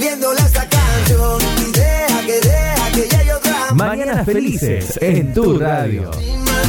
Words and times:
subiéndole 0.00 0.40
esta 0.40 0.66
canción. 0.68 1.40
Y 1.58 1.72
deja 1.72 2.26
que 2.26 2.40
deja 2.40 2.90
que 2.92 3.16
llegue 3.16 3.34
otra. 3.34 3.74
Mañanas 3.74 4.24
felices 4.24 4.98
en 5.00 5.34
tu 5.34 5.58
radio. 5.58 6.10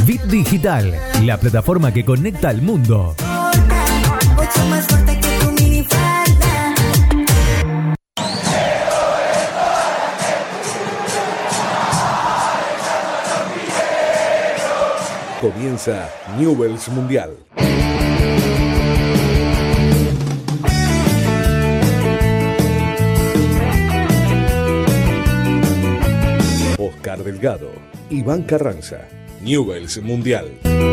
Bit 0.05 0.23
Digital, 0.23 0.93
la 1.23 1.37
plataforma 1.37 1.93
que 1.93 2.03
conecta 2.03 2.49
al 2.49 2.61
mundo. 2.61 3.15
Mucho 4.35 4.65
más 4.69 4.85
fuerte 4.87 5.19
que 5.19 5.39
tu 5.39 5.51
minifalda. 5.51 6.75
Comienza 15.39 16.09
Newells 16.37 16.89
Mundial. 16.89 17.37
Delgado, 27.19 27.71
Iván 28.09 28.43
Carranza, 28.43 29.07
Newells 29.41 30.01
Mundial. 30.01 30.90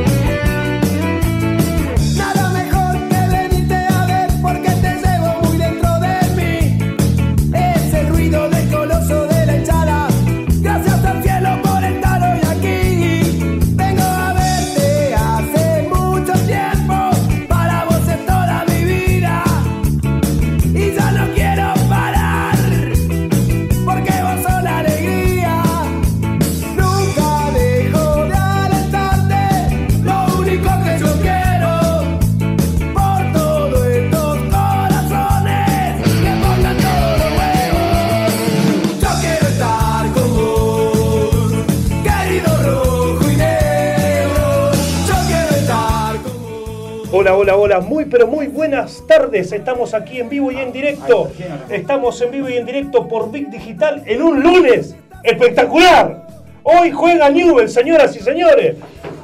Pero 48.11 48.27
muy 48.27 48.47
buenas 48.47 49.06
tardes. 49.06 49.53
Estamos 49.53 49.95
aquí 49.95 50.20
en 50.20 50.28
vivo 50.28 50.51
y 50.51 50.56
en 50.56 50.73
directo. 50.73 51.31
Estamos 51.69 52.20
en 52.23 52.31
vivo 52.31 52.48
y 52.48 52.56
en 52.56 52.67
directo 52.67 53.06
por 53.06 53.31
Big 53.31 53.50
Digital 53.50 54.03
en 54.06 54.23
un 54.23 54.42
lunes 54.42 54.97
espectacular. 55.23 56.27
Hoy 56.62 56.91
juega 56.91 57.31
Newell, 57.31 57.69
señoras 57.69 58.15
y 58.17 58.20
señores. 58.20 58.77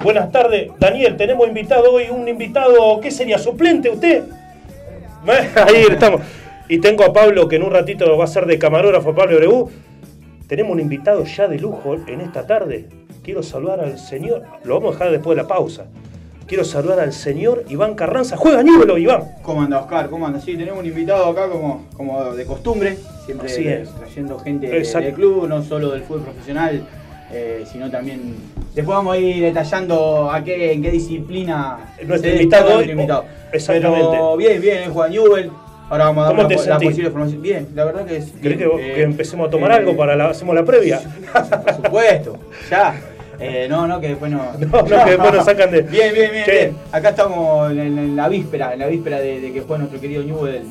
Buenas 0.03 0.31
tardes, 0.31 0.71
Daniel. 0.79 1.17
Tenemos 1.17 1.47
invitado 1.47 1.93
hoy 1.93 2.05
un 2.11 2.29
invitado, 2.29 3.01
¿qué 3.01 3.11
sería? 3.11 3.39
¿Suplente 3.39 3.91
usted? 3.91 4.25
Ahí 5.57 5.87
estamos. 5.91 6.21
Y 6.69 6.79
tengo 6.79 7.05
a 7.05 7.13
Pablo 7.13 7.49
que 7.49 7.57
en 7.57 7.63
un 7.63 7.71
ratito 7.71 8.17
va 8.17 8.25
a 8.25 8.29
ser 8.29 8.47
de 8.47 8.59
camarógrafo, 8.59 9.15
Pablo 9.15 9.37
Breu. 9.37 9.71
Tenemos 10.47 10.73
un 10.73 10.81
invitado 10.81 11.25
ya 11.25 11.49
de 11.49 11.59
lujo 11.59 11.95
en 12.07 12.21
esta 12.21 12.47
tarde. 12.47 12.87
Quiero 13.23 13.43
saludar 13.43 13.81
al 13.81 13.99
señor, 13.99 14.43
lo 14.65 14.75
vamos 14.75 14.91
a 14.91 14.99
dejar 14.99 15.11
después 15.13 15.37
de 15.37 15.43
la 15.43 15.49
pausa. 15.49 15.87
Quiero 16.47 16.65
saludar 16.65 17.01
al 17.01 17.13
señor 17.15 17.65
Iván 17.69 17.95
Carranza. 17.95 18.37
Juega 18.37 18.63
hoy, 18.93 19.03
Iván. 19.03 19.23
¿Cómo 19.43 19.63
anda 19.63 19.81
Oscar? 19.81 20.11
¿Cómo 20.11 20.27
anda? 20.27 20.41
Sí, 20.41 20.57
tenemos 20.57 20.79
un 20.81 20.87
invitado 20.87 21.25
acá 21.27 21.49
como, 21.49 21.87
como 21.97 22.23
de 22.35 22.45
costumbre, 22.45 22.99
siempre 23.25 23.51
Así 23.51 23.67
es. 23.67 23.89
trayendo 23.95 24.39
gente 24.39 24.77
Exacto. 24.77 25.07
del 25.07 25.15
club, 25.15 25.49
no 25.49 25.63
solo 25.63 25.91
del 25.93 26.03
fútbol 26.03 26.23
profesional, 26.25 26.87
eh, 27.33 27.65
sino 27.71 27.91
también... 27.91 28.35
Después 28.75 28.95
vamos 28.95 29.15
a 29.15 29.19
ir 29.19 29.43
detallando 29.43 30.31
a 30.31 30.45
qué, 30.45 30.73
en 30.73 30.83
qué 30.83 30.91
disciplina 30.91 31.95
Nuestro 32.05 32.31
invitado 32.31 32.77
hoy, 32.79 32.91
invitado. 32.91 33.25
exactamente. 33.51 34.09
Pero 34.11 34.37
bien, 34.37 34.61
bien, 34.61 34.93
Juan 34.93 35.13
Newell. 35.13 35.51
Ahora 35.89 36.05
vamos 36.07 36.25
a 36.25 36.27
dar 36.27 36.37
¿Cómo 36.37 36.49
la, 36.49 36.67
la 36.67 36.79
posible 36.79 37.11
formación. 37.11 37.43
Bien, 37.43 37.69
la 37.75 37.85
verdad 37.85 38.05
que 38.05 38.17
es... 38.17 38.33
¿Querés 38.43 38.59
que 38.59 38.65
eh, 38.65 39.03
empecemos 39.03 39.49
a 39.49 39.51
tomar 39.51 39.71
eh, 39.71 39.75
algo 39.77 39.97
para 39.97 40.15
la, 40.15 40.29
hacemos 40.29 40.55
la 40.55 40.65
previa? 40.65 41.01
Por 41.33 41.75
supuesto, 41.77 42.39
ya. 42.71 42.95
Eh, 43.41 43.67
no, 43.69 43.87
no, 43.87 44.01
que 44.01 44.09
después 44.09 44.31
no. 44.31 44.43
No, 44.59 44.83
no, 44.83 45.05
que 45.05 45.11
después 45.11 45.33
nos 45.35 45.45
sacan 45.45 45.71
de- 45.71 45.83
Bien, 45.83 46.15
bien, 46.15 46.31
bien. 46.47 46.77
Acá 46.93 47.11
estamos 47.11 47.71
en, 47.73 48.17
la 48.17 48.29
víspera, 48.29 48.73
en 48.75 48.79
la 48.81 48.87
víspera 48.87 49.19
de, 49.21 49.41
de 49.41 49.53
que 49.53 49.63
fue 49.63 49.79
nuestro 49.79 50.01
querido 50.01 50.23
Newell 50.23 50.63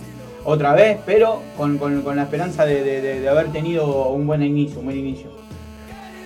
otra 0.46 0.74
vez, 0.74 0.97
pero 1.06 1.41
con, 1.57 1.78
con- 1.78 2.01
con 2.01 2.16
la 2.16 2.24
esperanza 2.24 2.66
de, 2.66 2.84
de- 2.84 3.01
de- 3.01 3.19
de 3.22 3.29
haber 3.29 3.47
tenido 3.47 4.09
un 4.09 4.25
buen 4.28 4.41
inicio, 4.44 4.79
un 4.79 4.85
buen 4.85 4.97
inicio. 4.97 5.28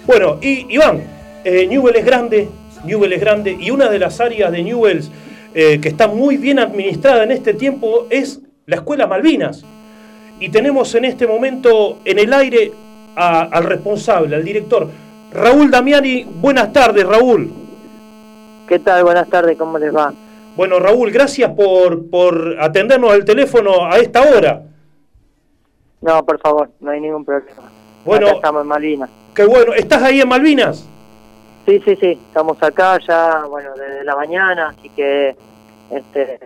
Bueno, 0.06 0.38
y 0.42 0.66
Iván, 0.74 1.02
eh, 1.44 1.68
Newell 1.68 1.96
es 1.96 2.06
grande, 2.06 2.50
Newell 2.86 3.14
es 3.14 3.20
grande, 3.22 3.58
y 3.60 3.72
una 3.72 3.90
de 3.90 4.00
las 4.00 4.20
áreas 4.22 4.52
de 4.52 4.64
Newell 4.64 5.04
eh, 5.54 5.80
que 5.82 5.90
está 5.90 6.08
muy 6.08 6.38
bien 6.38 6.60
administrada 6.60 7.24
en 7.24 7.32
este 7.32 7.54
tiempo 7.54 8.08
es 8.10 8.40
la 8.66 8.78
Escuela 8.78 9.08
Malvinas. 9.08 9.64
Y 10.40 10.50
tenemos 10.50 10.94
en 10.96 11.06
este 11.06 11.26
momento 11.26 11.98
en 12.06 12.20
el 12.20 12.32
aire 12.34 12.72
a- 13.16 13.42
al 13.52 13.64
responsable, 13.64 14.36
al 14.36 14.44
director, 14.46 14.90
Raúl 15.32 15.72
Damiani. 15.72 16.24
Buenas 16.24 16.72
tardes, 16.74 17.06
Raúl. 17.06 17.52
¿Qué 18.68 18.80
tal? 18.80 19.04
Buenas 19.04 19.30
tardes, 19.30 19.58
¿cómo 19.58 19.78
les 19.78 19.96
va? 19.96 20.14
Bueno, 20.56 20.80
Raúl, 20.80 21.12
gracias 21.12 21.52
por, 21.52 22.10
por 22.10 22.58
atendernos 22.60 23.12
al 23.12 23.24
teléfono 23.24 23.86
a 23.86 23.98
esta 23.98 24.22
hora. 24.22 24.64
No, 26.02 26.26
por 26.26 26.40
favor, 26.40 26.70
no 26.80 26.92
hay 26.92 27.00
ningún 27.00 27.24
problema. 27.24 27.72
Bueno. 28.04 28.28
Acá 28.28 28.36
estamos 28.38 28.62
en 28.62 28.68
Malvinas. 28.68 29.10
Qué 29.36 29.46
bueno, 29.46 29.74
¿estás 29.74 30.02
ahí 30.02 30.20
en 30.20 30.28
Malvinas? 30.28 30.88
Sí, 31.66 31.82
sí, 31.86 31.96
sí, 31.98 32.20
estamos 32.28 32.62
acá 32.64 32.98
ya, 33.06 33.44
bueno, 33.46 33.72
desde 33.76 34.04
la 34.04 34.16
mañana, 34.16 34.70
así 34.70 34.90
que, 34.90 35.36
este, 35.92 36.40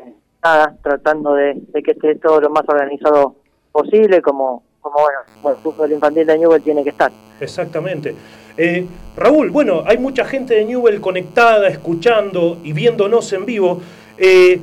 nada, 0.44 0.76
tratando 0.82 1.36
de, 1.36 1.54
de 1.56 1.84
que 1.84 1.92
esté 1.92 2.16
todo 2.16 2.42
lo 2.42 2.50
más 2.50 2.64
organizado 2.68 3.36
posible, 3.72 4.22
como, 4.22 4.64
como 4.82 4.96
bueno, 4.96 5.20
bueno, 5.42 5.58
el 5.58 5.64
fútbol 5.64 5.92
infantil 5.92 6.26
de 6.26 6.38
Newell 6.40 6.64
tiene 6.64 6.84
que 6.84 6.90
estar. 6.90 7.12
Exactamente. 7.40 8.16
Eh, 8.58 8.86
Raúl, 9.16 9.50
bueno, 9.50 9.84
hay 9.86 9.98
mucha 9.98 10.26
gente 10.26 10.56
de 10.56 10.66
Newell 10.66 11.02
conectada, 11.02 11.68
escuchando 11.68 12.58
y 12.64 12.74
viéndonos 12.74 13.32
en 13.34 13.46
vivo. 13.46 13.82
Eh, 14.18 14.60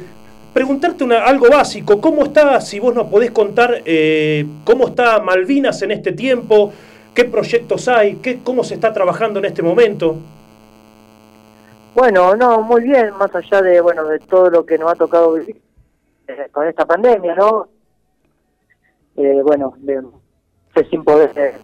preguntarte 0.52 1.04
una- 1.04 1.24
algo 1.24 1.48
básico, 1.50 2.00
¿cómo 2.00 2.24
está, 2.24 2.60
si 2.60 2.78
vos 2.80 2.94
nos 2.94 3.06
podés 3.08 3.30
contar, 3.30 3.82
eh, 3.84 4.46
cómo 4.64 4.88
está 4.88 5.20
Malvinas 5.20 5.82
en 5.82 5.90
este 5.92 6.12
tiempo? 6.12 6.72
¿Qué 7.14 7.24
proyectos 7.24 7.88
hay? 7.88 8.16
¿Qué, 8.16 8.38
¿Cómo 8.44 8.62
se 8.64 8.74
está 8.74 8.92
trabajando 8.92 9.38
en 9.38 9.46
este 9.46 9.62
momento? 9.62 10.16
Bueno, 11.94 12.36
no, 12.36 12.62
muy 12.62 12.82
bien, 12.82 13.10
más 13.18 13.34
allá 13.34 13.60
de, 13.62 13.80
bueno, 13.80 14.04
de 14.06 14.20
todo 14.20 14.50
lo 14.50 14.64
que 14.64 14.78
nos 14.78 14.92
ha 14.92 14.94
tocado 14.94 15.32
vivir 15.34 15.56
eh, 16.28 16.48
con 16.52 16.66
esta 16.68 16.84
pandemia, 16.86 17.34
¿no? 17.34 17.68
Eh, 19.16 19.40
bueno, 19.42 19.74
sin 20.90 21.02
poder 21.02 21.32
eh, 21.34 21.54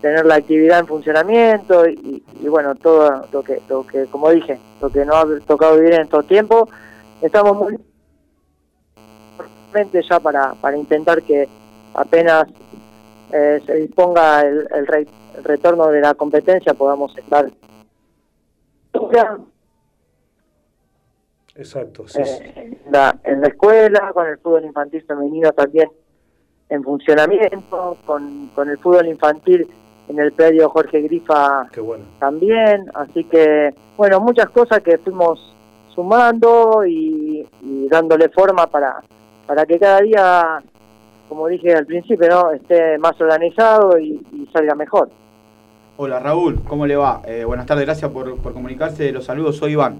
tener 0.00 0.24
la 0.26 0.36
actividad 0.36 0.80
en 0.80 0.86
funcionamiento 0.86 1.86
y, 1.88 2.22
y 2.40 2.48
bueno, 2.48 2.74
todo 2.74 3.26
lo 3.32 3.42
que, 3.42 3.60
lo 3.68 3.86
que, 3.86 4.06
como 4.06 4.30
dije, 4.30 4.58
lo 4.80 4.88
que 4.90 5.04
nos 5.04 5.16
ha 5.16 5.40
tocado 5.46 5.76
vivir 5.76 5.94
en 5.94 6.02
estos 6.02 6.26
tiempos, 6.26 6.68
estamos 7.20 7.56
muy 7.56 7.78
ya 10.08 10.18
para, 10.20 10.54
para 10.54 10.76
intentar 10.76 11.22
que 11.22 11.48
apenas 11.94 12.46
eh, 13.32 13.60
se 13.64 13.74
disponga 13.76 14.40
el, 14.40 14.66
el, 14.74 14.86
re- 14.86 15.06
el 15.36 15.44
retorno 15.44 15.86
de 15.88 16.00
la 16.00 16.14
competencia 16.14 16.74
podamos 16.74 17.16
estar 17.16 17.48
Exacto, 21.54 22.08
sí, 22.08 22.24
sí. 22.24 22.42
eh, 22.42 22.78
en, 22.84 22.92
la, 22.92 23.16
en 23.22 23.40
la 23.40 23.48
escuela, 23.48 24.12
con 24.12 24.26
el 24.26 24.38
fútbol 24.38 24.64
infantil 24.64 25.04
femenino 25.06 25.52
también 25.52 25.88
en 26.68 26.82
funcionamiento, 26.82 27.96
con, 28.06 28.48
con 28.54 28.70
el 28.70 28.78
fútbol 28.78 29.06
infantil 29.06 29.68
en 30.10 30.18
el 30.18 30.32
predio 30.32 30.68
Jorge 30.70 31.00
Grifa 31.02 31.68
bueno. 31.80 32.04
también, 32.18 32.90
así 32.94 33.22
que, 33.24 33.72
bueno, 33.96 34.20
muchas 34.20 34.50
cosas 34.50 34.80
que 34.80 34.98
fuimos 34.98 35.54
sumando 35.94 36.84
y, 36.84 37.46
y 37.62 37.88
dándole 37.88 38.28
forma 38.28 38.66
para, 38.66 38.96
para 39.46 39.64
que 39.64 39.78
cada 39.78 40.00
día, 40.00 40.62
como 41.28 41.46
dije 41.46 41.74
al 41.74 41.86
principio, 41.86 42.28
¿no? 42.28 42.50
esté 42.50 42.98
más 42.98 43.20
organizado 43.20 43.98
y, 44.00 44.20
y 44.32 44.48
salga 44.52 44.74
mejor. 44.74 45.10
Hola 45.96 46.18
Raúl, 46.18 46.60
¿cómo 46.66 46.86
le 46.86 46.96
va? 46.96 47.22
Eh, 47.24 47.44
buenas 47.44 47.66
tardes, 47.66 47.84
gracias 47.84 48.10
por, 48.10 48.36
por 48.38 48.52
comunicarse. 48.52 49.12
Los 49.12 49.26
saludos, 49.26 49.58
soy 49.58 49.72
Iván. 49.72 49.98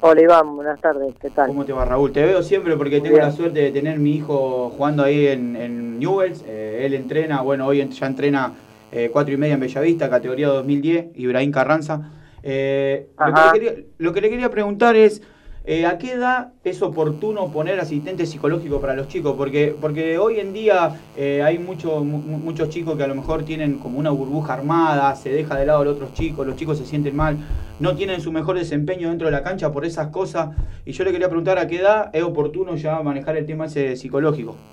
Hola 0.00 0.22
Iván, 0.22 0.54
buenas 0.54 0.80
tardes, 0.80 1.12
¿qué 1.20 1.30
tal? 1.30 1.48
¿Cómo 1.48 1.64
te 1.64 1.72
va 1.72 1.84
Raúl? 1.84 2.12
Te 2.12 2.24
veo 2.24 2.40
siempre 2.42 2.76
porque 2.76 3.00
tengo 3.00 3.16
la 3.16 3.32
suerte 3.32 3.62
de 3.62 3.72
tener 3.72 3.98
mi 3.98 4.12
hijo 4.12 4.70
jugando 4.76 5.02
ahí 5.02 5.26
en, 5.26 5.56
en 5.56 5.98
Newells. 5.98 6.44
Eh, 6.46 6.82
él 6.84 6.94
entrena, 6.94 7.40
bueno, 7.40 7.66
hoy 7.66 7.84
ya 7.88 8.06
entrena 8.06 8.52
eh, 8.90 9.10
cuatro 9.12 9.34
y 9.34 9.36
media 9.36 9.54
en 9.54 9.60
Bellavista, 9.60 10.08
categoría 10.10 10.48
2010, 10.48 11.08
Ibrahim 11.14 11.50
Carranza. 11.52 12.10
Eh, 12.42 13.08
lo, 13.18 13.34
que 13.34 13.40
le 13.42 13.50
quería, 13.52 13.84
lo 13.98 14.12
que 14.12 14.20
le 14.20 14.30
quería 14.30 14.50
preguntar 14.50 14.96
es, 14.96 15.22
eh, 15.64 15.84
¿a 15.84 15.98
qué 15.98 16.12
edad 16.12 16.54
es 16.64 16.80
oportuno 16.80 17.50
poner 17.50 17.78
asistente 17.78 18.24
psicológico 18.24 18.80
para 18.80 18.94
los 18.94 19.08
chicos? 19.08 19.34
Porque, 19.36 19.76
porque 19.78 20.16
hoy 20.16 20.38
en 20.40 20.54
día 20.54 20.94
eh, 21.14 21.42
hay 21.42 21.58
mucho- 21.58 22.02
mu- 22.04 22.22
mu- 22.22 22.38
muchos 22.38 22.70
chicos 22.70 22.96
que 22.96 23.02
a 23.02 23.06
lo 23.06 23.14
mejor 23.14 23.44
tienen 23.44 23.78
como 23.78 23.98
una 23.98 24.08
burbuja 24.10 24.54
armada, 24.54 25.14
se 25.14 25.28
deja 25.30 25.56
de 25.58 25.66
lado 25.66 25.80
a 25.82 25.84
los 25.84 25.94
otros 25.96 26.14
chicos, 26.14 26.46
los 26.46 26.56
chicos 26.56 26.78
se 26.78 26.86
sienten 26.86 27.14
mal, 27.14 27.36
no 27.78 27.94
tienen 27.96 28.20
su 28.22 28.32
mejor 28.32 28.56
desempeño 28.56 29.10
dentro 29.10 29.26
de 29.26 29.32
la 29.32 29.42
cancha 29.42 29.70
por 29.70 29.84
esas 29.84 30.08
cosas. 30.08 30.56
Y 30.86 30.92
yo 30.92 31.04
le 31.04 31.12
quería 31.12 31.28
preguntar 31.28 31.58
a 31.58 31.66
qué 31.66 31.76
edad 31.80 32.08
es 32.14 32.22
oportuno 32.22 32.74
ya 32.76 33.02
manejar 33.02 33.36
el 33.36 33.44
tema 33.44 33.66
ese 33.66 33.96
psicológico. 33.96 34.64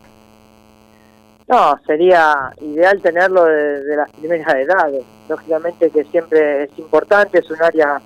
No, 1.47 1.79
sería 1.85 2.51
ideal 2.59 3.01
tenerlo 3.01 3.45
de, 3.45 3.83
de 3.83 3.95
las 3.95 4.11
primeras 4.11 4.53
edades. 4.55 5.03
Lógicamente 5.29 5.91
que 5.91 6.03
siempre 6.05 6.63
es 6.63 6.79
importante, 6.79 7.39
es 7.39 7.49
un 7.51 7.61
área 7.61 8.01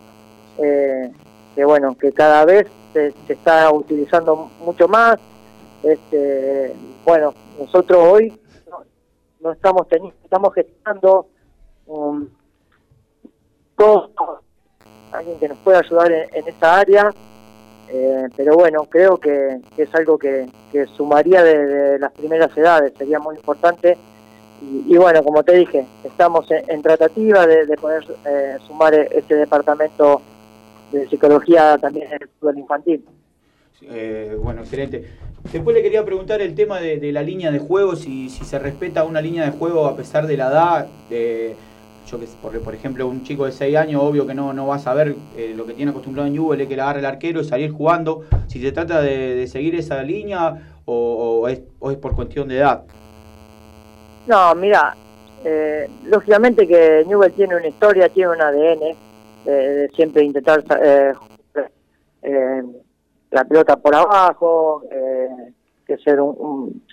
eh, 0.57 1.11
que 1.55 1.65
bueno, 1.65 1.95
que 1.97 2.11
cada 2.11 2.45
vez 2.45 2.67
se, 2.93 3.13
está 3.27 3.71
utilizando 3.71 4.49
mucho 4.59 4.87
más. 4.87 5.17
Este, 5.83 6.73
bueno, 7.05 7.33
nosotros 7.57 7.99
hoy 8.01 8.39
no, 9.39 9.51
estamos 9.51 9.87
teniendo, 9.87 10.17
estamos 10.23 10.53
gestionando 10.53 11.27
un 11.85 12.37
todo 13.77 14.41
alguien 15.13 15.39
que 15.39 15.47
nos 15.47 15.57
pueda 15.59 15.79
ayudar 15.79 16.11
en, 16.11 16.29
en 16.33 16.47
esa 16.49 16.79
área. 16.79 17.13
Eh, 17.91 18.27
pero 18.35 18.55
bueno, 18.55 18.83
creo 18.83 19.17
que, 19.17 19.59
es 19.77 19.95
algo 19.95 20.17
que, 20.17 20.47
que 20.71 20.85
sumaría 20.95 21.43
de, 21.43 21.65
de 21.65 21.99
las 21.99 22.11
primeras 22.11 22.55
edades, 22.55 22.93
sería 22.97 23.19
muy 23.19 23.35
importante. 23.35 23.97
Y, 24.61 24.93
y 24.93 24.97
bueno, 24.97 25.23
como 25.23 25.41
te 25.43 25.55
dije, 25.55 25.85
estamos 26.03 26.49
en, 26.51 26.63
en 26.67 26.81
tratativa 26.81 27.47
de, 27.47 27.65
de 27.65 27.75
poder 27.77 28.03
eh, 28.25 28.57
sumar 28.67 28.93
e- 28.93 29.09
ese 29.11 29.35
departamento 29.35 30.21
de 30.91 31.07
psicología 31.07 31.77
también 31.77 32.07
en 32.07 32.21
el 32.21 32.29
fútbol 32.39 32.57
infantil. 32.59 33.05
Eh, 33.81 34.37
bueno, 34.41 34.61
excelente. 34.61 35.05
Después 35.51 35.73
le 35.75 35.81
quería 35.81 36.03
preguntar 36.03 36.41
el 36.41 36.53
tema 36.53 36.79
de, 36.81 36.97
de 36.97 37.11
la 37.11 37.23
línea 37.23 37.49
de 37.49 37.59
juego, 37.59 37.95
si, 37.95 38.29
si 38.29 38.43
se 38.43 38.59
respeta 38.59 39.05
una 39.05 39.21
línea 39.21 39.45
de 39.45 39.51
juego 39.51 39.85
a 39.87 39.95
pesar 39.95 40.27
de 40.27 40.35
la 40.35 40.47
edad. 40.49 40.87
De, 41.09 41.55
yo 42.09 42.19
que 42.19 42.25
por, 42.41 42.73
ejemplo, 42.73 43.07
un 43.07 43.23
chico 43.23 43.45
de 43.45 43.51
6 43.51 43.75
años, 43.77 44.01
obvio 44.03 44.25
que 44.25 44.33
no, 44.33 44.53
no 44.53 44.65
va 44.67 44.75
a 44.75 44.79
saber 44.79 45.15
eh, 45.37 45.53
lo 45.55 45.65
que 45.65 45.73
tiene 45.73 45.91
acostumbrado 45.91 46.27
en 46.27 46.33
Newell, 46.33 46.61
es 46.61 46.67
que 46.67 46.75
le 46.75 46.81
agarre 46.81 46.99
el 46.99 47.05
arquero 47.05 47.41
y 47.41 47.43
salir 47.43 47.71
jugando. 47.71 48.23
Si 48.47 48.59
se 48.61 48.71
trata 48.71 49.01
de, 49.01 49.45
seguir 49.47 49.75
esa 49.75 50.01
línea 50.01 50.79
o, 50.85 51.47
es, 51.47 51.61
o 51.79 51.91
es 51.91 51.97
por 51.97 52.15
cuestión 52.15 52.47
de 52.47 52.57
edad. 52.57 52.83
No, 54.25 54.55
mira, 54.55 54.95
eh, 55.43 55.89
lógicamente 56.05 56.67
que 56.67 57.03
Newell 57.07 57.31
tiene 57.33 57.55
una 57.55 57.67
historia, 57.67 58.09
tiene 58.09 58.31
un 58.31 58.41
ADN 58.41 58.79
de, 59.45 59.51
de 59.51 59.89
siempre 59.89 60.23
intentar 60.23 60.63
eh, 60.81 61.13
eh, 62.23 62.63
la 63.31 63.45
pelota 63.45 63.77
por 63.77 63.95
abajo, 63.95 64.83
eh, 64.91 65.27
que 65.85 65.97
ser 65.97 66.19
un, 66.21 66.35
un 66.39 66.83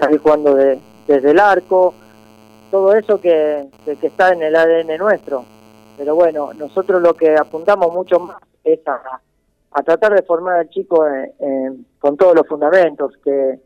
salir 0.00 0.20
jugando 0.20 0.54
de- 0.54 0.78
desde 1.06 1.30
el 1.30 1.38
arco, 1.38 1.94
todo 2.76 2.94
eso 2.94 3.18
que, 3.18 3.70
que, 3.86 4.06
está 4.06 4.32
en 4.32 4.42
el 4.42 4.54
ADN 4.54 4.98
nuestro. 4.98 5.46
Pero 5.96 6.14
bueno, 6.14 6.52
nosotros 6.52 7.00
lo 7.00 7.14
que 7.14 7.34
apuntamos 7.34 7.90
mucho 7.90 8.20
más 8.20 8.36
es 8.64 8.86
a, 8.86 9.00
a 9.70 9.82
tratar 9.82 10.12
de 10.12 10.22
formar 10.22 10.58
al 10.58 10.68
chico 10.68 11.06
con 11.98 12.16
todos 12.18 12.34
los 12.34 12.46
fundamentos, 12.46 13.14
que 13.24 13.58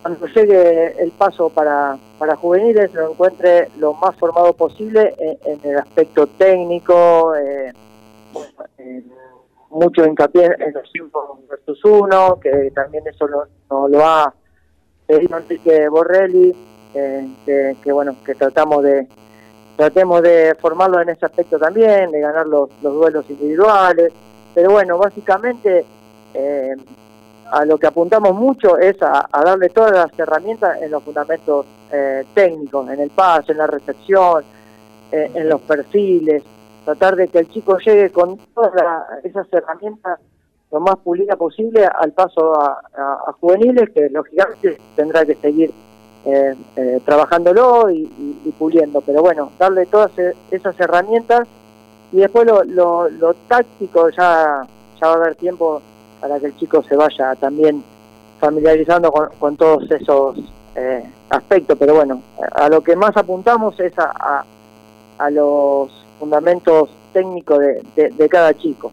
cuando 0.00 0.26
llegue 0.28 1.02
el 1.02 1.10
paso 1.10 1.50
para, 1.50 1.98
para 2.18 2.36
juveniles 2.36 2.94
lo 2.94 3.10
encuentre 3.10 3.68
lo 3.78 3.92
más 3.92 4.16
formado 4.16 4.54
posible 4.54 5.14
en, 5.18 5.60
el 5.62 5.76
aspecto 5.76 6.26
técnico, 6.26 7.34
eh, 7.36 7.70
mucho 9.68 10.06
hincapié 10.06 10.46
en 10.58 10.72
los 10.72 10.90
5 10.90 11.40
versus 11.50 11.84
1, 11.84 12.40
que 12.40 12.70
también 12.74 13.06
eso 13.06 13.26
lo, 13.28 13.44
lo 13.88 14.06
ha 14.06 14.34
pedido 15.06 15.36
Enrique 15.36 15.86
Borrelli, 15.90 16.56
eh, 16.94 17.28
que, 17.82 17.92
bueno, 17.92 18.16
que 18.24 18.34
tratamos 18.34 18.82
de 18.82 19.06
tratemos 19.76 20.20
de 20.20 20.54
formarlo 20.60 21.00
en 21.00 21.08
ese 21.08 21.24
aspecto 21.24 21.58
también, 21.58 22.10
de 22.10 22.20
ganar 22.20 22.46
los, 22.46 22.68
los 22.82 22.92
duelos 22.92 23.24
individuales, 23.30 24.12
pero 24.54 24.72
bueno, 24.72 24.98
básicamente 24.98 25.86
eh, 26.34 26.76
a 27.50 27.64
lo 27.64 27.78
que 27.78 27.86
apuntamos 27.86 28.34
mucho 28.34 28.76
es 28.76 29.00
a, 29.00 29.26
darle 29.42 29.70
todas 29.70 29.92
las 29.92 30.18
herramientas 30.18 30.82
en 30.82 30.90
los 30.90 31.02
fundamentos 31.02 31.64
eh, 31.90 32.24
técnicos, 32.34 32.90
en 32.90 33.00
el 33.00 33.08
pase, 33.10 33.52
en 33.52 33.58
la 33.58 33.66
recepción, 33.68 34.44
eh, 35.12 35.30
en 35.34 35.48
los 35.48 35.62
perfiles, 35.62 36.42
tratar 36.84 37.16
de 37.16 37.28
que 37.28 37.38
el 37.38 37.48
chico 37.48 37.78
llegue 37.78 38.10
con 38.10 38.36
todas 38.54 38.74
la- 38.74 39.06
esas 39.24 39.46
herramientas 39.50 40.20
lo 40.70 40.80
más 40.80 40.96
pulida 40.98 41.36
posible 41.36 41.84
al 41.86 42.12
paso 42.12 42.54
a 42.54 43.32
juveniles, 43.40 43.90
que 43.90 44.08
lógicamente 44.10 44.78
tendrá 44.94 45.24
que 45.24 45.34
seguir 45.36 45.72
eh, 46.24 46.54
eh, 46.76 47.00
trabajándolo 47.04 47.90
y, 47.90 48.04
puliendo, 48.58 49.00
pero 49.00 49.22
bueno, 49.22 49.50
darle 49.58 49.86
todas 49.86 50.10
e- 50.18 50.34
esas 50.50 50.78
herramientas 50.78 51.48
y 52.12 52.18
después 52.18 52.46
lo, 52.46 53.34
táctico 53.48 54.10
ya, 54.10 54.66
ya 55.00 55.06
va 55.06 55.12
a 55.12 55.16
haber 55.16 55.36
tiempo 55.36 55.80
para 56.20 56.38
que 56.38 56.46
el 56.46 56.56
chico 56.56 56.82
se 56.82 56.96
vaya 56.96 57.34
también 57.36 57.82
familiarizando 58.38 59.10
con, 59.12 59.56
todos 59.56 59.90
esos 59.90 60.36
eh, 60.74 61.04
aspectos, 61.30 61.78
pero 61.78 61.94
bueno, 61.94 62.22
a, 62.52 62.68
lo 62.68 62.82
que 62.82 62.96
más 62.96 63.16
apuntamos 63.16 63.78
es 63.80 63.92
a, 63.98 64.44
a, 65.18 65.30
los 65.30 65.90
fundamentos 66.18 66.90
técnicos 67.12 67.58
de, 67.60 68.10
de 68.10 68.28
cada 68.28 68.52
chico. 68.54 68.90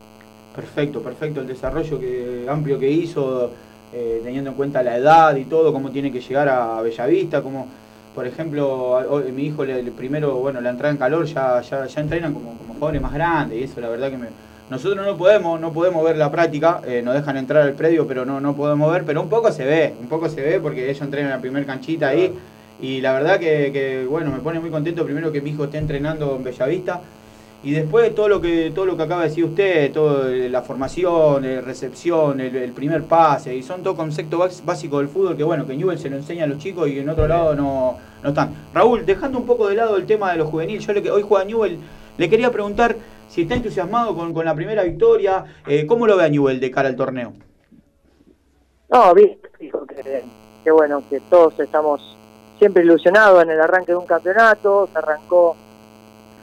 Perfecto, 0.57 1.01
perfecto. 1.03 1.41
El 1.41 1.47
desarrollo 1.47 1.99
que, 1.99 2.47
amplio 2.49 2.79
que 2.79 2.89
hizo, 2.89 3.51
eh, 3.91 4.21
teniendo 4.23 4.51
en 4.51 4.55
cuenta 4.55 4.83
la 4.83 4.97
edad 4.97 5.35
y 5.35 5.45
todo, 5.45 5.71
cómo 5.73 5.91
tiene 5.91 6.11
que 6.11 6.21
llegar 6.21 6.49
a 6.49 6.81
Bellavista, 6.81 7.41
como 7.41 7.73
por 8.11 8.25
ejemplo, 8.25 8.67
hoy 9.09 9.31
mi 9.31 9.45
hijo 9.45 9.63
le, 9.63 9.83
le- 9.83 9.91
primero, 9.91 10.39
bueno, 10.39 10.59
la 10.61 10.71
entrada 10.71 10.91
en 10.91 10.97
calor 10.97 11.25
ya, 11.25 11.61
ya, 11.61 11.85
ya 11.85 12.01
entrenan 12.01 12.33
como, 12.33 12.57
como 12.57 12.73
jugadores 12.73 13.01
más 13.01 13.13
grandes 13.13 13.59
y 13.59 13.63
eso 13.63 13.79
la 13.79 13.89
verdad 13.89 14.09
que 14.09 14.17
me, 14.17 14.33
nosotros 14.69 15.05
no 15.05 15.15
podemos, 15.17 15.59
no 15.59 15.71
podemos 15.71 16.03
ver 16.03 16.17
la 16.17 16.31
práctica, 16.31 16.81
eh, 16.83 17.01
nos 17.03 17.13
dejan 17.13 17.37
entrar 17.37 17.61
al 17.63 17.75
predio, 17.75 18.07
pero 18.07 18.25
no, 18.25 18.41
no 18.41 18.55
podemos 18.55 18.91
ver, 18.91 19.05
pero 19.05 19.21
un 19.21 19.29
poco 19.29 19.51
se 19.51 19.65
ve, 19.65 19.95
un 19.99 20.07
poco 20.07 20.29
se 20.29 20.41
ve 20.41 20.59
porque 20.59 20.85
ellos 20.89 21.01
entrenan 21.01 21.29
en 21.31 21.35
la 21.37 21.41
primer 21.41 21.65
canchita 21.65 22.07
ahí. 22.09 22.35
Y 22.79 23.01
la 23.01 23.13
verdad 23.13 23.39
que, 23.39 23.71
que, 23.71 24.05
bueno, 24.05 24.31
me 24.31 24.41
pone 24.41 24.59
muy 24.59 24.69
contento 24.69 25.03
primero 25.05 25.31
que 25.31 25.41
mi 25.41 25.49
hijo 25.51 25.63
esté 25.65 25.77
entrenando 25.79 26.35
en 26.35 26.43
Bellavista. 26.43 27.01
Y 27.67 27.71
después 27.73 28.15
todo 28.15 28.29
lo 28.29 28.39
que 28.39 28.71
todo 28.73 28.85
lo 28.85 28.95
que 28.95 29.03
acaba 29.03 29.23
de 29.23 29.27
decir 29.27 29.43
usted, 29.43 29.91
todo 29.91 30.29
eh, 30.29 30.47
la 30.47 30.61
formación, 30.61 31.43
eh, 31.43 31.59
recepción, 31.59 32.39
el, 32.39 32.55
el 32.55 32.71
primer 32.71 33.03
pase, 33.03 33.53
y 33.53 33.61
son 33.61 33.83
todo 33.83 33.93
conceptos 33.93 34.39
bás- 34.39 34.63
básicos 34.63 34.99
del 35.01 35.09
fútbol 35.09 35.35
que 35.35 35.43
bueno, 35.43 35.67
que 35.67 35.75
Newell 35.75 35.99
se 35.99 36.09
lo 36.09 36.15
enseña 36.15 36.45
a 36.45 36.47
los 36.47 36.59
chicos 36.59 36.87
y 36.87 36.97
en 36.99 37.09
otro 37.09 37.27
lado 37.27 37.53
no, 37.55 37.97
no 38.23 38.29
están. 38.29 38.53
Raúl, 38.73 39.05
dejando 39.05 39.37
un 39.37 39.45
poco 39.45 39.67
de 39.67 39.75
lado 39.75 39.97
el 39.97 40.05
tema 40.05 40.31
de 40.31 40.37
los 40.37 40.49
juveniles, 40.49 40.87
yo 40.87 40.93
le, 40.93 41.03
que- 41.03 41.11
hoy 41.11 41.23
juega 41.27 41.43
Newell, 41.43 41.77
le 42.17 42.29
quería 42.29 42.49
preguntar 42.53 42.95
si 43.27 43.41
está 43.41 43.55
entusiasmado 43.55 44.15
con, 44.15 44.33
con 44.33 44.45
la 44.45 44.55
primera 44.55 44.83
victoria, 44.83 45.43
eh, 45.67 45.85
¿cómo 45.85 46.07
lo 46.07 46.15
ve 46.15 46.23
a 46.23 46.29
Newell 46.29 46.61
de 46.61 46.71
cara 46.71 46.87
al 46.87 46.95
torneo? 46.95 47.33
No, 48.89 49.13
vi, 49.13 49.37
dijo 49.59 49.85
que, 49.85 50.23
que 50.63 50.71
bueno, 50.71 51.03
que 51.09 51.19
todos 51.29 51.59
estamos 51.59 52.15
siempre 52.59 52.83
ilusionados 52.83 53.43
en 53.43 53.49
el 53.49 53.59
arranque 53.59 53.91
de 53.91 53.97
un 53.97 54.05
campeonato, 54.05 54.87
se 54.89 54.97
arrancó 54.97 55.57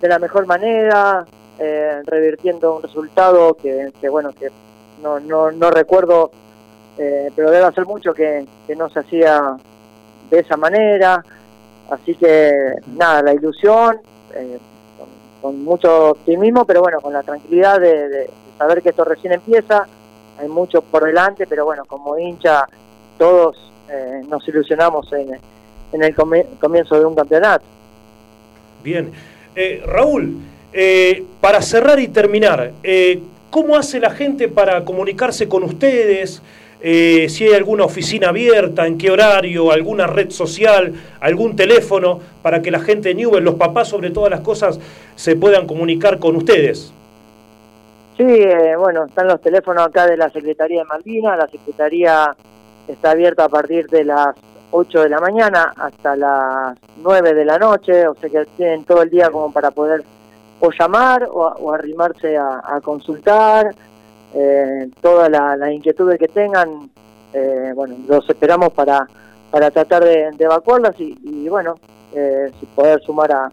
de 0.05 0.11
la 0.11 0.19
mejor 0.19 0.45
manera, 0.45 1.25
eh, 1.59 2.03
revirtiendo 2.05 2.77
un 2.77 2.83
resultado 2.83 3.55
que, 3.55 3.91
bueno, 4.11 4.35
que 4.35 4.51
no, 5.03 5.19
no, 5.19 5.51
no 5.51 5.71
recuerdo, 5.71 6.31
eh, 6.99 7.31
pero 7.35 7.51
debe 7.51 7.65
hacer 7.65 7.87
mucho 7.87 8.13
que, 8.13 8.47
que 8.67 8.77
no 8.77 8.91
se 8.91 8.99
hacía 8.99 9.57
de 10.29 10.41
esa 10.41 10.59
manera, 10.59 11.25
así 11.91 12.17
que 12.17 12.53
nada, 12.99 13.23
la 13.23 13.33
ilusión, 13.33 13.99
eh, 14.35 14.59
con, 15.41 15.65
mucho 15.65 16.11
optimismo, 16.11 16.67
pero 16.67 16.83
bueno, 16.83 17.01
con 17.01 17.15
la 17.15 17.23
tranquilidad 17.23 17.81
de, 17.81 18.09
de 18.11 18.31
saber 18.59 18.83
que 18.83 18.91
esto 18.91 19.07
recién 19.07 19.33
empieza, 19.33 19.87
hay 20.39 20.49
mucho 20.49 20.83
por 20.83 21.07
delante, 21.07 21.47
pero 21.47 21.65
bueno, 21.65 21.87
como 21.87 22.19
hincha 22.19 22.67
todos 23.17 23.57
eh, 23.89 24.21
nos 24.29 24.47
ilusionamos 24.47 25.11
en, 25.15 25.39
en 25.93 26.03
el 26.03 26.15
comienzo 26.15 26.99
de 26.99 27.07
un 27.07 27.15
campeonato. 27.15 27.65
Bien. 28.83 29.11
Eh, 29.57 29.83
Raúl, 29.87 30.41
eh, 30.73 31.23
para 31.41 31.63
cerrar 31.63 32.01
y 32.01 32.09
terminar, 32.09 32.73
eh, 32.83 33.21
¿cómo 33.51 33.77
hace 33.77 34.01
la 34.01 34.11
gente 34.11 34.49
para 34.49 34.85
comunicarse 34.85 35.49
con 35.49 35.63
ustedes? 35.63 36.43
Si 36.83 37.45
hay 37.45 37.55
alguna 37.55 37.85
oficina 37.85 38.29
abierta, 38.29 38.87
en 38.87 38.99
qué 38.99 39.11
horario, 39.11 39.73
alguna 39.73 40.07
red 40.07 40.29
social, 40.29 40.93
algún 41.19 41.57
teléfono, 41.57 42.21
para 42.43 42.61
que 42.61 42.71
la 42.71 42.81
gente 42.81 43.09
de 43.09 43.15
Newell, 43.15 43.43
los 43.43 43.55
papás 43.55 43.89
sobre 43.89 44.11
todas 44.11 44.31
las 44.31 44.41
cosas, 44.41 44.79
se 45.17 45.35
puedan 45.35 45.67
comunicar 45.67 46.19
con 46.19 46.37
ustedes. 46.37 46.93
Sí, 48.19 48.39
bueno, 48.77 49.07
están 49.07 49.29
los 49.29 49.41
teléfonos 49.41 49.87
acá 49.87 50.07
de 50.07 50.19
la 50.19 50.29
Secretaría 50.29 50.81
de 50.81 50.85
Malvinas, 50.85 51.39
la 51.39 51.49
Secretaría 51.49 52.37
está 52.87 53.13
abierta 53.13 53.45
a 53.45 53.49
partir 53.49 53.87
de 53.87 54.05
las 54.05 54.37
8 54.77 55.03
de 55.03 55.09
la 55.09 55.21
mañana 55.21 55.73
hasta 55.77 56.17
las 56.17 56.77
9 56.97 57.33
de 57.33 57.45
la 57.45 57.59
noche, 57.59 58.09
o 58.09 58.15
sea 58.17 58.29
que 58.29 58.45
tienen 58.57 58.85
todo 58.85 59.03
el 59.03 59.11
día 59.11 59.31
como 59.31 59.53
para 59.53 59.71
poder 59.71 60.03
o 60.61 60.71
llamar 60.73 61.29
o, 61.31 61.47
o 61.47 61.73
arrimarse 61.73 62.37
a, 62.37 62.81
consultar. 62.83 63.73
eh, 64.35 64.89
todas 65.01 65.31
la- 65.31 65.57
las 65.57 65.71
inquietudes 65.71 66.19
que 66.19 66.27
tengan, 66.27 66.91
eh, 67.33 67.71
bueno, 67.77 67.95
los 68.09 68.29
esperamos 68.29 68.73
para, 68.73 69.07
para 69.53 69.71
tratar 69.71 70.03
de, 70.03 70.31
evacuarlas 70.39 70.99
y, 70.99 71.17
y, 71.23 71.49
bueno, 71.49 71.77
eh, 72.13 72.51
poder 72.75 73.01
sumar 73.03 73.31
a, 73.31 73.49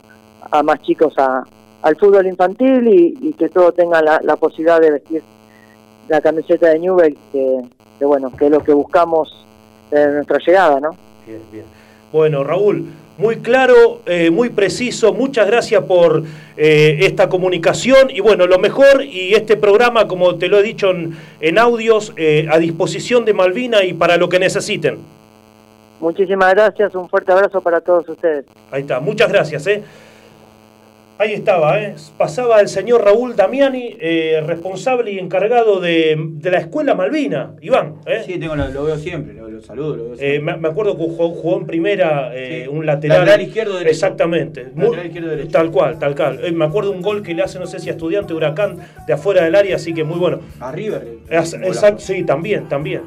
a 0.49 0.63
más 0.63 0.81
chicos 0.81 1.13
a- 1.19 1.43
al 1.83 1.95
fútbol 1.97 2.25
infantil 2.25 2.87
y, 2.87 3.15
y 3.29 3.33
que 3.33 3.49
todos 3.49 3.75
tengan 3.75 4.05
la, 4.05 4.19
la 4.23 4.35
posibilidad 4.37 4.79
de 4.79 4.89
vestir 4.91 5.21
la 6.07 6.19
camiseta 6.19 6.69
de 6.69 6.79
Newell, 6.79 7.15
que, 7.31 7.61
que 7.99 8.05
bueno, 8.05 8.31
que 8.35 8.45
es 8.45 8.51
lo 8.51 8.63
que 8.63 8.73
buscamos 8.73 9.45
en 9.91 10.15
nuestra 10.15 10.39
llegada, 10.39 10.79
¿no? 10.79 10.95
Bien, 11.31 11.41
bien. 11.51 11.65
Bueno, 12.11 12.43
Raúl, 12.43 12.87
muy 13.17 13.37
claro, 13.37 14.01
eh, 14.05 14.29
muy 14.29 14.49
preciso. 14.49 15.13
Muchas 15.13 15.47
gracias 15.47 15.81
por 15.85 16.23
eh, 16.57 16.97
esta 17.01 17.29
comunicación 17.29 18.09
y 18.09 18.19
bueno, 18.19 18.47
lo 18.47 18.59
mejor 18.59 19.05
y 19.05 19.33
este 19.33 19.55
programa, 19.55 20.07
como 20.07 20.35
te 20.35 20.49
lo 20.49 20.59
he 20.59 20.63
dicho 20.63 20.91
en, 20.91 21.15
en 21.39 21.57
audios, 21.57 22.11
eh, 22.17 22.47
a 22.51 22.57
disposición 22.57 23.23
de 23.23 23.33
Malvina 23.33 23.85
y 23.85 23.93
para 23.93 24.17
lo 24.17 24.27
que 24.27 24.39
necesiten. 24.39 24.97
Muchísimas 26.01 26.53
gracias, 26.53 26.95
un 26.95 27.07
fuerte 27.07 27.31
abrazo 27.31 27.61
para 27.61 27.79
todos 27.79 28.09
ustedes. 28.09 28.43
Ahí 28.71 28.81
está, 28.81 28.99
muchas 28.99 29.31
gracias. 29.31 29.65
¿eh? 29.67 29.83
Ahí 31.21 31.33
estaba, 31.33 31.79
¿eh? 31.79 31.93
pasaba 32.17 32.59
el 32.61 32.67
señor 32.67 33.05
Raúl 33.05 33.35
Damiani, 33.35 33.95
eh, 33.99 34.41
responsable 34.43 35.11
y 35.11 35.19
encargado 35.19 35.79
de, 35.79 36.15
de 36.17 36.49
la 36.49 36.57
escuela 36.57 36.95
Malvina. 36.95 37.53
Iván, 37.61 37.97
¿eh? 38.07 38.23
Sí, 38.25 38.39
tengo, 38.39 38.55
lo, 38.55 38.67
lo 38.69 38.85
veo 38.85 38.97
siempre, 38.97 39.35
lo, 39.35 39.47
lo 39.47 39.61
saludo, 39.61 39.97
lo 39.97 40.03
veo 40.05 40.13
Eh, 40.15 40.17
siempre. 40.17 40.41
me, 40.41 40.57
me 40.57 40.67
acuerdo 40.69 40.93
que 40.97 41.03
jugó, 41.03 41.29
jugó 41.29 41.57
en 41.59 41.67
primera 41.67 42.31
eh, 42.35 42.63
Sí. 42.63 42.69
un 42.75 42.87
lateral. 42.87 43.19
Lateral 43.19 43.41
izquierdo, 43.41 43.73
derecho. 43.73 43.91
Exactamente. 43.91 44.67
Lateral 44.75 45.05
izquierdo, 45.05 45.29
derecho. 45.29 45.51
Tal 45.51 45.69
cual, 45.69 45.99
tal 45.99 46.15
cual. 46.15 46.53
Me 46.53 46.65
acuerdo 46.65 46.89
un 46.89 47.03
gol 47.03 47.21
que 47.21 47.35
le 47.35 47.43
hace, 47.43 47.59
no 47.59 47.67
sé 47.67 47.77
si 47.79 47.89
a 47.89 47.91
Estudiante 47.91 48.33
Huracán, 48.33 48.79
de 49.05 49.13
afuera 49.13 49.43
del 49.43 49.53
área, 49.53 49.75
así 49.75 49.93
que 49.93 50.03
muy 50.03 50.17
bueno. 50.17 50.39
A 50.59 50.71
River. 50.71 51.07
Es- 51.29 51.53
un 51.53 51.63
exacto, 51.65 51.99
sí, 52.01 52.23
también, 52.23 52.67
también. 52.67 53.03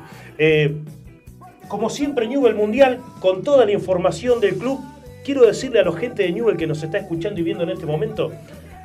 Como 1.67 1.91
siempre, 1.91 2.29
Newell 2.29 2.55
Mundial, 2.55 3.01
con 3.21 3.43
toda 3.43 3.65
la 3.67 3.73
información 3.73 4.39
del 4.41 4.55
club, 4.55 4.79
quiero 5.25 5.47
decirle 5.47 5.81
a 5.81 5.85
la 5.85 5.93
gente 5.93 6.23
de 6.23 6.33
Newell 6.33 6.57
que 6.57 6.67
nos 6.67 6.83
está 6.83 6.99
escuchando 6.99 7.41
y 7.41 7.43
viendo 7.43 7.65
en 7.65 7.71
este 7.71 7.87
momento, 7.87 8.31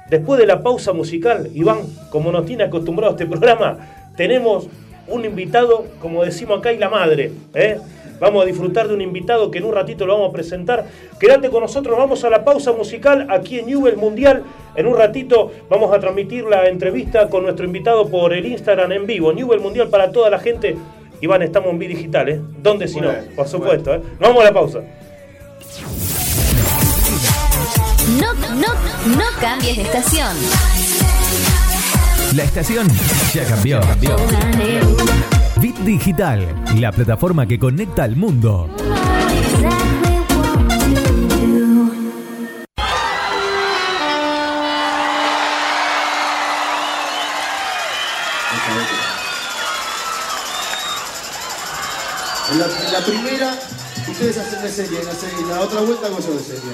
después 0.09 0.39
de 0.39 0.47
la 0.47 0.63
pausa 0.63 0.93
musical, 0.93 1.49
Iván, 1.53 1.81
como 2.09 2.31
nos 2.31 2.45
tiene 2.45 2.63
acostumbrado 2.63 3.11
este 3.11 3.27
programa, 3.27 3.77
tenemos 4.15 4.67
un 5.07 5.25
invitado, 5.25 5.85
como 6.01 6.23
decimos 6.23 6.59
acá, 6.59 6.71
y 6.71 6.77
la 6.77 6.89
madre. 6.89 7.31
¿eh? 7.53 7.77
Vamos 8.19 8.43
a 8.43 8.45
disfrutar 8.45 8.87
de 8.87 8.93
un 8.93 9.01
invitado 9.01 9.49
que 9.49 9.57
en 9.59 9.65
un 9.65 9.73
ratito 9.73 10.05
lo 10.05 10.13
vamos 10.13 10.29
a 10.29 10.33
presentar. 10.33 10.85
Quédate 11.19 11.49
con 11.49 11.61
nosotros, 11.61 11.97
vamos 11.97 12.23
a 12.23 12.29
la 12.29 12.43
pausa 12.43 12.73
musical 12.73 13.27
aquí 13.29 13.59
en 13.59 13.67
Newell 13.67 13.97
Mundial. 13.97 14.43
En 14.75 14.87
un 14.87 14.97
ratito 14.97 15.51
vamos 15.69 15.93
a 15.93 15.99
transmitir 15.99 16.45
la 16.45 16.67
entrevista 16.67 17.29
con 17.29 17.43
nuestro 17.43 17.65
invitado 17.65 18.07
por 18.07 18.33
el 18.33 18.45
Instagram 18.45 18.91
en 18.91 19.07
vivo. 19.07 19.33
Newell 19.33 19.61
Mundial 19.61 19.89
para 19.89 20.11
toda 20.11 20.29
la 20.29 20.39
gente. 20.39 20.75
Iván, 21.21 21.41
estamos 21.41 21.71
en 21.71 21.79
Digital, 21.79 22.29
¿eh? 22.29 22.41
¿Dónde 22.61 22.87
si 22.87 23.01
no? 23.01 23.09
Por 23.35 23.47
supuesto, 23.47 23.93
¿eh? 23.93 24.01
Nos 24.19 24.29
vamos 24.29 24.41
a 24.41 24.45
la 24.45 24.53
pausa. 24.53 24.81
No, 28.17 28.33
no, 28.55 29.17
no 29.17 29.23
cambies 29.39 29.77
de 29.77 29.83
estación. 29.83 30.35
La 32.35 32.43
estación 32.43 32.87
ya 33.33 33.45
cambió. 33.45 33.79
Bit 35.57 35.77
Digital, 35.79 36.63
la 36.75 36.91
plataforma 36.91 37.45
que 37.45 37.59
conecta 37.59 38.03
al 38.03 38.15
mundo. 38.15 38.69
En 52.51 52.57
la, 52.57 52.65
en 52.65 52.93
la 52.93 53.05
primera, 53.05 53.59
ustedes 54.09 54.37
hacen 54.37 54.63
de 54.63 54.71
serie, 54.71 54.99
en 54.99 55.05
la, 55.05 55.13
serie, 55.13 55.39
en 55.39 55.49
la 55.49 55.59
otra 55.59 55.81
vuelta 55.81 56.07
hago 56.07 56.19
yo 56.19 56.33
de 56.33 56.39
serie. 56.39 56.71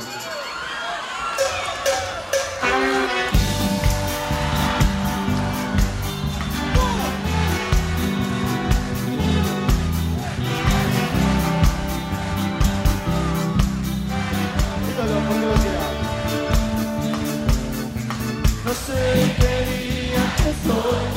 No 18.65 18.73
sé 18.73 19.35
qué 19.37 19.55
día 19.69 20.23
que 20.37 20.51
soy, 20.65 21.13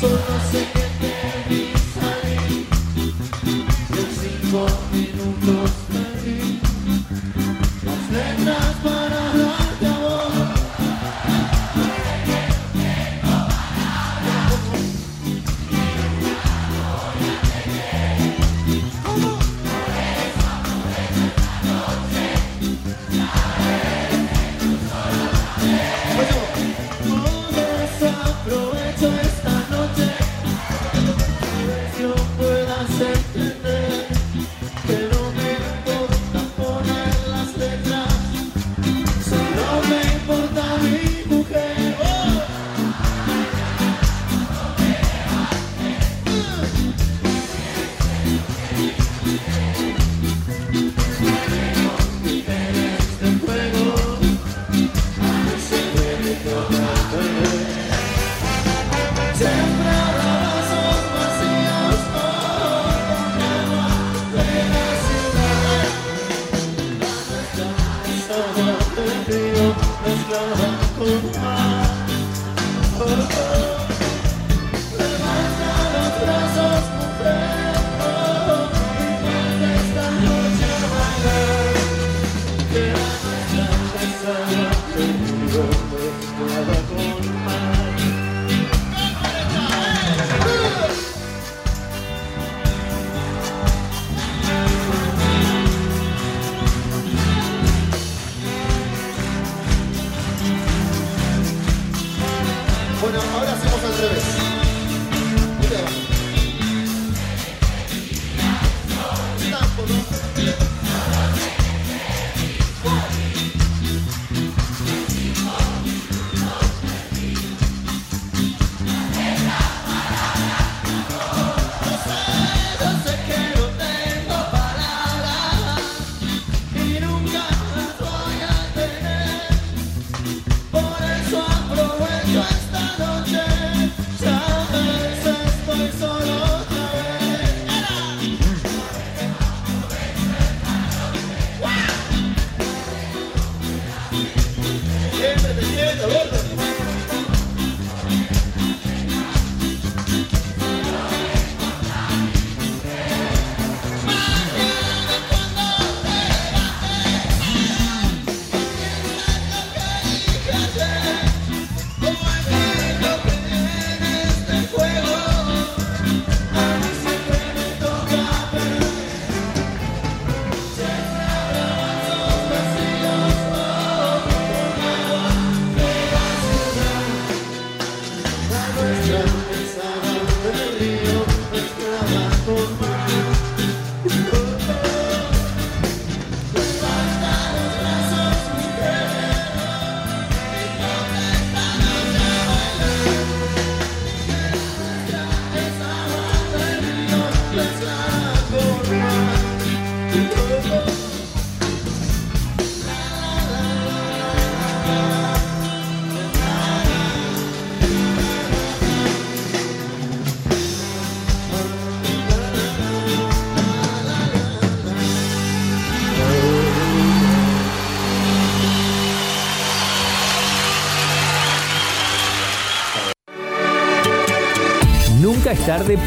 solo 0.00 0.34
sé 0.50 0.60
que 0.72 0.84
te 1.00 1.14
vi 1.48 1.62
salir. 1.94 2.66
En 3.96 4.08
cinco 4.20 4.66
minutos 4.92 5.79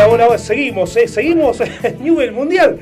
Hola, 0.00 0.26
hola, 0.26 0.38
seguimos, 0.38 0.96
eh, 0.96 1.08
seguimos 1.08 1.58
Newell 2.00 2.30
Mundial. 2.30 2.78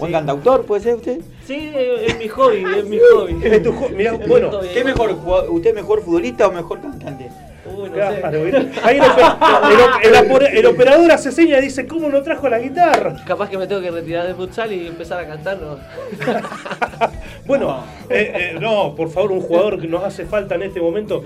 buen 0.00 0.12
cantautor, 0.12 0.64
¿puede 0.64 0.82
ser 0.82 0.94
usted? 0.96 1.20
Sí, 1.46 1.72
es 1.74 2.18
mi 2.18 2.28
hobby, 2.28 2.64
es 2.78 2.84
mi 2.86 2.98
hobby. 2.98 3.36
Es 3.44 3.62
tu 3.62 3.72
mirá, 3.90 4.12
bueno, 4.26 4.50
hobby. 4.50 4.66
¿Usted 4.66 4.84
mejor, 4.84 5.16
¿Usted 5.50 5.74
mejor 5.74 6.02
futbolista 6.02 6.48
o 6.48 6.52
mejor 6.52 6.80
cantante? 6.80 7.28
Uy, 7.66 7.88
no 7.90 7.94
Claro, 7.94 8.30
sé. 8.32 8.38
mirá. 8.44 8.64
Ahí 8.82 8.96
el, 8.96 9.02
oper- 9.02 10.00
el- 10.02 10.14
el 10.14 10.14
opor- 10.28 10.48
el 10.50 10.66
operador 10.66 11.12
hace 11.12 11.30
señas 11.30 11.60
y 11.60 11.64
dice, 11.66 11.86
¿cómo 11.86 12.08
no 12.08 12.22
trajo 12.22 12.48
la 12.48 12.58
guitarra? 12.58 13.16
Capaz 13.26 13.50
que 13.50 13.58
me 13.58 13.66
tengo 13.66 13.82
que 13.82 13.90
retirar 13.90 14.26
del 14.26 14.34
futsal 14.36 14.72
y 14.72 14.86
empezar 14.86 15.20
a 15.20 15.26
cantar, 15.28 15.58
¿no? 15.60 15.76
Bueno, 17.46 17.84
eh, 18.08 18.32
eh, 18.54 18.58
no, 18.60 18.94
por 18.94 19.10
favor, 19.10 19.32
un 19.32 19.40
jugador 19.40 19.80
que 19.80 19.86
nos 19.88 20.04
hace 20.04 20.24
falta 20.24 20.54
en 20.54 20.62
este 20.62 20.80
momento. 20.80 21.22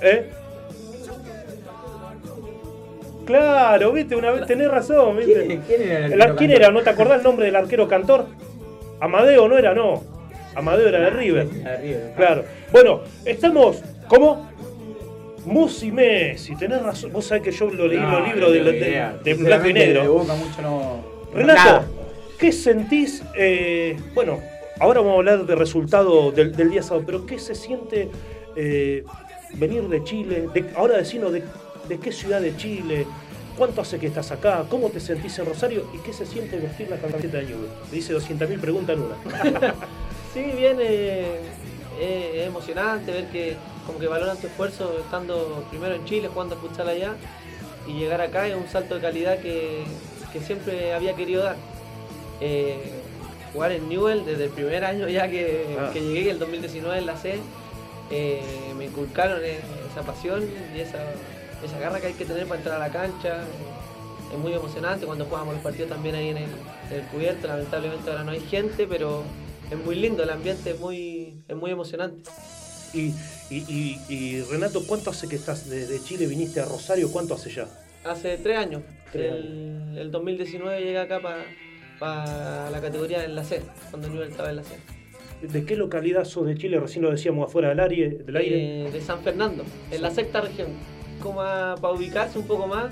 ¿Eh? 0.00 0.30
Claro, 3.30 3.92
viste, 3.92 4.16
una 4.16 4.30
vez 4.32 4.46
tenés 4.46 4.68
razón, 4.70 5.16
viste. 5.16 5.46
¿Quién, 5.46 5.60
quién 5.62 5.82
era 5.82 6.06
el 6.06 6.12
El 6.12 6.22
ar- 6.22 6.30
arquero 6.30 6.36
¿Quién 6.38 6.50
era? 6.50 6.70
¿No 6.70 6.80
te 6.82 6.90
acordás 6.90 7.18
el 7.18 7.24
nombre 7.24 7.46
del 7.46 7.56
arquero 7.56 7.86
cantor? 7.88 8.26
Amadeo 9.00 9.48
no 9.48 9.56
era, 9.56 9.74
no. 9.74 10.02
Amadeo 10.54 10.88
era 10.88 11.00
de 11.00 11.10
River. 11.10 11.46
Ah, 11.64 11.76
River. 11.80 12.12
Claro. 12.16 12.44
Bueno, 12.72 13.00
estamos. 13.24 13.82
¿Cómo? 14.08 14.50
Musi 15.46 15.90
Messi, 15.90 16.54
tenés 16.56 16.82
razón. 16.82 17.12
Vos 17.12 17.24
sabés 17.26 17.42
que 17.44 17.50
yo 17.52 17.70
lo 17.70 17.86
leí 17.86 17.96
en 17.96 18.02
No, 18.02 18.18
los 18.18 18.28
libros 18.28 18.48
no 18.50 18.54
de, 18.54 18.62
de- 18.72 19.12
de 19.24 19.34
blanco 19.34 19.68
y 19.68 19.72
De 19.72 19.78
negro. 19.86 20.12
boca 20.12 20.34
mucho 20.34 20.60
no. 20.62 21.00
Renato, 21.32 21.62
Nada. 21.64 21.86
¿qué 22.38 22.52
sentís? 22.52 23.22
eh, 23.36 23.96
bueno, 24.14 24.38
ahora 24.80 25.00
vamos 25.00 25.14
a 25.14 25.18
hablar 25.18 25.46
del 25.46 25.58
resultado 25.58 26.30
del, 26.32 26.54
del 26.54 26.70
día 26.70 26.82
sábado, 26.82 27.04
pero 27.06 27.24
¿qué 27.26 27.38
se 27.38 27.54
siente 27.54 28.08
eh, 28.56 29.04
venir 29.54 29.84
de 29.88 30.04
Chile? 30.04 30.48
De- 30.52 30.64
ahora 30.76 30.98
decirnos 30.98 31.32
de, 31.32 31.42
de 31.88 31.98
qué 31.98 32.12
ciudad 32.12 32.40
de 32.40 32.56
Chile, 32.56 33.06
cuánto 33.56 33.80
hace 33.80 33.98
que 33.98 34.06
estás 34.06 34.30
acá, 34.30 34.64
cómo 34.68 34.88
te 34.90 35.00
sentís 35.00 35.38
en 35.38 35.46
Rosario 35.46 35.86
y 35.94 35.98
qué 35.98 36.12
se 36.12 36.24
siente 36.26 36.56
vestir 36.58 36.88
la 36.90 36.96
camiseta 36.96 37.38
de 37.38 37.44
Newell. 37.44 37.68
Me 37.90 37.96
dice 37.96 38.14
200.000 38.14 38.58
preguntas 38.60 38.96
en 38.96 39.02
una. 39.02 39.74
Sí, 40.32 40.42
bien, 40.56 40.76
eh, 40.80 41.40
eh, 41.98 42.32
es 42.42 42.46
emocionante 42.46 43.10
ver 43.10 43.26
que 43.32 43.56
como 43.84 43.98
que 43.98 44.06
valoran 44.06 44.36
tu 44.36 44.46
esfuerzo 44.46 44.96
estando 45.00 45.64
primero 45.70 45.96
en 45.96 46.04
Chile, 46.04 46.28
jugando 46.32 46.54
futsal 46.56 46.88
allá, 46.88 47.14
y 47.88 47.94
llegar 47.94 48.20
acá 48.20 48.46
es 48.46 48.54
un 48.54 48.68
salto 48.68 48.94
de 48.94 49.00
calidad 49.00 49.38
que, 49.40 49.82
que 50.32 50.38
siempre 50.40 50.94
había 50.94 51.16
querido 51.16 51.42
dar. 51.42 51.56
Eh, 52.40 52.78
jugar 53.52 53.72
en 53.72 53.88
Newell 53.88 54.24
desde 54.24 54.44
el 54.44 54.50
primer 54.50 54.84
año 54.84 55.08
ya 55.08 55.28
que, 55.28 55.76
Ah. 55.80 55.90
que 55.92 56.00
llegué, 56.00 56.30
el 56.30 56.38
2019 56.38 56.98
en 56.98 57.06
la 57.06 57.16
C, 57.16 57.34
eh, 58.12 58.40
me 58.78 58.84
inculcaron 58.84 59.40
eh, 59.44 59.58
esa 59.90 60.02
pasión 60.06 60.44
y 60.76 60.80
esa, 60.80 60.98
esa 61.64 61.78
garra 61.78 62.00
que 62.00 62.08
hay 62.08 62.12
que 62.14 62.24
tener 62.24 62.46
para 62.46 62.58
entrar 62.60 62.76
a 62.76 62.86
la 62.86 62.92
cancha. 62.92 63.44
Es 64.32 64.38
muy 64.38 64.52
emocionante 64.52 65.06
cuando 65.06 65.24
jugamos 65.24 65.54
los 65.54 65.62
partidos 65.62 65.88
también 65.90 66.14
ahí 66.14 66.28
en 66.28 66.36
el, 66.38 66.44
en 66.90 67.00
el 67.00 67.06
cubierto. 67.06 67.48
Lamentablemente 67.48 68.08
ahora 68.10 68.22
no 68.24 68.30
hay 68.30 68.40
gente, 68.40 68.86
pero 68.86 69.22
es 69.70 69.78
muy 69.84 69.96
lindo, 69.96 70.22
el 70.22 70.30
ambiente 70.30 70.70
es 70.70 70.78
muy, 70.80 71.42
es 71.48 71.56
muy 71.56 71.70
emocionante. 71.72 72.30
Y, 72.94 73.12
y- 73.50 73.64
y- 73.68 74.00
y, 74.08 74.42
Renato, 74.42 74.84
¿cuánto 74.86 75.10
hace 75.10 75.28
que 75.28 75.36
estás 75.36 75.68
de, 75.68 75.86
de 75.86 76.00
Chile? 76.02 76.26
¿Viniste 76.26 76.60
a 76.60 76.64
Rosario? 76.64 77.10
¿Cuánto 77.10 77.34
hace 77.34 77.50
ya? 77.50 77.66
Hace 78.04 78.38
tres 78.38 78.56
años, 78.56 78.82
Tres 79.12 79.32
el, 79.32 79.96
el 79.98 80.10
2019 80.10 80.78
llegué 80.80 80.98
acá 80.98 81.20
para 81.20 82.70
la 82.70 82.80
categoría 82.80 83.24
en 83.24 83.34
la 83.34 83.44
C, 83.44 83.60
cuando 83.90 84.08
Newell 84.08 84.30
estaba 84.30 84.50
en 84.50 84.56
la 84.56 84.64
C. 84.64 84.76
¿De 85.42 85.64
qué 85.64 85.76
localidad 85.76 86.24
sos 86.24 86.46
de 86.46 86.56
Chile? 86.56 86.78
Recién 86.80 87.02
lo 87.04 87.10
decíamos 87.10 87.48
afuera 87.48 87.68
del 87.70 87.80
aire. 87.80 88.08
Del 88.10 88.36
aire. 88.36 88.86
Eh, 88.86 88.90
de 88.90 89.00
San 89.00 89.20
Fernando, 89.22 89.64
en 89.90 90.02
la 90.02 90.10
sexta 90.10 90.40
región, 90.40 90.68
como 91.20 91.40
a- 91.42 91.76
para 91.80 91.94
ubicarse 91.94 92.38
un 92.38 92.46
poco 92.46 92.66
más, 92.66 92.86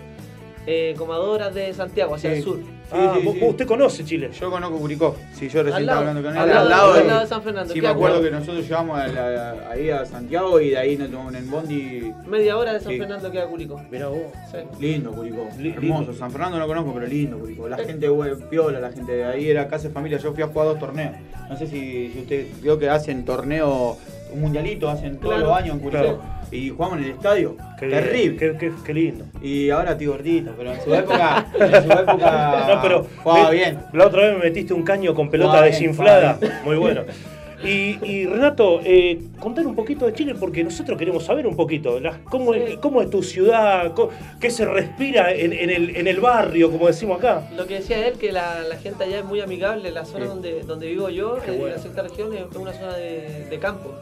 eh, 0.67 0.95
como 0.99 1.13
a 1.15 1.17
dos 1.17 1.29
horas 1.29 1.55
de 1.55 1.73
Santiago, 1.73 2.15
hacia 2.15 2.31
Sí. 2.33 2.37
el 2.39 2.43
sur. 2.45 2.59
ah, 2.93 3.15
sí, 3.19 3.25
vos- 3.25 3.35
sí. 3.35 3.41
vos- 3.41 3.51
usted 3.51 3.67
conoce 3.67 4.05
Chile. 4.05 4.31
Yo 4.39 4.51
conozco 4.51 4.77
Curicó. 4.79 5.17
Sí, 5.35 5.49
yo 5.49 5.63
recién 5.63 5.75
Al 5.77 5.83
estaba 5.83 5.85
lado, 5.85 5.99
hablando 6.01 6.23
con 6.23 6.33
él. 6.33 6.39
al 6.43 6.49
lado, 6.49 6.61
al 6.61 6.69
lado, 6.71 6.93
al 6.95 7.03
de- 7.03 7.09
lado 7.09 7.21
de 7.21 7.27
San 7.27 7.43
Fernando, 7.43 7.73
Sí, 7.73 7.79
me 7.79 7.83
queda 7.83 7.91
acuerdo 7.93 8.23
que 8.23 8.31
nosotros 8.31 8.63
llegamos 8.69 8.99
a 8.99 9.07
la- 9.09 9.71
ahí 9.71 9.91
a 9.91 10.05
Santiago 10.07 10.61
y 10.61 10.71
de 10.71 10.79
ahí 10.79 10.97
nos 10.97 11.11
tomamos 11.11 11.35
en 11.35 11.39
el 11.45 11.45
bondi. 11.51 12.13
Media 12.27 12.57
hora 12.59 12.73
de 12.75 12.81
San 12.81 12.93
Sí. 12.93 12.99
Fernando 12.99 13.31
queda 13.31 13.47
Curicó. 13.47 13.81
Mirá 13.91 14.09
vos. 14.09 14.21
Sí. 14.51 14.59
Lindo 14.81 15.13
Curicó, 15.13 15.49
Li- 15.59 15.71
hermoso. 15.71 16.01
lindo. 16.01 16.13
San 16.15 16.31
Fernando 16.31 16.57
no 16.59 16.63
lo 16.65 16.69
conozco, 16.69 16.93
pero 16.95 17.07
lindo 17.07 17.39
Curicó. 17.39 17.69
La 17.69 17.77
gente 17.79 18.09
güey, 18.09 18.35
piola, 18.51 18.81
la 18.81 18.91
gente 18.93 19.13
de 19.13 19.25
ahí 19.25 19.49
era 19.51 19.69
casa 19.69 19.89
de 19.89 19.95
familia. 19.95 20.19
Yo 20.19 20.33
fui 20.35 20.43
a 20.43 20.47
jugar 20.49 20.69
dos 20.69 20.79
torneos. 20.79 21.13
No 21.49 21.57
sé 21.57 21.67
si, 21.67 22.11
si 22.13 22.19
usted 22.21 22.47
vio 22.63 22.79
que 22.79 22.89
hacen 22.91 23.25
torneo, 23.25 23.97
un 24.33 24.41
mundialito, 24.43 24.89
hacen 24.91 25.17
todos 25.19 25.35
Claro, 25.37 25.49
los 25.49 25.57
años 25.57 25.75
en 25.77 25.81
Curicó. 25.81 26.03
claro. 26.03 26.21
Y 26.51 26.71
jugamos 26.71 26.99
en 26.99 27.05
el 27.05 27.11
estadio. 27.11 27.57
Qué- 27.79 27.89
Terrible. 27.89 28.37
Qué, 28.39 28.57
qué- 28.59 28.73
qué 28.85 28.95
lindo. 28.95 29.25
Y 29.43 29.71
ahora 29.71 29.93
estoy 29.93 30.07
gordito, 30.07 30.53
pero 30.57 30.73
en 30.73 30.81
su 30.83 30.95
época, 30.95 31.47
en 31.59 31.83
su 31.85 31.93
época 31.93 32.65
No, 32.75 32.83
pero 32.83 33.07
jugaba 33.23 33.51
bien. 33.51 33.79
La 33.93 34.07
otra 34.07 34.23
vez 34.23 34.39
me 34.39 34.45
metiste 34.45 34.73
un 34.73 34.83
caño 34.83 35.15
con 35.15 35.29
pelota 35.31 35.51
Jugaba 35.51 35.67
desinflada. 35.67 36.39
Muy 36.65 36.77
bueno. 36.77 37.03
Y, 37.65 37.99
y 38.09 38.25
Renato, 38.25 38.81
eh, 38.85 39.19
contar 39.41 39.67
un 39.67 39.75
poquito 39.75 40.07
de 40.07 40.13
Chile 40.13 40.37
porque 40.39 40.63
nosotros 40.63 40.97
queremos 40.97 41.25
saber 41.25 41.45
un 41.45 41.57
poquito. 41.57 41.99
cómo, 42.31 42.55
es, 42.55 42.77
cómo 42.79 43.03
es 43.03 43.11
tu 43.11 43.21
ciudad? 43.23 43.93
¿Qué 44.41 44.49
se 44.49 44.65
respira 44.65 45.33
en, 45.35 45.53
en 45.53 45.69
el, 45.69 45.97
en 45.97 46.07
el 46.07 46.21
barrio, 46.21 46.71
como 46.71 46.87
decimos 46.87 47.19
acá? 47.19 47.43
Lo 47.57 47.67
que 47.67 47.75
decía 47.81 48.07
él, 48.07 48.15
que 48.15 48.31
la, 48.31 48.61
la 48.63 48.77
gente 48.77 49.03
allá 49.03 49.19
es 49.19 49.25
muy 49.25 49.41
amigable, 49.41 49.91
la 49.91 50.05
zona 50.05 50.27
Sí. 50.27 50.29
donde, 50.29 50.61
donde 50.63 50.87
vivo 50.87 51.11
yo, 51.11 51.37
en 51.45 51.59
bueno. 51.59 51.75
la 51.75 51.83
sexta 51.83 52.03
región, 52.03 52.33
es 52.33 52.45
una 52.57 52.73
zona 52.73 52.95
de, 52.97 53.47
de 53.51 53.59
campo. 53.59 53.93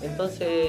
Entonces, 0.00 0.68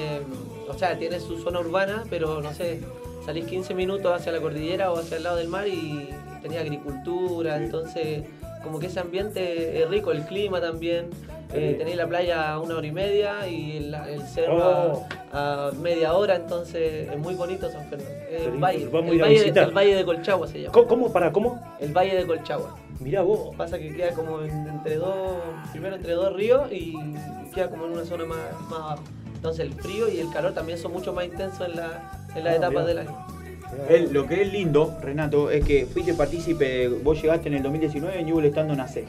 o 0.68 0.74
sea, 0.74 0.98
tiene 0.98 1.20
su 1.20 1.38
zona 1.38 1.60
urbana, 1.60 2.04
pero 2.10 2.40
no 2.40 2.52
sé, 2.52 2.80
salís 3.24 3.46
15 3.46 3.74
minutos 3.74 4.12
hacia 4.12 4.32
la 4.32 4.40
cordillera 4.40 4.92
o 4.92 4.98
hacia 4.98 5.16
el 5.18 5.22
lado 5.24 5.36
del 5.36 5.48
mar 5.48 5.66
y 5.68 6.10
tenía 6.42 6.60
agricultura, 6.60 7.56
entonces 7.56 8.24
como 8.62 8.78
que 8.78 8.86
ese 8.86 9.00
ambiente 9.00 9.82
es 9.82 9.88
rico, 9.90 10.10
el 10.12 10.22
clima 10.24 10.60
también. 10.60 11.10
Eh, 11.52 11.76
tenéis 11.78 11.96
la 11.96 12.08
playa 12.08 12.52
a 12.52 12.58
una 12.58 12.74
hora 12.76 12.86
y 12.86 12.90
media 12.90 13.46
y 13.46 13.76
el, 13.76 13.94
el 13.94 14.22
cerro 14.22 14.56
Oh. 14.56 15.06
a, 15.32 15.68
a 15.68 15.72
media 15.72 16.14
hora, 16.14 16.34
entonces 16.36 17.08
es 17.08 17.16
muy 17.18 17.34
bonito 17.34 17.70
San 17.70 17.86
Fernando. 17.88 18.12
El 18.28 18.58
valle, 18.58 18.88
vamos 18.88 19.12
el 19.12 19.20
a 19.20 19.24
valle, 19.24 19.34
visitar. 19.38 19.68
el 19.68 19.74
valle 19.74 19.94
de 19.94 20.04
Colchagua 20.04 20.48
se 20.48 20.62
llama. 20.62 20.72
¿Cómo, 20.72 20.86
cómo, 20.88 21.12
para, 21.12 21.30
cómo? 21.30 21.60
El 21.78 21.92
Valle 21.92 22.16
de 22.16 22.26
Colchagua. 22.26 22.74
Mirá 22.98 23.22
vos. 23.22 23.54
Pasa 23.56 23.78
que 23.78 23.94
queda 23.94 24.12
como 24.14 24.40
en- 24.40 24.66
entre 24.66 24.96
dos, 24.96 25.36
primero 25.70 25.94
entre 25.94 26.14
dos 26.14 26.32
ríos 26.34 26.72
y 26.72 26.94
queda 27.54 27.70
como 27.70 27.84
en 27.86 27.92
una 27.92 28.04
zona 28.04 28.24
más, 28.24 28.38
más 28.68 28.80
abajo. 28.80 29.02
Entonces 29.44 29.66
el 29.66 29.74
frío 29.74 30.08
y 30.08 30.20
el 30.20 30.30
calor 30.30 30.54
también 30.54 30.78
son 30.78 30.90
mucho 30.92 31.12
más 31.12 31.26
intensos 31.26 31.68
en, 31.68 31.76
la, 31.76 32.18
en 32.34 32.44
las 32.44 32.54
Ah, 32.54 32.56
etapas 32.56 32.86
del 32.86 32.98
año. 33.00 33.26
El- 33.90 34.10
lo 34.10 34.26
que 34.26 34.40
es 34.40 34.50
lindo, 34.50 34.96
Renato, 35.02 35.50
es 35.50 35.62
que 35.66 35.84
fuiste 35.84 36.14
partícipe, 36.14 36.88
vos 36.88 37.20
llegaste 37.20 37.48
en 37.48 37.54
el 37.56 37.62
2019 37.62 38.20
en 38.20 38.24
Newell 38.24 38.46
estando 38.46 38.72
en 38.72 38.80
AC. 38.80 39.04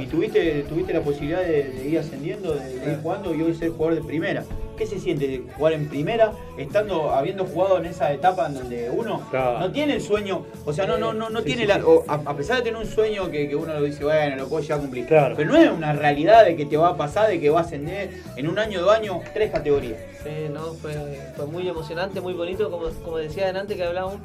Y 0.00 0.06
tuviste, 0.06 0.64
tuviste 0.68 0.92
la 0.92 1.02
posibilidad 1.02 1.40
de, 1.40 1.70
de 1.70 1.88
ir 1.88 2.00
ascendiendo, 2.00 2.56
de, 2.56 2.80
de 2.80 2.92
ir 2.94 2.98
jugando 3.00 3.32
y 3.32 3.40
hoy 3.42 3.54
ser 3.54 3.68
jugador 3.70 3.94
de 3.94 4.02
primera. 4.04 4.42
¿Qué 4.76 4.86
se 4.86 4.98
siente 5.00 5.26
de 5.26 5.42
jugar 5.56 5.72
en 5.72 5.88
primera, 5.88 6.32
estando, 6.58 7.10
habiendo 7.10 7.44
jugado 7.44 7.78
en 7.78 7.86
esa 7.86 8.12
etapa 8.12 8.46
en 8.46 8.54
donde 8.54 8.90
uno 8.90 9.22
Claro. 9.30 9.58
no 9.60 9.72
tiene 9.72 9.94
el 9.94 10.00
sueño, 10.02 10.44
o 10.64 10.72
sea, 10.72 10.86
no, 10.86 10.98
no, 10.98 11.12
no, 11.12 11.30
no 11.30 11.38
Sí, 11.40 11.46
tiene 11.46 11.62
sí, 11.62 11.68
la. 11.68 11.76
sí. 11.76 11.82
o 11.86 12.04
a, 12.06 12.14
a 12.14 12.36
pesar 12.36 12.58
de 12.58 12.62
tener 12.64 12.78
un 12.78 12.86
sueño 12.86 13.30
que, 13.30 13.48
que 13.48 13.56
uno 13.56 13.72
lo 13.74 13.82
dice, 13.82 14.04
bueno, 14.04 14.36
lo 14.36 14.48
puedo 14.48 14.62
llegar 14.62 14.78
a 14.78 14.82
cumplir. 14.82 15.06
Claro. 15.06 15.34
Pero 15.36 15.50
no 15.50 15.56
es 15.56 15.70
una 15.70 15.92
realidad 15.94 16.44
de 16.44 16.56
que 16.56 16.66
te 16.66 16.76
va 16.76 16.88
a 16.88 16.96
pasar, 16.96 17.28
de 17.28 17.40
que 17.40 17.48
va 17.50 17.60
a 17.60 17.62
ascender 17.62 18.10
en 18.36 18.48
un 18.48 18.58
año, 18.58 18.82
dos 18.82 18.94
años, 18.94 19.16
tres 19.32 19.50
categorías. 19.50 19.98
Sí, 20.22 20.30
no, 20.52 20.74
fue, 20.74 20.92
fue 21.36 21.46
muy 21.46 21.68
emocionante, 21.68 22.20
muy 22.20 22.34
bonito. 22.34 22.70
Como, 22.70 22.88
como 23.04 23.16
decía 23.18 23.48
antes 23.48 23.76
que 23.76 23.84
hablábamos, 23.84 24.18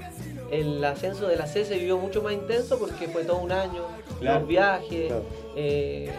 el 0.52 0.84
ascenso 0.84 1.28
de 1.28 1.38
la 1.38 1.48
C 1.48 1.64
se 1.64 1.78
vivió 1.78 1.98
mucho 1.98 2.22
más 2.22 2.34
intenso 2.34 2.78
porque 2.78 3.08
fue 3.08 3.24
todo 3.24 3.38
un 3.38 3.52
año, 3.52 3.84
Claro. 4.20 4.40
los 4.40 4.48
viajes. 4.50 5.08
Claro. 5.08 5.24
eh, 5.56 6.10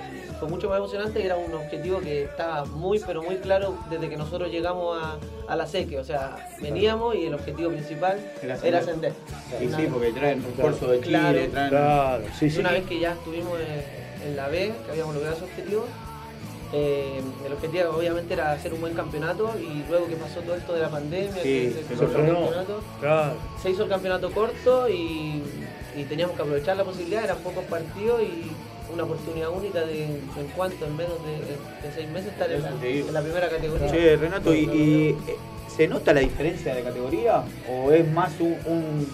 fue 0.43 0.51
mucho 0.51 0.69
más 0.69 0.79
emocionante 0.79 1.21
y 1.21 1.23
era 1.23 1.37
un 1.37 1.55
objetivo 1.55 2.01
que 2.01 2.25
estaba 2.25 2.65
muy, 2.65 2.99
pero 2.99 3.23
muy 3.23 3.37
claro 3.37 3.77
desde 3.89 4.09
que 4.09 4.17
nosotros 4.17 4.51
llegamos 4.51 5.01
a, 5.01 5.17
a 5.47 5.55
la 5.55 5.69
SEQUE. 5.69 6.01
O 6.01 6.05
sea, 6.05 6.49
veníamos 6.61 7.15
y 7.15 7.27
el 7.27 7.35
objetivo 7.35 7.71
principal 7.71 8.19
Era 8.43 8.57
era 8.65 8.79
ascender. 8.81 9.13
ascender. 9.13 9.63
Y 9.63 9.67
Una 9.69 9.77
sí, 9.77 9.83
vez- 9.85 9.93
porque 9.93 10.11
traen 10.11 10.43
refuerzo 10.43 10.89
de 10.91 11.01
Chile, 11.01 11.11
Claro. 11.21 11.39
traen. 11.53 11.69
Claro, 11.71 12.25
sí, 12.37 12.51
sí. 12.51 12.59
Una 12.59 12.73
vez 12.73 12.85
que 12.87 12.99
ya 12.99 13.13
estuvimos 13.13 13.53
en, 13.61 14.29
en 14.31 14.37
la 14.37 14.49
B, 14.49 14.73
que 14.85 14.91
habíamos 14.91 15.15
logrado 15.15 15.37
ese 15.37 15.45
objetivo, 15.45 15.85
eh, 16.73 17.21
el 17.47 17.53
objetivo 17.53 17.91
obviamente 17.97 18.35
era 18.35 18.51
hacer 18.51 18.75
un 18.75 18.81
buen 18.81 18.95
campeonato 18.95 19.53
y 19.61 19.85
luego 19.89 20.09
que 20.09 20.17
pasó 20.17 20.41
todo 20.41 20.57
esto 20.57 20.73
de 20.73 20.81
la 20.81 20.89
pandemia, 20.91 21.41
que 21.41 21.71
se, 21.73 21.85
se 21.87 21.95
cortó 21.95 22.19
el 22.19 22.27
campeonato, 22.33 22.81
Claro. 22.99 23.35
se 23.63 23.71
hizo 23.71 23.85
el 23.85 23.89
campeonato 23.89 24.33
corto 24.33 24.89
y, 24.89 25.41
y 25.97 26.05
teníamos 26.09 26.35
que 26.35 26.43
aprovechar 26.43 26.77
la 26.77 26.83
posibilidad, 26.83 27.23
eran 27.23 27.39
pocos 27.39 27.63
partidos 27.67 28.23
y 28.23 28.51
una 28.93 29.05
oportunidad 29.05 29.51
única 29.51 29.81
de 29.81 30.05
en 30.05 30.21
cuanto 30.57 30.85
en 30.87 30.97
menos 30.97 31.15
de, 31.25 31.33
de 31.33 31.95
seis 31.95 32.09
meses 32.11 32.33
estar 32.33 32.51
en 32.51 32.63
la, 32.63 32.71
en 32.83 33.13
la 33.13 33.23
primera 33.23 33.49
categoría. 33.49 33.91
Che, 33.91 34.17
Renato, 34.17 34.55
¿y, 34.55 34.59
y, 34.61 35.09
eh, 35.29 35.37
se 35.75 35.89
nota 35.89 36.13
la 36.13 36.21
diferencia 36.21 36.75
de 36.75 36.83
categoría? 36.83 37.43
¿O 37.71 37.91
es 37.93 38.07
más 38.13 38.33
un. 38.41 38.57
un- 38.67 39.09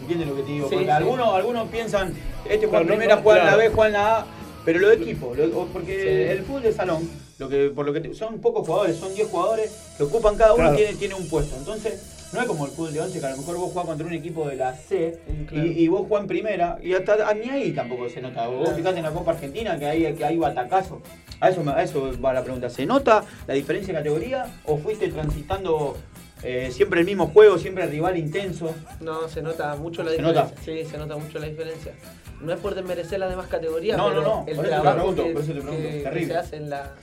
¿Entiendes 0.00 0.28
lo 0.28 0.36
que 0.36 0.42
te 0.42 0.52
digo? 0.52 0.68
Sí, 0.68 0.74
Porque 0.74 0.86
sí. 0.86 0.90
algunos, 0.92 1.34
algunos 1.34 1.68
piensan, 1.68 2.14
este 2.48 2.66
juega 2.66 2.82
en 2.82 2.86
primera, 2.88 3.16
juega 3.18 3.40
en 3.40 3.46
la. 3.46 3.56
B, 3.56 3.68
juega 3.70 3.86
en 3.86 3.92
la 3.92 4.16
A, 4.18 4.26
pero 4.64 4.78
lo 4.78 4.88
de 4.88 4.94
equipo, 4.96 5.34
lo- 5.34 5.66
porque 5.66 6.00
Sí. 6.02 6.32
el 6.32 6.42
fútbol 6.44 6.62
de 6.62 6.72
salón, 6.72 7.10
lo 7.38 7.48
que, 7.48 7.70
por 7.70 7.86
lo 7.86 7.92
que 7.92 8.00
te- 8.00 8.14
son 8.14 8.38
pocos 8.40 8.66
jugadores, 8.66 8.96
son 8.96 9.14
10 9.14 9.28
jugadores, 9.28 9.72
que 9.96 10.04
ocupan 10.04 10.36
cada 10.36 10.52
uno 10.54 10.62
Claro. 10.64 10.76
tiene, 10.76 10.94
tiene 10.94 11.14
un 11.14 11.28
puesto. 11.28 11.56
Entonces, 11.56 12.00
no 12.32 12.40
es 12.40 12.46
como 12.46 12.66
el 12.66 12.72
fútbol 12.72 12.92
de 12.92 13.00
11, 13.00 13.20
que 13.20 13.26
a 13.26 13.30
lo 13.30 13.36
mejor 13.38 13.56
vos 13.56 13.70
jugás 13.72 13.86
contra 13.86 14.06
un 14.06 14.12
equipo 14.12 14.48
de 14.48 14.56
la 14.56 14.74
C 14.74 15.18
claro. 15.48 15.66
y, 15.66 15.70
y 15.84 15.88
vos 15.88 16.06
jugás 16.06 16.22
en 16.22 16.28
primera, 16.28 16.78
y 16.82 16.92
hasta 16.94 17.16
ah, 17.28 17.34
ni 17.34 17.48
ahí 17.48 17.72
tampoco 17.72 18.08
se 18.08 18.20
nota. 18.20 18.46
Vos 18.48 18.60
Claro. 18.64 18.76
fijate 18.76 18.96
en 18.98 19.04
la 19.04 19.10
Copa 19.12 19.32
Argentina 19.32 19.78
que 19.78 19.86
hay, 19.86 20.14
que 20.14 20.24
hay 20.24 20.36
batacazo. 20.36 21.00
A 21.40 21.50
eso, 21.50 21.62
a 21.68 21.82
eso 21.82 22.12
va 22.20 22.32
la 22.32 22.42
pregunta. 22.42 22.68
¿Se 22.70 22.86
nota 22.86 23.22
la 23.46 23.54
diferencia 23.54 23.92
de 23.92 24.00
categoría 24.00 24.46
o 24.64 24.78
fuiste 24.78 25.08
transitando 25.08 25.96
eh, 26.42 26.70
siempre 26.72 27.00
el 27.00 27.06
mismo 27.06 27.26
juego, 27.28 27.58
siempre 27.58 27.84
el 27.84 27.90
rival 27.90 28.16
intenso? 28.16 28.74
No, 29.00 29.28
se 29.28 29.42
nota 29.42 29.76
mucho 29.76 30.02
la 30.02 30.10
¿Se 30.10 30.16
diferencia. 30.16 30.44
nota? 30.44 30.62
Sí, 30.64 30.84
se 30.84 30.98
nota 30.98 31.16
mucho 31.16 31.38
la 31.38 31.46
diferencia. 31.46 31.92
No 32.40 32.52
es 32.52 32.60
por 32.60 32.74
desmerecer 32.74 33.18
las 33.20 33.30
demás 33.30 33.46
categorías, 33.48 33.96
No, 33.96 34.08
pero 34.08 34.20
no, 34.22 34.28
no, 34.28 34.44
el 34.46 34.56
por 34.56 34.64
eso 34.66 34.74
te 34.76 34.80
trabajo 34.82 34.96
pregunto, 34.96 35.24
que, 35.24 35.30
por 35.32 35.42
eso 35.42 35.52
te 35.52 35.60
pregunto, 35.60 35.88
que- 36.12 36.26
se 36.26 36.36
hace 36.36 36.56
en 36.56 36.70
la, 36.70 36.94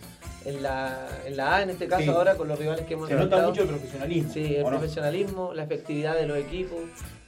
en, 0.45 0.61
la, 0.63 1.07
en 1.25 1.37
la 1.37 1.55
A, 1.57 1.63
en 1.63 1.69
este 1.69 1.87
caso 1.87 2.03
Sí. 2.03 2.09
ahora, 2.09 2.35
con 2.35 2.47
los 2.47 2.57
rivales 2.59 2.85
que 2.85 2.93
hemos 2.95 3.07
Se 3.09 3.15
nota 3.15 3.45
mucho 3.47 3.61
el 3.63 3.67
profesionalismo. 3.69 4.33
Sí, 4.33 4.55
el 4.55 4.63
¿o 4.63 4.71
no? 4.71 4.77
profesionalismo, 4.77 5.53
la 5.53 5.63
efectividad 5.63 6.15
de 6.15 6.27
los 6.27 6.37
equipos. 6.37 6.79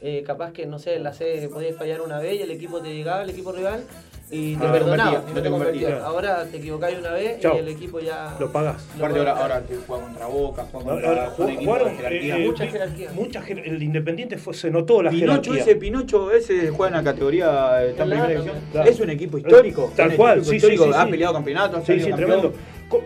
Eh, 0.01 0.23
capaz 0.25 0.51
que, 0.51 0.65
no 0.67 0.77
sé, 0.77 0.95
en 0.95 1.03
la 1.03 1.13
C 1.13 1.49
podías 1.51 1.75
fallar 1.77 2.01
una 2.01 2.19
vez 2.19 2.35
y 2.39 2.41
el 2.43 2.51
equipo 2.51 2.79
te 2.81 2.93
llegaba, 2.93 3.23
el 3.23 3.29
equipo 3.29 3.51
rival, 3.51 3.83
y 4.29 4.55
te 4.55 4.65
Ah, 4.67 4.71
perdonaba, 4.71 5.11
convertía, 5.21 5.31
y 5.31 5.35
no 5.35 5.41
te 5.41 5.49
convertía. 5.49 5.81
convertía. 5.87 6.05
Ahora 6.07 6.45
te 6.45 6.57
equivocáis 6.57 6.99
una 6.99 7.11
vez 7.11 7.39
Chao. 7.39 7.55
y 7.55 7.59
el 7.59 7.67
equipo 7.69 7.99
ya... 7.99 8.35
Lo 8.39 8.51
pagás. 8.51 8.85
lo 8.97 9.05
Aparte 9.05 9.19
ahora, 9.19 9.31
ahora 9.37 9.61
te 9.61 9.75
juega 9.77 10.03
contra 10.03 10.25
Boca, 10.27 10.65
juega 10.71 10.89
contra 10.91 11.09
Ahora, 11.09 11.33
un 11.37 11.49
equipo 11.49 11.63
jugaron, 11.71 11.87
de 11.89 11.95
jerarquía. 11.95 12.35
eh, 12.37 12.43
eh, 12.43 12.47
Mucha 12.47 12.67
jerarquía. 12.67 13.11
mucha 13.13 13.41
jer- 13.41 13.61
el 13.65 13.81
Independiente 13.83 14.37
fue, 14.37 14.53
se 14.53 14.69
notó 14.69 15.01
la 15.01 15.09
Pinocho 15.11 15.53
jerarquía. 15.53 15.61
ese, 15.63 15.75
Pinocho 15.77 16.31
ese 16.31 16.69
juega 16.69 16.97
en 16.99 17.05
la 17.05 17.11
categoría, 17.11 17.83
eh, 17.85 17.89
está 17.91 18.03
en 18.03 18.09
primera 18.09 18.29
división. 18.29 18.55
Es 18.85 18.99
un 18.99 19.09
equipo 19.09 19.37
histórico. 19.37 19.91
Tal 19.95 20.15
cual, 20.15 20.43
sí, 20.45 20.55
histórico, 20.57 20.83
sí, 20.85 20.89
sí, 20.91 20.97
ha 20.99 21.05
sí. 21.05 21.11
peleado 21.11 21.33
campeonatos, 21.33 21.79
ha 21.79 21.85
Sí, 21.85 21.99
sí, 21.99 22.11
tremendo. 22.11 22.53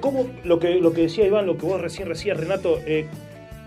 ¿Cómo, 0.01 0.27
lo 0.43 0.59
que, 0.59 0.75
lo 0.75 0.91
que 0.93 1.01
decía 1.03 1.25
Iván, 1.25 1.45
lo 1.45 1.57
que 1.57 1.65
vos 1.65 1.79
recién 1.81 2.09
decías, 2.09 2.37
Renato, 2.37 2.79
eh, 2.85 3.07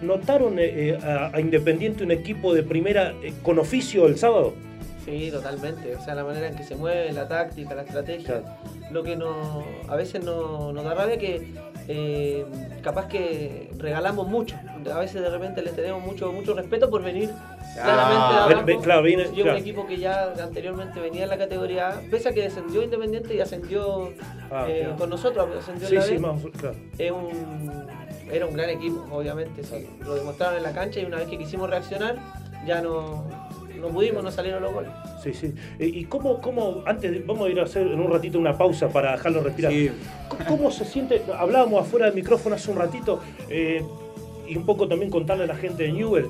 ¿notaron 0.02 0.58
eh, 0.58 0.90
eh, 0.90 0.98
a, 1.02 1.30
a 1.34 1.40
Independiente 1.40 2.04
un 2.04 2.10
equipo 2.10 2.52
de 2.54 2.62
primera 2.62 3.14
eh, 3.22 3.32
con 3.42 3.58
oficio 3.58 4.06
el 4.06 4.18
sábado? 4.18 4.52
Sí, 5.04 5.30
totalmente. 5.32 5.96
O 5.96 6.00
sea, 6.04 6.14
la 6.14 6.22
manera 6.22 6.48
en 6.48 6.54
que 6.54 6.62
se 6.62 6.76
mueve, 6.76 7.12
la 7.12 7.26
táctica, 7.26 7.74
la 7.74 7.82
estrategia. 7.82 8.42
Lo 8.92 9.02
que 9.02 9.16
no, 9.16 9.64
a 9.88 9.96
veces 9.96 10.22
no- 10.22 10.72
nos 10.72 10.84
da 10.84 10.94
rabia 10.94 11.18
que 11.18 11.48
eh, 11.88 12.44
capaz 12.82 13.08
que 13.08 13.70
regalamos 13.78 14.28
mucho. 14.28 14.54
A 14.94 14.98
veces 15.00 15.22
de 15.22 15.28
repente 15.30 15.60
les 15.62 15.74
tenemos 15.74 16.04
mucho, 16.04 16.30
mucho 16.32 16.54
respeto 16.54 16.88
por 16.88 17.02
venir 17.02 17.30
claramente 17.74 18.24
abajo. 18.24 18.64
ve- 18.66 18.78
claro, 18.82 19.02
Llega 19.06 19.24
claro. 19.32 19.50
un 19.52 19.56
equipo 19.56 19.86
que 19.86 19.96
ya 19.98 20.32
anteriormente 20.42 21.00
venía 21.00 21.22
en 21.24 21.28
la 21.30 21.38
categoría 21.38 21.88
A, 21.88 22.00
pese 22.10 22.28
a 22.28 22.32
que 22.32 22.42
descendió 22.42 22.82
Independiente 22.82 23.34
y 23.34 23.40
ascendió 23.40 24.12
Ah, 24.50 24.66
eh, 24.68 24.80
claro. 24.82 24.96
con 24.96 25.10
nosotros, 25.10 25.48
ascendió 25.58 25.88
Sí, 25.88 25.94
en 25.94 26.00
la 26.00 26.06
sí, 26.06 26.12
B. 26.14 26.18
más, 26.20 26.42
claro. 26.58 26.76
Es 26.98 27.10
un, 27.10 27.82
era 28.30 28.46
un 28.46 28.54
gran 28.54 28.70
equipo, 28.70 29.04
obviamente. 29.10 29.62
sí. 29.64 29.86
Lo 30.04 30.14
demostraron 30.14 30.56
en 30.56 30.62
la 30.62 30.72
cancha 30.72 31.00
y 31.00 31.04
una 31.04 31.18
vez 31.18 31.28
que 31.28 31.38
quisimos 31.38 31.68
reaccionar, 31.70 32.16
ya 32.66 32.80
no, 32.80 33.24
no 33.80 33.88
pudimos, 33.88 34.22
no 34.22 34.30
salieron 34.30 34.62
los 34.62 34.72
goles. 34.72 34.90
Sí, 35.22 35.32
sí. 35.34 35.54
Eh, 35.78 35.86
¿Y 35.86 36.04
cómo, 36.04 36.40
cómo, 36.40 36.82
antes, 36.86 37.10
de- 37.10 37.20
vamos 37.20 37.46
a 37.46 37.50
ir 37.50 37.58
a 37.60 37.64
hacer 37.64 37.86
en 37.86 37.98
un 38.00 38.10
ratito 38.12 38.38
una 38.38 38.56
pausa 38.56 38.88
para 38.88 39.12
dejarlo 39.12 39.42
respirar? 39.42 39.72
Sí. 39.72 39.90
¿Cómo- 40.28 40.44
¿Cómo 40.48 40.70
se 40.70 40.84
siente? 40.84 41.22
Hablábamos 41.36 41.82
afuera 41.82 42.06
del 42.06 42.14
micrófono 42.14 42.54
hace 42.56 42.70
un 42.70 42.76
ratito 42.78 43.20
eh, 43.48 43.82
y 44.48 44.56
un 44.56 44.64
poco 44.66 44.86
también 44.88 45.10
contarle 45.10 45.44
a 45.44 45.46
la 45.48 45.56
gente 45.56 45.84
de 45.84 45.92
Newell 45.92 46.26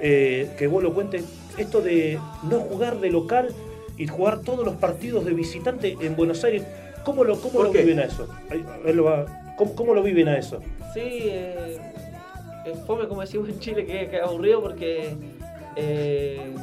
eh, 0.00 0.50
que 0.58 0.66
vos 0.66 0.82
lo 0.82 0.92
cuentes, 0.94 1.24
esto 1.56 1.80
de 1.80 2.18
no 2.42 2.60
jugar 2.60 3.00
de 3.00 3.10
local 3.10 3.48
y 3.96 4.06
jugar 4.06 4.40
todos 4.40 4.64
los 4.64 4.74
partidos 4.76 5.24
de 5.24 5.32
visitante 5.32 5.96
en 6.00 6.16
Buenos 6.16 6.42
Aires. 6.44 6.64
¿Cómo 7.04 7.22
lo, 7.24 7.36
cómo 7.40 7.54
¿Por 7.54 7.66
lo 7.66 7.72
viven 7.72 7.98
a 8.00 8.04
eso? 8.04 8.28
A 8.50 8.54
ver, 8.84 8.96
¿Cómo, 9.56 9.74
cómo 9.74 9.94
lo 9.94 10.02
viven 10.02 10.26
a 10.28 10.38
eso? 10.38 10.60
Sí, 10.94 11.00
eh, 11.02 11.78
es 12.66 12.78
fome 12.86 13.06
como 13.06 13.20
decimos 13.20 13.48
en 13.48 13.58
Chile, 13.60 13.84
que, 13.86 14.08
que 14.08 14.16
es 14.16 14.22
aburrido 14.22 14.62
porque 14.62 15.14
eh, 15.76 16.54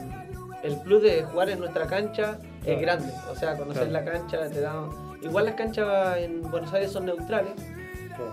el 0.64 0.78
plus 0.82 1.04
de 1.04 1.24
jugar 1.24 1.50
en 1.50 1.60
nuestra 1.60 1.86
cancha 1.88 2.38
es 2.66 2.82
grande. 2.82 3.12
O 3.32 3.36
sea, 3.36 3.56
conocer 3.56 3.88
Claro. 3.88 4.06
la 4.06 4.12
cancha 4.12 4.50
te 4.50 4.60
da... 4.62 4.90
Igual 5.22 5.46
las 5.46 5.54
canchas 5.56 6.18
en 6.18 6.42
Buenos 6.50 6.74
Aires 6.74 6.92
son 6.92 7.06
neutrales, 7.06 7.54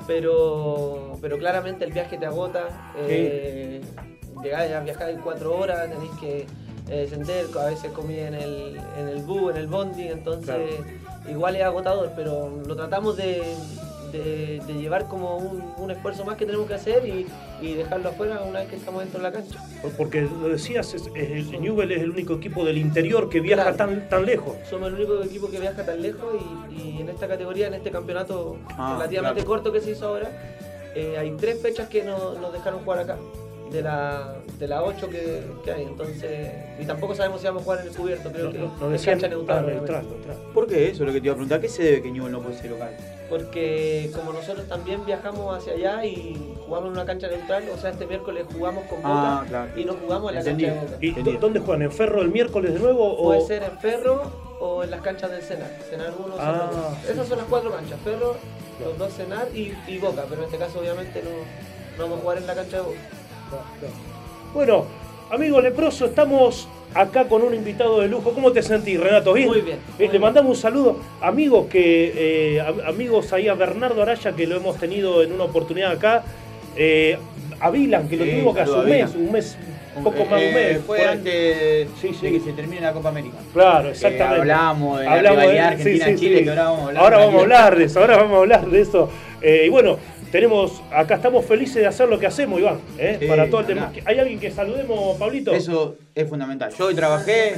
pero, 0.06 1.12
pero 1.20 1.36
claramente 1.38 1.84
el 1.84 1.92
viaje 1.92 2.16
te 2.16 2.24
agota. 2.26 2.92
Eh, 2.96 3.80
Llegáis 4.42 4.72
a 4.72 4.80
viajar 4.80 5.10
en 5.10 5.18
cuatro 5.20 5.56
horas, 5.58 5.88
tenéis 5.90 6.10
que 6.20 6.40
eh, 6.88 7.00
descender, 7.00 7.46
a 7.60 7.66
veces 7.66 7.90
comí 7.92 8.18
en 8.18 8.34
el, 8.34 8.78
en 8.98 9.08
el 9.08 9.22
bus, 9.22 9.50
en 9.52 9.56
el 9.58 9.66
bondi, 9.66 10.08
entonces 10.08 10.56
igual 11.28 11.56
es 11.56 11.62
agotador, 11.62 12.12
pero 12.16 12.48
lo 12.66 12.76
tratamos 12.76 13.16
de, 13.16 13.42
de, 14.12 14.62
de 14.66 14.72
llevar 14.74 15.06
como 15.06 15.36
un, 15.36 15.74
un 15.76 15.90
esfuerzo 15.90 16.24
más 16.24 16.36
que 16.36 16.46
tenemos 16.46 16.66
que 16.66 16.74
hacer 16.74 17.06
y, 17.06 17.26
y 17.60 17.74
dejarlo 17.74 18.08
afuera 18.08 18.40
una 18.42 18.60
vez 18.60 18.68
que 18.70 18.76
estamos 18.76 19.00
dentro 19.02 19.18
de 19.20 19.24
la 19.24 19.32
cancha. 19.32 19.62
Por- 19.82 19.92
Porque 19.92 20.22
lo 20.22 20.48
decías, 20.48 20.94
es- 20.94 21.08
es- 21.14 21.52
el 21.52 21.60
Newell 21.60 21.92
es 21.92 22.00
el 22.02 22.10
único 22.10 22.34
equipo 22.34 22.64
del 22.64 22.78
interior 22.78 23.28
que 23.28 23.40
viaja 23.40 23.64
Claro. 23.74 23.76
tan, 23.76 24.08
tan 24.08 24.24
lejos. 24.24 24.56
Somos 24.70 24.88
el 24.88 24.94
único 24.94 25.22
equipo 25.22 25.50
que 25.50 25.60
viaja 25.60 25.84
tan 25.84 26.00
lejos 26.00 26.34
y, 26.70 26.74
y 26.96 27.00
en 27.02 27.08
esta 27.10 27.28
categoría, 27.28 27.66
en 27.66 27.74
este 27.74 27.90
campeonato 27.90 28.56
Ah, 28.78 28.94
relativamente 28.96 29.42
claro. 29.44 29.48
corto 29.62 29.72
que 29.72 29.80
se 29.82 29.90
hizo 29.90 30.06
ahora, 30.08 30.30
eh, 30.94 31.18
hay 31.18 31.30
tres 31.32 31.60
fechas 31.60 31.88
que 31.90 32.02
no- 32.02 32.32
nos 32.34 32.50
dejaron 32.52 32.80
jugar 32.80 33.00
acá. 33.00 33.16
De 33.70 33.82
la, 33.82 34.36
de 34.58 34.66
la 34.68 34.82
8 34.82 35.08
que, 35.10 35.42
que 35.64 35.72
hay, 35.72 35.82
entonces. 35.82 36.48
Y 36.80 36.84
tampoco 36.86 37.14
sabemos 37.14 37.40
si 37.40 37.46
vamos 37.46 37.62
a 37.62 37.64
jugar 37.64 37.80
en 37.82 37.88
el 37.88 37.94
cubierto, 37.96 38.30
creo 38.32 38.46
No, 38.46 38.52
que 38.52 38.58
no, 38.58 38.76
no 38.88 38.94
es 38.94 39.04
cancha 39.04 39.28
neutral. 39.28 39.58
ah, 39.68 39.70
neutral, 39.72 40.08
neutral. 40.08 40.36
¿Por 40.54 40.66
qué 40.66 40.84
eso 40.90 41.02
es 41.02 41.06
lo 41.06 41.12
que 41.12 41.20
te 41.20 41.26
iba 41.26 41.32
a 41.32 41.36
preguntar? 41.36 41.58
¿A 41.58 41.60
qué 41.60 41.68
se 41.68 41.82
debe 41.82 42.02
que 42.02 42.10
Newell 42.10 42.32
no 42.32 42.40
puede 42.40 42.56
ser 42.56 42.70
local? 42.70 42.90
Porque 43.28 44.10
como 44.14 44.32
nosotros 44.32 44.66
también 44.68 45.04
viajamos 45.04 45.56
hacia 45.58 45.74
allá 45.74 46.04
y 46.06 46.54
jugamos 46.64 46.86
en 46.86 46.92
una 46.92 47.04
cancha 47.04 47.28
neutral, 47.28 47.64
o 47.74 47.76
sea, 47.78 47.90
este 47.90 48.06
miércoles 48.06 48.46
jugamos 48.50 48.84
con 48.86 48.98
Boca 49.02 49.08
Ah, 49.40 49.44
claro. 49.46 49.70
y 49.76 49.84
no 49.84 49.92
jugamos 49.94 50.30
en 50.30 50.34
la 50.36 50.40
Entendido. 50.40 50.70
cancha 50.74 50.86
de 50.86 51.10
Boca. 51.10 51.20
¿Y 51.20 51.22
dó- 51.34 51.38
dónde 51.40 51.60
juegan? 51.60 51.82
¿En 51.82 51.92
Ferro 51.92 52.22
el 52.22 52.30
miércoles 52.30 52.72
de 52.74 52.80
nuevo? 52.80 53.04
O... 53.18 53.24
Puede 53.26 53.42
ser 53.42 53.62
en 53.64 53.78
Ferro 53.78 54.32
o 54.60 54.82
en 54.82 54.90
las 54.90 55.02
canchas 55.02 55.30
del 55.30 55.42
Senar. 55.42 55.70
Senar 55.90 56.12
1, 56.18 56.34
Ah, 56.38 56.70
Senar 56.70 56.70
2. 56.70 56.94
sí, 57.04 57.12
Esas 57.12 57.28
son 57.28 57.38
las 57.38 57.46
cuatro 57.48 57.70
canchas. 57.70 57.98
Ferro, 58.02 58.36
los 58.82 58.96
dos 58.98 59.12
Senar 59.12 59.48
y, 59.54 59.74
y 59.86 59.98
Boca. 59.98 60.24
Pero 60.28 60.40
en 60.40 60.46
este 60.46 60.56
caso 60.58 60.78
obviamente 60.80 61.22
no, 61.22 61.30
no 61.98 62.02
vamos 62.04 62.18
a 62.18 62.22
jugar 62.22 62.38
en 62.38 62.46
la 62.46 62.54
cancha 62.54 62.76
de 62.78 62.82
Boca. 62.82 62.98
Bueno, 64.54 64.84
amigo 65.30 65.60
Leproso, 65.60 66.06
estamos 66.06 66.68
acá 66.94 67.24
con 67.28 67.42
un 67.42 67.54
invitado 67.54 68.00
de 68.00 68.08
lujo. 68.08 68.32
¿Cómo 68.32 68.50
te 68.52 68.62
sentís, 68.62 68.98
Renato? 68.98 69.32
¿Bien? 69.32 69.48
Muy 69.48 69.60
bien, 69.60 69.78
Eh, 69.98 70.08
Le 70.10 70.18
mandamos 70.18 70.56
un 70.56 70.62
saludo. 70.62 70.96
Amigos 71.20 71.66
que 71.66 72.12
eh, 72.56 72.60
am- 72.60 72.80
amigos 72.86 73.32
ahí 73.32 73.48
a 73.48 73.54
Bernardo 73.54 74.02
Araya, 74.02 74.32
que 74.32 74.46
lo 74.46 74.56
hemos 74.56 74.76
tenido 74.78 75.22
en 75.22 75.32
una 75.32 75.44
oportunidad 75.44 75.92
acá. 75.92 76.24
Eh, 76.76 77.18
a 77.60 77.70
Vilan, 77.70 78.08
que 78.08 78.16
lo 78.16 78.24
Sí, 78.24 78.30
tuvimos 78.30 78.54
que 78.54 78.60
hace 78.62 78.72
un 78.72 78.80
a 78.80 78.82
mes, 78.84 79.14
un 79.16 79.32
mes, 79.32 79.56
un 79.96 80.04
poco 80.04 80.24
más 80.26 80.40
de 80.40 80.48
un 80.48 80.54
Eh, 80.56 80.72
mes. 80.74 80.80
Fue 80.86 81.04
antes 81.04 81.88
Sí, 82.00 82.14
sí. 82.14 82.26
de 82.26 82.32
que 82.32 82.40
se 82.40 82.52
termine 82.52 82.80
la 82.80 82.92
Copa 82.92 83.08
América. 83.08 83.36
Claro, 83.52 83.88
exactamente. 83.90 84.40
hablamos 84.42 84.98
de 85.00 85.04
la 85.04 85.12
Hablamos 85.12 85.40
rivalidad 85.40 85.76
de- 85.76 85.82
sí, 86.16 86.16
sí. 86.18 86.44
que 86.44 86.48
ahora 86.50 86.62
vamos 86.64 86.78
a 86.80 86.86
hablar. 86.88 87.02
Ahora 87.04 87.16
vamos 87.18 87.34
a 87.34 87.38
también. 87.38 87.58
hablar 87.58 87.78
de 87.78 87.84
eso, 87.84 88.00
ahora 88.00 88.16
vamos 88.16 88.32
a 88.34 88.38
hablar 88.38 88.66
de 88.66 88.80
eso. 88.80 89.10
Eh, 89.42 89.62
y 89.66 89.68
bueno, 89.68 89.98
tenemos, 90.30 90.82
acá 90.92 91.16
estamos 91.16 91.44
felices 91.44 91.76
de 91.76 91.86
hacer 91.86 92.08
lo 92.08 92.18
que 92.18 92.26
hacemos, 92.26 92.60
Iván. 92.60 92.80
¿eh? 92.98 93.16
Sí, 93.20 93.26
Para 93.26 93.48
todo 93.48 93.60
el 93.60 93.66
tema. 93.66 93.92
¿Hay 94.04 94.18
alguien 94.18 94.38
que 94.38 94.50
saludemos, 94.50 95.16
Pablito? 95.18 95.52
Eso 95.52 95.96
es 96.14 96.28
fundamental. 96.28 96.72
Yo 96.78 96.86
hoy 96.86 96.94
trabajé. 96.94 97.56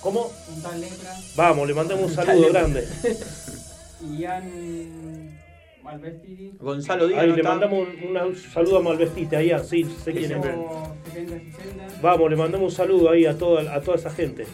¿Cómo? 0.00 0.30
Un 0.54 0.62
tal 0.62 0.80
letra. 0.80 1.14
Vamos, 1.36 1.68
le 1.68 1.74
mandamos 1.74 2.04
un 2.06 2.14
saludo 2.14 2.48
grande. 2.52 2.86
Ian 4.18 5.38
Malvestiri. 5.82 6.52
Gonzalo 6.58 7.06
Díaz. 7.06 7.20
Ahí 7.20 7.28
¿no 7.28 7.34
le 7.34 7.40
está? 7.40 7.50
mandamos 7.50 7.88
un, 8.02 8.16
un 8.16 8.36
saludo 8.36 8.78
a 8.78 8.82
Malvestite, 8.82 9.36
ahí, 9.36 9.50
ah, 9.52 9.60
sí, 9.60 9.84
sé 10.04 10.12
quién 10.12 10.24
es. 10.32 10.38
Hizo 10.38 10.96
70-60. 11.14 12.00
Vamos, 12.02 12.30
le 12.30 12.36
mandamos 12.36 12.72
un 12.72 12.76
saludo 12.76 13.10
ahí 13.10 13.26
a 13.26 13.36
toda, 13.38 13.72
a 13.74 13.80
toda 13.80 13.96
esa 13.96 14.10
gente. 14.10 14.46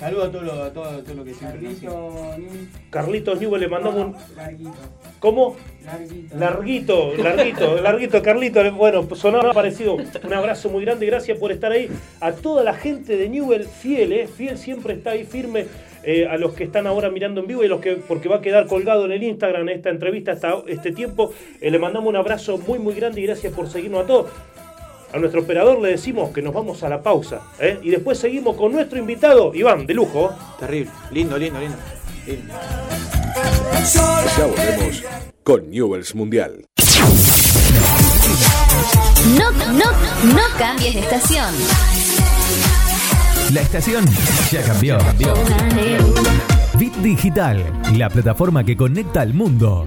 Saludos 0.00 0.28
a 0.28 0.32
todo 0.32 0.42
lo, 0.42 0.52
a 0.64 0.72
todo, 0.72 0.84
a 0.84 1.04
todo 1.04 1.14
lo 1.14 1.24
que 1.24 1.34
siempre 1.34 1.60
nos 1.60 1.74
sigue. 1.74 1.86
Carlito 1.88 2.36
Nin. 2.38 2.70
Carlitos 2.88 3.40
Newell 3.40 3.60
le 3.60 3.68
mandamos 3.68 4.06
un. 4.06 4.16
Larguito. 4.34 4.72
¿Cómo? 5.18 5.56
Larguito. 5.84 6.36
Larguito, 6.38 7.12
larguito, 7.18 7.76
larguito, 7.82 8.22
Carlito. 8.22 8.72
Bueno, 8.72 9.14
sonaba 9.14 9.52
parecido. 9.52 9.96
Un 9.96 10.32
abrazo 10.32 10.70
muy 10.70 10.84
grande, 10.86 11.04
gracias 11.04 11.38
por 11.38 11.52
estar 11.52 11.70
ahí. 11.70 11.90
A 12.20 12.32
toda 12.32 12.64
la 12.64 12.72
gente 12.72 13.18
de 13.18 13.28
Newell, 13.28 13.64
fiel, 13.64 14.12
¿eh? 14.14 14.26
Fiel 14.26 14.56
siempre 14.56 14.94
está 14.94 15.10
ahí 15.10 15.24
firme. 15.24 15.66
eh, 16.02 16.26
a 16.26 16.38
los 16.38 16.54
que 16.54 16.64
están 16.64 16.86
ahora 16.86 17.10
mirando 17.10 17.42
en 17.42 17.46
vivo 17.46 17.62
y 17.62 17.66
a 17.66 17.68
los 17.68 17.80
que, 17.80 17.96
porque 17.96 18.28
va 18.28 18.36
a 18.36 18.40
quedar 18.40 18.66
colgado 18.66 19.04
en 19.04 19.12
el 19.12 19.22
Instagram 19.22 19.68
esta 19.68 19.90
entrevista 19.90 20.32
hasta 20.32 20.54
este 20.66 20.92
tiempo, 20.92 21.32
eh, 21.60 21.70
le 21.70 21.78
mandamos 21.78 22.08
un 22.08 22.16
abrazo 22.16 22.56
muy, 22.56 22.78
muy 22.78 22.94
grande 22.94 23.20
y 23.20 23.26
gracias 23.26 23.52
por 23.52 23.68
seguirnos 23.68 24.04
a 24.04 24.06
todos. 24.06 24.30
A 25.12 25.18
nuestro 25.18 25.40
operador 25.40 25.80
le 25.80 25.90
decimos 25.90 26.30
que 26.30 26.40
nos 26.40 26.54
vamos 26.54 26.82
a 26.82 26.88
la 26.88 27.02
pausa. 27.02 27.40
¿eh? 27.58 27.78
Y 27.82 27.90
después 27.90 28.18
seguimos 28.18 28.56
con 28.56 28.72
nuestro 28.72 28.98
invitado, 28.98 29.52
Iván, 29.54 29.86
de 29.86 29.94
lujo. 29.94 30.30
Terrible. 30.58 30.92
Lindo, 31.10 31.36
lindo, 31.36 31.58
lindo. 31.58 31.76
lindo. 32.26 32.54
Ya 34.36 34.46
volvemos 34.46 35.02
con 35.42 35.70
Newells 35.70 36.14
Mundial. 36.14 36.64
No, 39.38 39.50
no, 39.50 39.90
no 40.32 40.42
cambies 40.58 40.94
de 40.94 41.00
estación. 41.00 41.54
La 43.52 43.62
estación 43.62 44.04
ya 44.50 44.62
cambió. 44.62 44.98
Bit 46.78 46.94
Digital, 46.96 47.64
la 47.96 48.08
plataforma 48.08 48.62
que 48.62 48.76
conecta 48.76 49.22
al 49.22 49.34
mundo. 49.34 49.86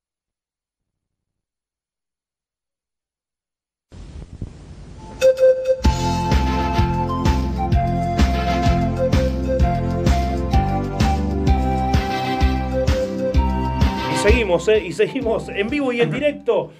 Seguimos, 14.21 14.67
¿eh? 14.67 14.85
Y 14.85 14.93
seguimos 14.93 15.49
en 15.49 15.67
vivo 15.69 15.91
y 15.91 16.01
en 16.01 16.11
directo. 16.11 16.71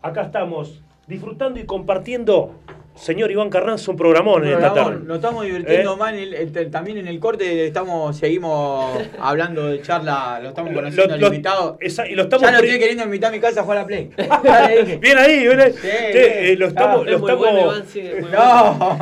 Acá 0.00 0.22
estamos 0.22 0.82
disfrutando 1.06 1.60
y 1.60 1.66
compartiendo. 1.66 2.54
Señor 2.96 3.30
Iván 3.30 3.50
Carranza, 3.50 3.90
un 3.90 3.96
programón 3.96 4.44
en 4.46 4.54
esta 4.54 4.72
tarde. 4.72 4.98
Nos 5.04 5.16
estamos 5.16 5.44
divirtiendo 5.44 5.92
¿Eh? 5.94 5.96
más. 5.96 6.12
en 6.14 6.18
el- 6.18 6.34
el- 6.34 6.70
también 6.70 6.96
en 6.98 7.06
el 7.08 7.18
corte 7.20 7.66
estamos, 7.66 8.16
seguimos 8.16 8.98
hablando 9.20 9.66
de 9.66 9.82
charla. 9.82 10.40
Lo 10.42 10.48
estamos 10.48 10.72
conociendo 10.72 11.16
Lo- 11.16 11.26
al 11.26 11.32
invitado. 11.34 11.76
esa- 11.80 12.08
y 12.08 12.14
lo 12.14 12.22
estamos 12.22 12.46
ya 12.46 12.52
lo 12.58 12.64
estoy 12.64 12.78
queriendo 12.78 13.04
invitar 13.04 13.30
a 13.30 13.34
mi 13.34 13.40
casa 13.40 13.60
a 13.60 13.62
jugar 13.64 13.78
a 13.78 13.80
la 13.82 13.86
Play. 13.86 14.10
Bien 15.00 15.18
ahí, 15.18 15.46
bien 15.46 15.60
ahí. 15.60 15.72
Sí, 15.72 15.78
Che, 15.82 16.18
bien. 16.18 16.32
eh, 16.52 16.56
lo 16.58 16.66
estamos, 16.68 17.00
Ah, 17.02 17.10
lo 17.10 17.16
es 17.16 17.20
muy 17.20 17.30
estamos- 17.30 17.38
bueno, 17.52 17.60
Iván, 17.72 17.86
sí, 17.86 18.00
es 18.00 18.20
muy 18.22 18.30
No. 18.30 18.98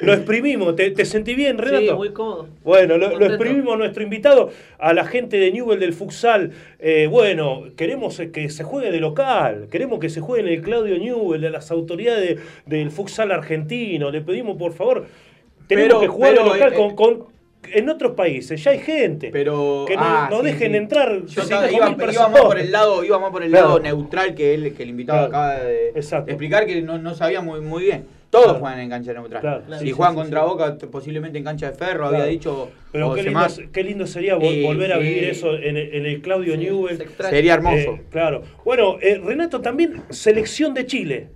lo 0.00 0.12
exprimimos. 0.12 0.76
¿Te, 0.76 0.90
te 0.90 1.04
sentí 1.04 1.34
bien, 1.34 1.56
Renato? 1.58 1.80
Sí, 1.86 1.92
muy 1.92 2.10
cómodo. 2.12 2.48
Bueno, 2.64 2.98
lo, 2.98 3.24
exprimimos 3.26 3.74
a 3.74 3.76
nuestro 3.78 4.02
invitado, 4.02 4.50
a 4.78 4.92
la 4.92 5.04
gente 5.04 5.36
de 5.38 5.52
Newell 5.52 5.78
del 5.80 5.92
Futsal. 5.92 6.50
Eh, 6.80 7.06
bueno, 7.10 7.64
queremos 7.76 8.18
eh, 8.20 8.30
que 8.30 8.50
se 8.50 8.64
juegue 8.64 8.90
de 8.90 9.00
local, 9.00 9.68
queremos 9.70 9.98
que 10.00 10.08
se 10.10 10.20
juegue 10.20 10.46
en 10.46 10.52
el 10.52 10.62
Claudio 10.62 10.98
Newell, 10.98 11.40
de 11.40 11.50
las 11.50 11.70
autoridades 11.70 12.38
del 12.66 12.90
futsal 12.90 13.30
argentino. 13.36 14.10
Le 14.10 14.20
pedimos, 14.20 14.56
por 14.56 14.72
favor, 14.72 15.06
tenemos 15.66 15.88
Pero- 15.88 16.00
que 16.00 16.08
jugar 16.08 16.30
pero, 16.32 16.44
de 16.44 16.48
local 16.50 16.72
eh, 16.72 16.76
con, 16.76 16.94
con- 16.96 17.36
en 17.72 17.88
otros 17.88 18.12
países, 18.12 18.62
ya 18.62 18.70
hay 18.70 18.78
gente. 18.78 19.30
Pero, 19.32 19.86
que 19.88 19.96
no, 19.96 20.02
ah, 20.04 20.28
no 20.30 20.38
sí, 20.40 20.46
dejen 20.46 20.70
sí. 20.72 20.76
entrar. 20.76 21.26
Yo 21.26 21.42
5.000 21.42 21.42
estaba- 21.42 21.72
iba, 21.72 22.12
iba 22.12 22.28
más 22.28 22.40
por 22.42 22.58
el 22.58 22.70
lado, 22.70 23.02
iba 23.02 23.18
más 23.18 23.30
por 23.32 23.42
el 23.42 23.50
Claro. 23.50 23.66
lado 23.68 23.80
neutral 23.80 24.34
que 24.36 24.54
él, 24.54 24.72
que 24.74 24.84
el 24.84 24.90
invitado 24.90 25.28
Claro. 25.28 25.50
acaba 25.54 25.64
de, 25.64 25.92
de 25.92 26.00
explicar 26.00 26.66
que 26.66 26.80
no, 26.82 26.98
no 26.98 27.14
sabía 27.14 27.40
muy, 27.40 27.60
muy 27.60 27.82
bien. 27.84 28.04
Todos 28.30 28.44
Claro. 28.46 28.60
juegan 28.60 28.80
en 28.80 28.90
cancha 28.90 29.12
neutral. 29.14 29.40
Claro. 29.40 29.62
Si 29.78 29.86
Sí, 29.86 29.90
juegan 29.92 30.14
contra 30.14 30.40
sí. 30.42 30.46
Boca, 30.46 30.76
posiblemente 30.90 31.38
en 31.38 31.44
cancha 31.44 31.70
de 31.70 31.76
ferro, 31.76 32.08
Claro. 32.08 32.16
había 32.16 32.26
dicho. 32.26 32.70
Pero 32.92 33.14
qué 33.14 33.22
lindo, 33.24 33.40
Semás. 33.48 33.60
qué 33.72 33.82
lindo 33.82 34.06
sería 34.06 34.36
vol- 34.36 34.62
volver 34.64 34.92
a 34.92 34.98
vivir 34.98 35.24
eso 35.24 35.54
en 35.56 35.76
el, 35.76 35.94
en 35.94 36.06
el 36.06 36.20
Claudio 36.22 36.56
Newell. 36.56 36.98
Sería 37.30 37.54
hermoso. 37.54 37.76
Eh, 37.94 38.02
claro. 38.10 38.42
Bueno, 38.64 38.96
eh, 39.00 39.20
Renato, 39.24 39.60
también 39.60 40.02
selección 40.10 40.72
de 40.74 40.86
Chile. 40.86 41.28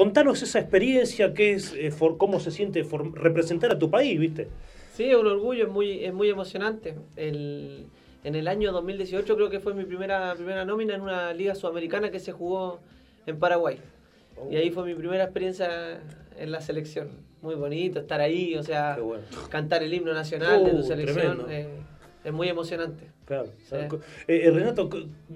Contanos 0.00 0.42
esa 0.42 0.58
experiencia, 0.58 1.32
qué 1.32 1.54
es, 1.54 1.72
eh, 1.72 1.90
for- 1.90 2.18
cómo 2.18 2.38
se 2.38 2.50
siente 2.50 2.84
for- 2.84 3.14
representar 3.18 3.72
a 3.72 3.78
tu 3.78 3.90
país, 3.90 4.20
¿viste? 4.20 4.48
Sí, 4.92 5.04
es 5.04 5.16
un 5.16 5.26
orgullo, 5.26 5.64
es 5.68 5.72
muy, 5.72 6.04
es 6.04 6.12
muy 6.12 6.28
emocionante. 6.28 6.96
El, 7.16 7.86
en 8.22 8.34
el 8.34 8.46
año 8.46 8.72
2018 8.72 9.34
creo 9.36 9.48
que 9.48 9.58
fue 9.58 9.72
mi 9.72 9.84
primera, 9.86 10.34
primera 10.34 10.66
nómina 10.66 10.94
en 10.96 11.00
una 11.00 11.32
liga 11.32 11.54
sudamericana 11.54 12.10
que 12.10 12.20
se 12.20 12.32
jugó 12.32 12.80
en 13.24 13.38
Paraguay. 13.38 13.78
Y 14.50 14.56
ahí 14.56 14.70
fue 14.70 14.84
mi 14.84 14.94
primera 14.94 15.24
experiencia 15.24 15.98
en 16.36 16.52
la 16.52 16.60
selección. 16.60 17.08
Muy 17.40 17.54
bonito 17.54 17.98
estar 18.00 18.20
ahí, 18.20 18.54
o 18.56 18.62
sea, 18.62 18.98
cantar 19.48 19.82
el 19.82 19.94
himno 19.94 20.12
nacional 20.12 20.62
de 20.62 20.72
tu 20.72 20.76
Uh, 20.80 20.82
selección. 20.82 21.46
eh, 21.48 21.68
es 22.22 22.32
muy 22.34 22.50
emocionante. 22.50 23.15
Claro. 23.26 23.48
Sí. 23.68 23.74
Eh, 24.28 24.42
eh, 24.44 24.50
Renato, 24.52 24.88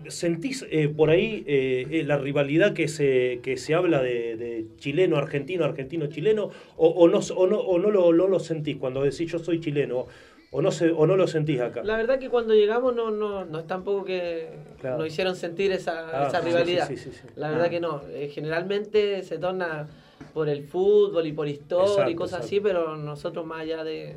¿sentís 0.09 0.65
eh, 0.71 0.89
por 0.89 1.11
ahí 1.11 1.43
eh, 1.47 1.87
eh, 1.91 2.05
la 2.05 2.19
rivalidad 2.19 2.73
que 2.73 2.87
se, 2.87 3.41
que 3.43 3.57
se 3.57 3.75
habla 3.75 4.01
de, 4.01 4.37
de 4.37 4.67
chileno, 4.79 5.17
argentino, 5.17 5.65
argentino, 5.65 6.07
chileno? 6.07 6.51
¿O, 6.77 6.87
o 6.89 7.09
no, 7.09 7.19
o 7.19 7.47
no, 7.49 7.59
o 7.59 7.79
no 7.81 7.91
lo, 7.91 8.13
lo 8.13 8.39
sentís 8.39 8.77
cuando 8.77 9.03
decís 9.03 9.31
yo 9.33 9.41
soy 9.41 9.61
chileno? 9.61 10.07
¿O 10.53 10.63
no, 10.63 10.71
se, 10.73 10.91
o 10.91 11.07
no 11.07 11.17
lo 11.17 11.27
sentís 11.27 11.61
acá? 11.61 11.83
La 11.85 11.97
verdad 11.97 12.19
que 12.21 12.29
cuando 12.29 12.55
llegamos 12.55 12.95
no, 12.95 13.11
no, 13.11 13.45
no 13.45 13.59
es 13.61 13.67
tampoco 13.67 14.05
que 14.05 14.49
Claro. 14.81 14.99
nos 14.99 15.07
hicieron 15.09 15.35
sentir 15.37 15.71
esa, 15.73 16.25
Ah, 16.25 16.29
esa 16.29 16.41
rivalidad. 16.41 16.89
sí, 16.89 16.97
sí. 16.97 17.11
La 17.37 17.51
verdad 17.51 17.67
Ah. 17.67 17.71
que 17.71 17.81
no. 17.81 18.03
Eh, 18.13 18.31
generalmente 18.33 19.23
se 19.25 19.39
torna 19.39 19.89
por 20.33 20.49
el 20.49 20.63
fútbol 20.65 21.27
y 21.27 21.33
por 21.33 21.49
historia 21.49 22.09
y 22.11 22.15
cosas 22.15 22.39
exacto. 22.41 22.47
así, 22.47 22.61
pero 22.61 22.97
nosotros 22.97 23.45
más 23.47 23.61
allá 23.63 23.85
de, 23.85 24.17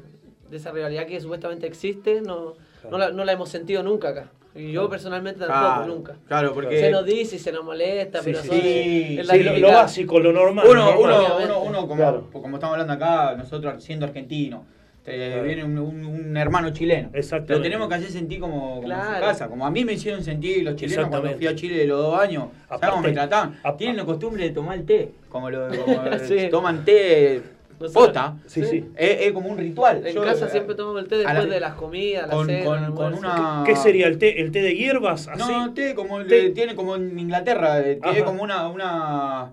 de 0.54 0.60
esa 0.60 0.72
rivalidad 0.72 1.06
que 1.08 1.20
supuestamente 1.20 1.66
existe, 1.68 2.22
no, 2.22 2.54
Claro. 2.82 2.92
no, 2.92 2.98
la, 2.98 3.12
no 3.12 3.26
la 3.26 3.32
hemos 3.34 3.50
sentido 3.50 3.82
nunca 3.84 4.10
acá. 4.10 4.28
Y 4.56 4.72
yo 4.72 4.88
personalmente 4.88 5.40
tampoco, 5.40 5.60
Claro, 5.60 5.86
nunca. 5.88 6.16
claro, 6.28 6.54
porque- 6.54 6.80
Se 6.80 6.92
nos 6.92 7.04
dice 7.06 7.38
y 7.38 7.40
se 7.40 7.52
nos 7.52 7.66
molesta, 7.66 8.20
Sí, 8.20 8.26
pero 8.26 8.42
sí, 8.44 8.48
son- 8.48 8.62
sí. 8.62 9.18
es 9.20 9.26
la 9.28 9.34
Sí, 9.34 9.44
lo, 9.60 9.68
básico, 9.70 10.20
lo 10.20 10.32
normal. 10.32 10.66
Uno, 10.70 10.86
normal. 10.94 11.22
uno, 11.26 11.38
uno, 11.44 11.60
uno 11.64 11.82
como, 11.88 11.96
Claro. 11.96 12.28
como 12.32 12.58
estamos 12.58 12.74
hablando 12.74 12.94
acá, 12.94 13.34
nosotros 13.36 13.84
siendo 13.84 14.06
argentinos, 14.06 14.62
te 15.04 15.16
Claro. 15.32 15.44
viene 15.44 15.64
un, 15.64 15.80
un- 15.80 16.06
un 16.06 16.38
hermano 16.38 16.70
chileno. 16.70 17.10
Exactamente. 17.14 17.56
Lo 17.56 17.62
tenemos 17.64 17.90
que 17.90 17.96
hacer 17.96 18.10
sentir 18.12 18.40
como, 18.40 18.60
como 18.76 18.78
en 18.78 18.84
Claro. 18.84 19.16
su 19.16 19.22
casa. 19.22 19.48
Como 19.50 19.66
a 19.66 19.72
mí 19.72 19.84
me 19.84 19.94
hicieron 19.94 20.24
sentir 20.24 20.64
los 20.64 20.76
chilenos 20.76 21.08
cuando 21.10 21.30
fui 21.32 21.48
a 21.48 21.56
Chile 21.56 21.76
de 21.80 21.88
los 21.88 22.00
dos 22.00 22.20
años. 22.20 22.44
¿Sabes 22.70 22.80
cómo 22.90 22.92
Aparte- 23.00 23.08
me 23.08 23.14
trataban? 23.14 23.60
Tienen 23.78 23.98
la 23.98 24.06
costumbre 24.06 24.44
de 24.44 24.50
tomar 24.52 24.78
el 24.78 24.86
té. 24.86 25.12
Como 25.30 25.50
lo 25.50 25.68
como 25.70 25.98
Sí. 26.28 26.48
toman 26.52 26.86
té 26.86 27.42
pota. 27.90 28.36
Sí, 28.46 28.64
sí. 28.66 28.86
Es, 28.96 29.22
es 29.22 29.32
como 29.32 29.50
un 29.50 29.58
ritual. 29.58 30.06
En 30.06 30.14
Yo, 30.16 30.24
casa 30.24 30.48
siempre 30.50 30.76
tomamos 30.76 31.02
el 31.02 31.08
té 31.08 31.18
la- 31.24 31.32
después 31.34 31.50
de 31.50 31.60
las 31.60 31.74
comidas, 31.74 32.28
la 32.28 32.34
con- 32.34 32.46
cena, 32.48 32.66
con- 32.66 32.96
con 32.96 33.14
una- 33.16 33.64
¿Qué 33.66 33.76
sería 33.76 34.08
el 34.08 34.18
té? 34.18 34.42
¿El 34.42 34.52
té 34.52 34.62
de 34.62 34.76
hierbas? 34.76 35.28
Así. 35.28 35.40
No, 35.52 35.74
té 35.74 35.96
como 35.96 36.20
el- 36.20 36.28
Té. 36.28 36.50
tiene 36.52 36.76
como 36.76 36.96
en 36.96 37.18
Inglaterra, 37.20 37.80
eh, 37.82 38.00
tiene 38.02 38.24
como 38.24 38.44
una, 38.44 38.68
una 38.70 39.52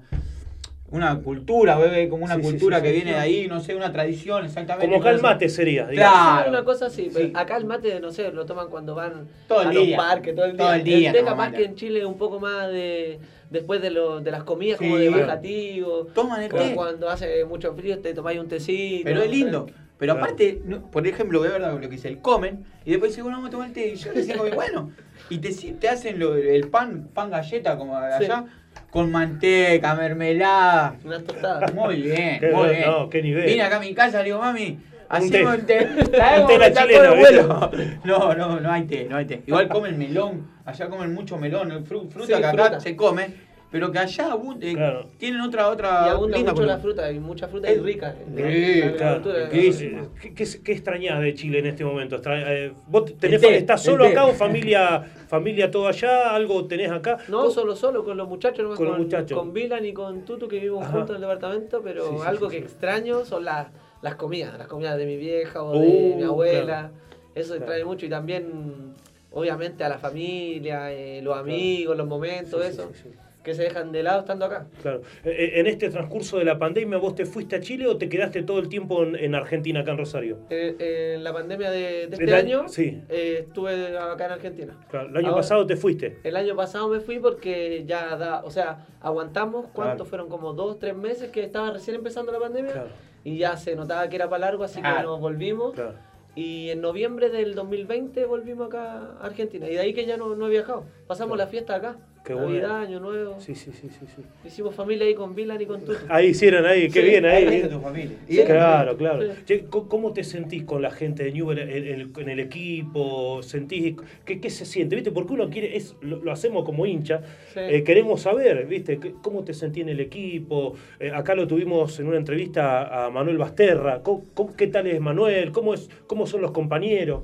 una 0.92 1.20
cultura, 1.20 1.78
bebé, 1.78 2.08
como 2.08 2.24
una 2.24 2.34
Sí, 2.34 2.42
cultura 2.42 2.78
sí, 2.78 2.82
que 2.82 2.88
sí. 2.88 2.94
viene 2.96 3.12
de 3.12 3.16
ahí, 3.18 3.46
no 3.46 3.60
sé, 3.60 3.76
una 3.76 3.92
tradición 3.92 4.44
exactamente. 4.44 4.88
Como 4.88 5.00
acá 5.00 5.10
el 5.12 5.22
mate 5.22 5.48
sería. 5.48 5.86
digamos. 5.86 6.18
Claro. 6.18 6.50
Una 6.50 6.64
cosa 6.64 6.86
así. 6.86 7.08
pero 7.14 7.30
Acá 7.38 7.56
el 7.58 7.64
mate, 7.64 8.00
no 8.00 8.10
sé, 8.10 8.32
lo 8.32 8.44
toman 8.44 8.68
cuando 8.68 8.96
van 8.96 9.28
Todo 9.46 9.62
el 9.62 9.68
a 9.68 9.70
día. 9.70 9.96
los 9.96 10.04
parques, 10.04 10.34
todo 10.34 10.46
el 10.46 10.56
día. 10.56 10.66
Todo 10.66 10.74
el 10.74 10.82
día 10.82 11.12
té 11.12 11.22
capaz 11.22 11.52
que 11.52 11.64
en 11.64 11.76
Chile 11.76 12.00
es 12.00 12.06
un 12.06 12.18
poco 12.18 12.40
más 12.40 12.66
de 12.72 13.20
después 13.51 13.82
de, 13.82 13.90
lo, 13.90 14.20
de 14.20 14.30
las 14.30 14.44
comidas, 14.44 14.78
Sí, 14.78 14.84
como 14.84 14.96
de 14.98 15.11
bajativo. 15.11 16.07
Toman 16.14 16.42
el 16.42 16.51
té. 16.51 16.72
cuando 16.74 17.09
hace 17.11 17.44
mucho 17.44 17.74
frío 17.74 17.98
te 17.98 18.14
tomáis 18.14 18.38
un 18.40 18.48
tecito. 18.48 19.05
Pero 19.05 19.22
es 19.22 19.30
lindo. 19.30 19.66
Pero 19.98 20.14
Claro. 20.14 20.24
aparte, 20.24 20.62
no, 20.64 20.90
por 20.90 21.07
ejemplo, 21.07 21.44
es 21.44 21.53
verdad 21.53 21.74
lo 21.74 21.80
que 21.80 21.88
dice, 21.88 22.09
el 22.09 22.20
comen 22.22 22.64
y 22.86 22.90
después 22.92 23.11
dicen, 23.11 23.24
bueno, 23.24 23.36
vamos 23.38 23.48
a 23.48 23.51
tomar 23.51 23.66
el 23.68 23.74
té. 23.74 23.88
Y 23.88 23.96
yo 23.96 24.12
decía, 24.14 24.34
como 24.36 24.48
que, 24.48 24.55
bueno, 24.57 24.92
y 25.28 25.38
te, 25.38 25.53
si- 25.53 25.72
te 25.72 25.88
hacen 25.90 26.18
lo- 26.18 26.36
el 26.36 26.68
pan, 26.68 27.09
pan 27.12 27.28
galleta 27.30 27.76
como 27.76 27.96
allá, 27.98 28.46
con 28.90 29.11
manteca, 29.11 29.94
mermelada. 29.94 30.96
Unas 31.05 31.22
tostadas. 31.24 31.74
Muy 31.74 31.96
bien, 32.01 32.40
Qué 32.40 32.51
muy 32.51 32.68
bien. 32.70 32.82
no, 32.86 33.11
qué 33.11 33.22
nivel. 33.22 33.44
Vine 33.44 33.62
acá 33.62 33.76
a 33.76 33.80
mi 33.80 33.92
casa, 33.92 34.18
le 34.20 34.24
digo, 34.26 34.38
mami, 34.38 34.78
hacemos 35.11 35.56
té. 35.56 35.61
un 35.61 35.66
té. 35.66 35.88
Un 36.00 36.14
¿Sabes 36.16 36.46
té 36.46 36.58
la 36.58 36.72
chilena, 36.72 37.11
vuelo? 37.14 37.70
No, 38.04 38.34
no, 38.34 38.61
no 38.61 38.72
hay 38.72 38.84
té, 38.86 39.06
no 39.08 39.16
hay 39.16 39.26
té. 39.26 39.42
Igual 39.46 39.68
comen 39.68 39.98
melón, 39.98 40.48
allá 40.64 40.88
comen 40.88 41.12
mucho 41.12 41.36
melón, 41.36 41.70
fru- 41.84 42.08
fruta 42.08 42.26
Sí, 42.26 42.40
que 42.40 42.46
acá 42.46 42.64
fruta. 42.64 42.80
se 42.80 42.96
come, 42.96 43.50
pero 43.70 43.92
que 43.92 43.98
allá 44.00 44.30
abun- 44.34 44.58
eh, 44.62 44.74
Claro. 44.74 45.11
tienen 45.18 45.40
otra, 45.42 45.68
otra 45.68 46.04
Y 46.06 46.08
abunda 46.11 46.36
linda 46.36 46.52
mucho 46.52 46.64
la 46.66 46.78
fruta, 46.78 47.11
y 47.12 47.20
mucha 47.20 47.46
fruta 47.48 47.70
y 47.70 47.74
Es- 47.76 47.82
rica. 47.82 48.14
Sí, 48.18 48.80
La 48.80 48.92
Claro. 48.92 49.14
agricultura- 49.16 49.48
Eh, 49.52 50.08
¿Qué, 50.20 50.34
qué, 50.34 50.44
qué 50.64 50.72
extrañás 50.72 51.20
de 51.20 51.34
Chile 51.34 51.58
en 51.61 51.66
este 51.66 51.84
momento? 51.84 52.20
Eh, 52.26 52.72
¿Vos 52.88 53.16
tenés, 53.18 53.40
té, 53.40 53.56
estás 53.58 53.82
solo 53.82 54.04
acá 54.06 54.26
o 54.26 54.32
familia, 54.32 55.04
familia 55.28 55.70
todo 55.70 55.86
allá? 55.86 56.34
¿Algo 56.34 56.66
tenés 56.66 56.90
acá? 56.90 57.18
No, 57.28 57.48
solo, 57.50 57.76
solo, 57.76 58.04
con 58.04 58.16
los 58.16 58.28
muchachos, 58.28 58.62
nomás, 58.64 58.76
Con 58.78 58.86
con, 58.88 58.96
los 58.96 59.06
muchachos. 59.06 59.38
con 59.38 59.52
Vilan 59.52 59.84
y 59.84 59.92
con 59.92 60.24
Tutu 60.24 60.48
que 60.48 60.56
vivimos 60.56 60.82
Ajá. 60.84 60.92
juntos 60.92 61.11
en 61.11 61.16
el 61.16 61.20
departamento, 61.22 61.80
pero 61.82 62.08
Sí, 62.08 62.14
sí, 62.16 62.22
algo 62.26 62.50
sí, 62.50 62.56
que 62.56 62.62
sí. 62.62 62.66
extraño 62.72 63.24
son 63.24 63.44
las, 63.44 63.68
las 64.03 64.14
comidas, 64.16 64.57
las 64.59 64.66
comidas 64.66 64.96
de 64.96 65.07
mi 65.07 65.16
vieja 65.16 65.62
o 65.62 65.76
Uh, 65.76 65.80
de 65.82 66.14
mi 66.16 66.22
abuela. 66.22 66.64
claro. 66.64 66.90
Eso 67.34 67.48
Claro. 67.55 67.57
extrae 67.64 67.84
mucho 67.84 68.07
y 68.07 68.09
también, 68.09 68.94
obviamente, 69.32 69.84
a 69.84 69.88
la 69.88 69.98
familia, 69.98 70.92
eh, 70.92 71.20
los 71.22 71.36
amigos, 71.36 71.96
los 71.96 72.07
momentos, 72.09 72.62
sí, 72.64 72.68
eso, 72.72 72.90
sí, 72.94 73.01
sí. 73.05 73.16
Que 73.43 73.55
se 73.55 73.62
dejan 73.62 73.91
de 73.93 74.03
lado 74.03 74.20
estando 74.20 74.45
acá. 74.45 74.66
Claro. 74.82 75.01
Eh, 75.24 75.53
En 75.55 75.66
este 75.66 75.88
transcurso 75.88 76.38
de 76.38 76.45
la 76.45 76.59
pandemia, 76.59 76.99
¿vos 76.99 77.14
te 77.14 77.24
fuiste 77.24 77.57
a 77.57 77.61
Chile 77.61 77.86
o 77.86 77.97
te 77.97 78.09
quedaste 78.09 78.43
todo 78.43 78.59
el 78.59 78.68
tiempo 78.68 79.03
en, 79.03 79.16
en 79.16 79.34
Argentina, 79.34 79.80
acá 79.80 79.93
en 79.93 79.99
Rosario? 79.99 80.38
Eh, 80.51 81.14
en 81.16 81.24
la 81.24 81.32
pandemia 81.32 81.70
de, 81.70 81.78
de 81.80 82.05
El 82.05 82.12
este 82.12 82.34
año- 82.34 82.59
año, 82.61 82.68
sí. 82.68 83.03
eh, 83.09 83.45
estuve 83.47 83.97
acá 83.99 84.26
en 84.26 84.32
Argentina. 84.32 84.76
Claro, 84.91 85.09
el 85.09 85.16
año 85.16 85.28
Ahora- 85.28 85.41
pasado 85.41 85.66
te 85.66 85.76
fuiste. 85.76 86.18
El 86.22 86.36
año 86.36 86.55
pasado 86.55 86.88
me 86.88 87.01
fui 87.01 87.18
porque 87.18 87.84
ya 87.86 88.16
da, 88.16 88.43
o 88.45 88.51
sea, 88.51 88.86
aguantamos, 89.01 89.66
¿cuánto? 89.72 89.95
Claro. 89.97 90.05
Fueron 90.05 90.28
como 90.28 90.53
dos, 90.53 90.78
tres 90.78 90.95
meses 90.95 91.30
que 91.30 91.43
estaba 91.43 91.70
recién 91.70 91.97
empezando 91.97 92.32
la 92.32 92.38
pandemia 92.41 92.72
Claro. 92.72 92.88
y 93.24 93.38
ya 93.38 93.57
se 93.57 93.74
notaba 93.74 94.09
que 94.09 94.16
era 94.16 94.28
para 94.28 94.41
largo, 94.47 94.64
así 94.64 94.76
que 94.76 94.82
Claro. 94.82 95.11
nos 95.12 95.20
volvimos. 95.20 95.74
Claro. 95.74 95.95
Y 96.36 96.70
en 96.70 96.80
noviembre 96.80 97.28
del 97.28 97.55
2020 97.55 98.24
volvimos 98.24 98.68
acá 98.68 99.16
a 99.20 99.26
Argentina 99.26 99.66
y 99.68 99.72
de 99.74 99.80
ahí 99.80 99.93
que 99.95 100.07
ya 100.07 100.16
no, 100.16 100.36
no 100.36 100.47
he 100.47 100.51
viajado. 100.51 100.84
Pasamos 101.09 101.34
Claro. 101.36 101.47
la 101.47 101.51
fiesta 101.51 101.74
acá, 101.74 101.97
Qué 102.34 102.40
Navidad, 102.40 102.68
bueno. 102.68 102.74
Año 102.76 103.00
Nuevo. 103.00 103.40
Sí, 103.40 103.54
sí, 103.54 103.70
sí, 103.72 103.88
sí. 103.88 104.06
sí. 104.14 104.22
Hicimos 104.46 104.74
familia 104.74 105.06
ahí 105.06 105.14
con 105.14 105.34
Vilan 105.34 105.60
y 105.60 105.66
con 105.66 105.80
Tutu. 105.80 105.98
Ahí 106.08 106.28
hicieron 106.28 106.64
ahí, 106.66 106.88
qué 106.90 107.00
Sí, 107.02 107.08
bien 107.08 107.24
ahí. 107.26 107.46
Ahí 107.46 107.56
está 107.56 107.68
tu 107.70 107.80
familia. 107.80 108.16
Sí. 108.28 108.42
Claro, 108.44 108.96
claro. 108.96 109.24
Che, 109.44 109.64
¿cómo- 109.66 109.88
¿Cómo 109.88 110.12
te 110.12 110.24
sentís 110.24 110.64
con 110.64 110.82
la 110.82 110.90
gente 110.90 111.24
de 111.24 111.32
Newell 111.32 111.58
en 111.58 111.68
el, 111.70 112.10
en 112.16 112.28
el 112.28 112.40
equipo? 112.40 113.42
¿Sentís 113.42 113.96
qué, 114.24 114.40
qué 114.40 114.50
se 114.50 114.64
siente? 114.64 114.94
¿Viste? 114.96 115.10
Porque 115.12 115.32
uno 115.32 115.50
quiere, 115.50 115.76
es, 115.76 115.96
lo, 116.00 116.16
lo 116.18 116.32
hacemos 116.32 116.64
como 116.64 116.86
hincha, 116.86 117.22
Sí. 117.52 117.60
eh, 117.60 117.84
queremos 117.84 118.22
saber, 118.22 118.66
¿viste? 118.66 118.98
¿Qué- 118.98 119.14
¿Cómo 119.22 119.44
te 119.44 119.52
sentís 119.54 119.82
en 119.82 119.88
el 119.90 120.00
equipo? 120.00 120.74
Eh, 120.98 121.10
acá 121.12 121.34
lo 121.34 121.46
tuvimos 121.46 121.98
en 122.00 122.06
una 122.06 122.16
entrevista 122.16 123.04
a 123.06 123.10
Manuel 123.10 123.38
Basterra. 123.38 124.02
¿Cómo- 124.02 124.24
cómo- 124.34 124.56
qué 124.56 124.66
tal 124.68 124.86
es 124.86 125.00
Manuel? 125.00 125.52
¿Cómo, 125.52 125.74
es, 125.74 125.90
¿Cómo 126.06 126.26
son 126.26 126.42
los 126.42 126.52
compañeros? 126.52 127.22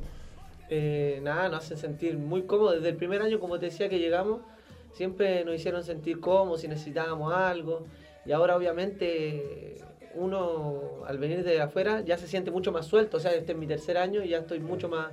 Eh, 0.69 1.21
nada, 1.23 1.49
nos 1.49 1.65
hacen 1.65 1.77
sentir 1.79 2.17
muy 2.17 2.43
cómodos. 2.43 2.75
Desde 2.77 2.89
el 2.89 2.97
primer 2.97 3.23
año, 3.23 3.39
como 3.39 3.59
te 3.59 3.67
decía 3.67 3.89
que 3.89 3.99
llegamos, 4.01 4.41
siempre 4.97 5.45
nos 5.45 5.55
hicieron 5.55 5.85
sentir 5.85 6.21
cómodos 6.21 6.63
si 6.63 6.69
necesitábamos 6.69 7.33
algo. 7.33 7.87
Y 8.25 8.33
ahora, 8.33 8.57
obviamente, 8.57 9.77
uno 10.15 10.81
al 11.07 11.19
venir 11.19 11.45
de 11.45 11.61
afuera 11.61 12.01
ya 12.01 12.17
se 12.19 12.27
siente 12.27 12.51
mucho 12.51 12.73
más 12.73 12.87
suelto. 12.87 13.19
O 13.19 13.21
sea, 13.21 13.33
este 13.35 13.53
es 13.53 13.59
mi 13.59 13.67
tercer 13.67 13.99
año 13.99 14.23
y 14.25 14.29
ya 14.31 14.39
estoy 14.39 14.59
mucho 14.61 14.89
más, 14.89 15.09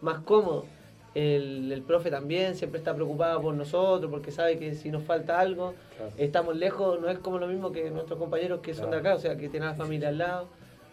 más 0.00 0.20
cómodo. 0.20 0.66
El, 1.14 1.70
el 1.72 1.82
profe 1.82 2.10
también 2.10 2.54
siempre 2.56 2.78
está 2.78 2.94
preocupado 2.94 3.40
por 3.42 3.54
nosotros 3.54 4.10
porque 4.10 4.30
sabe 4.30 4.58
que 4.58 4.74
si 4.74 4.90
nos 4.90 5.02
falta 5.02 5.40
algo, 5.40 5.74
Claro. 5.96 6.12
estamos 6.16 6.56
lejos, 6.56 7.00
no 7.00 7.08
es 7.10 7.18
como 7.18 7.38
lo 7.38 7.46
mismo 7.46 7.70
que 7.72 7.90
nuestros 7.90 8.18
compañeros 8.18 8.60
que 8.60 8.72
son 8.74 8.90
de 8.90 8.96
acá, 8.98 9.14
o 9.14 9.18
sea, 9.18 9.36
que 9.36 9.48
tienen 9.50 9.68
a 9.68 9.72
la 9.72 9.76
familia 9.76 10.08
al 10.08 10.18
lado. 10.18 10.48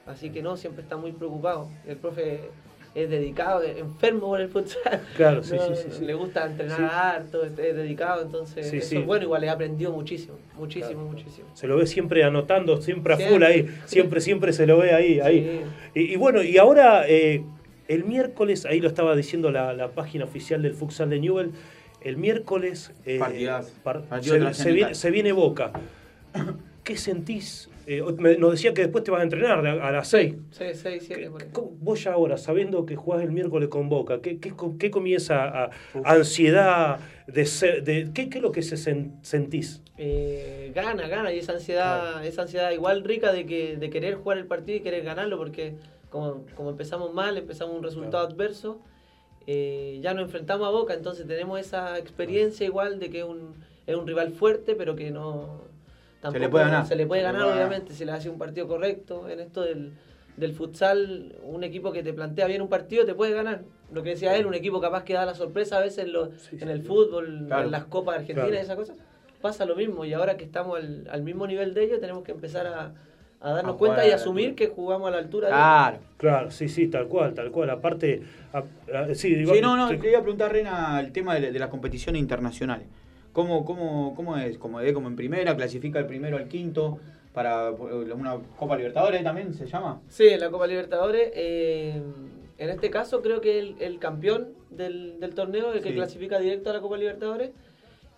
Así 0.05 0.29
que 0.31 0.41
no, 0.41 0.57
siempre 0.57 0.81
está 0.83 0.97
muy 0.97 1.11
preocupado. 1.13 1.69
El 1.85 1.97
profe 1.97 2.49
es 2.95 3.09
dedicado, 3.09 3.61
es 3.61 3.77
enfermo 3.77 4.27
por 4.27 4.41
el 4.41 4.49
futsal. 4.49 5.01
Claro, 5.15 5.43
sí, 5.43 5.55
No, 5.55 5.75
sí, 5.75 5.83
sí, 5.83 5.97
sí. 5.99 6.05
Le 6.05 6.13
gusta 6.15 6.45
entrenar 6.45 6.77
Sí. 6.77 6.83
harto, 6.89 7.43
es 7.45 7.55
dedicado, 7.55 8.21
entonces 8.23 8.69
Sí, 8.69 8.77
eso 8.77 9.03
bueno, 9.05 9.23
igual 9.25 9.43
he 9.43 9.49
aprendido 9.49 9.91
muchísimo, 9.91 10.35
muchísimo, 10.57 11.01
Claro. 11.03 11.07
muchísimo. 11.07 11.47
Se 11.53 11.67
lo 11.67 11.77
ve 11.77 11.85
siempre 11.87 12.23
anotando, 12.23 12.81
siempre 12.81 13.13
a 13.13 13.17
full 13.17 13.43
ahí. 13.43 13.67
Siempre, 13.85 14.21
siempre 14.21 14.53
se 14.53 14.65
lo 14.65 14.77
ve 14.79 14.93
ahí. 14.93 15.19
ahí. 15.19 15.61
Y, 15.93 16.01
y 16.13 16.15
bueno, 16.15 16.41
y 16.43 16.57
ahora 16.57 17.07
eh, 17.07 17.43
el 17.87 18.03
miércoles, 18.05 18.65
ahí 18.65 18.79
lo 18.79 18.87
estaba 18.87 19.15
diciendo 19.15 19.51
la, 19.51 19.73
la 19.73 19.89
página 19.91 20.25
oficial 20.25 20.61
del 20.61 20.73
Futsal 20.73 21.09
de 21.09 21.19
Newell, 21.19 21.51
el 22.01 22.17
miércoles 22.17 22.91
eh, 23.05 23.19
Partidazo. 23.19 23.71
par- 23.83 24.03
Partido 24.03 24.35
se, 24.35 24.39
trascendental. 24.41 24.55
se 24.55 24.71
viene, 24.71 24.95
se 24.95 25.11
viene 25.11 25.31
Boca. 25.31 25.71
¿Qué 26.83 26.97
sentís? 26.97 27.69
Eh, 27.91 28.03
me- 28.19 28.37
nos 28.37 28.51
decía 28.51 28.71
que 28.71 28.83
después 28.83 29.03
te 29.03 29.09
vas 29.09 29.21
a 29.21 29.23
entrenar 29.23 29.65
a 29.65 29.91
las 29.91 30.07
6. 30.09 30.35
6, 30.51 30.79
6, 30.79 31.03
7 31.07 31.31
por 31.31 31.41
ahí. 31.41 31.49
Vos 31.79 32.03
ya 32.03 32.13
ahora, 32.13 32.37
sabiendo 32.37 32.85
que 32.85 32.95
jugás 32.95 33.23
el 33.23 33.31
miércoles 33.31 33.67
con 33.67 33.89
Boca, 33.89 34.21
¿qué, 34.21 34.37
qué, 34.39 34.53
qué 34.77 34.91
comienza 34.91 35.47
a, 35.65 35.71
ansiedad? 36.05 36.99
De 37.25 37.47
ser- 37.47 37.83
de, 37.83 38.11
¿qué, 38.13 38.29
¿Qué 38.29 38.37
es 38.37 38.43
lo 38.43 38.51
que 38.51 38.61
se 38.61 38.75
sen- 38.75 39.13
sentís? 39.23 39.81
Eh, 39.97 40.71
gana, 40.75 41.07
gana, 41.07 41.33
y 41.33 41.39
esa 41.39 41.53
ansiedad, 41.53 42.23
esa 42.23 42.43
ansiedad 42.43 42.69
igual 42.69 43.03
rica 43.03 43.31
de 43.33 43.47
que 43.47 43.75
de 43.77 43.89
querer 43.89 44.15
jugar 44.15 44.37
el 44.37 44.45
partido 44.45 44.77
y 44.77 44.81
querer 44.81 45.03
ganarlo, 45.03 45.39
porque 45.39 45.73
como, 46.11 46.45
como 46.55 46.69
empezamos 46.69 47.11
mal, 47.11 47.39
empezamos 47.39 47.75
un 47.75 47.81
resultado 47.81 48.27
adverso, 48.27 48.79
eh, 49.47 49.97
ya 50.03 50.13
nos 50.13 50.25
enfrentamos 50.25 50.67
a 50.67 50.69
Boca, 50.69 50.93
entonces 50.93 51.25
tenemos 51.25 51.59
esa 51.59 51.97
experiencia 51.97 52.67
igual 52.67 52.99
de 52.99 53.09
que 53.09 53.19
es 53.21 53.25
un, 53.25 53.55
es 53.87 53.95
un 53.95 54.05
rival 54.05 54.31
fuerte, 54.31 54.75
pero 54.75 54.95
que 54.95 55.09
no 55.09 55.67
tampoco 56.21 56.39
le 56.43 56.49
puede 56.49 56.65
ganar. 56.65 56.85
se 56.87 56.95
le 56.95 57.05
puede 57.05 57.21
Se 57.21 57.27
le 57.27 57.31
ganar, 57.33 57.47
puede 57.47 57.57
obviamente, 57.63 57.93
si 57.93 58.05
le 58.05 58.11
hace 58.11 58.29
un 58.29 58.37
partido 58.37 58.67
correcto. 58.67 59.27
En 59.29 59.39
esto 59.39 59.61
del, 59.61 59.93
del 60.37 60.53
futsal, 60.53 61.35
un 61.43 61.63
equipo 61.63 61.91
que 61.91 62.03
te 62.03 62.13
plantea 62.13 62.47
bien 62.47 62.61
un 62.61 62.69
partido 62.69 63.05
te 63.05 63.13
puede 63.13 63.33
ganar. 63.33 63.61
Lo 63.91 64.03
que 64.03 64.09
decía 64.11 64.35
él, 64.35 64.45
un 64.45 64.53
equipo 64.53 64.79
capaz 64.79 65.03
que 65.03 65.13
da 65.13 65.25
la 65.25 65.33
sorpresa 65.35 65.77
a 65.77 65.81
veces 65.81 66.05
en, 66.05 66.13
lo- 66.13 66.29
en 66.51 66.69
el 66.69 66.81
fútbol, 66.83 67.45
Claro. 67.47 67.63
en 67.65 67.71
las 67.71 67.85
copas 67.85 68.15
argentinas 68.15 68.45
Claro. 68.47 68.55
y 68.55 68.63
esas 68.63 68.75
cosas. 68.75 68.97
Pasa 69.41 69.65
lo 69.65 69.75
mismo 69.75 70.03
y 70.05 70.13
ahora 70.13 70.35
que 70.37 70.43
estamos 70.43 70.77
al, 70.77 71.07
al 71.09 71.21
mismo 71.23 71.47
nivel 71.47 71.73
de 71.73 71.83
ellos 71.85 71.99
tenemos 72.01 72.23
que 72.23 72.33
empezar 72.33 72.67
a, 72.67 72.91
a 73.41 73.53
darnos 73.53 73.75
A 73.75 73.77
cuenta 73.77 74.05
y 74.05 74.11
asumir 74.11 74.53
que 74.53 74.67
jugamos 74.67 75.07
a 75.07 75.11
la 75.11 75.17
altura 75.19 75.47
de 75.47 75.53
Claro. 75.53 75.97
Claro, 76.17 76.51
sí, 76.51 76.67
sí, 76.67 76.87
tal 76.89 77.07
cual, 77.07 77.33
tal 77.33 77.49
cual. 77.49 77.69
Aparte, 77.69 78.21
a- 78.51 78.63
a- 78.93 79.15
sí, 79.15 79.33
digo- 79.35 79.53
Sí, 79.53 79.61
no, 79.61 79.77
no, 79.77 79.87
te- 79.87 79.97
te 79.97 80.09
iba 80.09 80.19
a 80.19 80.21
preguntar, 80.21 80.51
Rena, 80.51 80.99
el 80.99 81.11
tema 81.13 81.35
de, 81.35 81.51
de 81.53 81.57
las 81.59 81.69
competiciones 81.69 82.19
internacionales. 82.21 82.85
¿Cómo, 83.39 83.63
cómo, 83.63 84.13
cómo 84.17 84.35
es? 84.35 84.57
¿Como, 84.57 84.81
es 84.81 84.91
como 84.91 85.07
en 85.07 85.15
primera? 85.15 85.55
¿Clasifica 85.55 85.97
el 85.99 86.05
primero 86.07 86.35
al 86.35 86.49
quinto? 86.49 86.99
¿Para 87.33 87.69
eh, 87.69 87.73
una 88.13 88.37
Copa 88.57 88.75
Libertadores 88.75 89.23
también 89.23 89.53
se 89.53 89.65
llama? 89.65 90.01
Sí, 90.09 90.35
la 90.37 90.49
Copa 90.51 90.67
Libertadores. 90.67 91.31
eh, 91.33 92.01
En 92.57 92.69
este 92.69 92.89
caso 92.89 93.21
creo 93.21 93.39
que 93.39 93.57
el, 93.59 93.75
el 93.79 93.97
campeón 93.97 94.49
del, 94.71 95.21
del 95.21 95.33
torneo, 95.35 95.71
el 95.71 95.81
que 95.81 95.89
Sí. 95.91 95.95
clasifica 95.95 96.37
directo 96.37 96.69
a 96.69 96.73
la 96.73 96.81
Copa 96.81 96.97
Libertadores, 96.97 97.51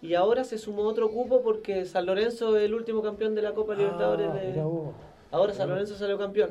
y 0.01 0.15
ahora 0.15 0.43
se 0.43 0.57
sumó 0.57 0.81
otro 0.85 1.11
cupo 1.11 1.43
porque 1.43 1.85
San 1.85 2.07
Lorenzo 2.07 2.57
es 2.57 2.63
el 2.63 2.73
último 2.73 3.03
campeón 3.03 3.35
de 3.35 3.43
la 3.43 3.51
Copa 3.53 3.75
Libertadores. 3.75 4.27
Ah, 4.31 4.33
de- 4.39 4.47
mirá 4.53 4.63
vos. 4.65 4.95
Ahora 5.31 5.53
San 5.53 5.69
Lorenzo 5.69 5.95
salió 5.95 6.17
campeón. 6.17 6.49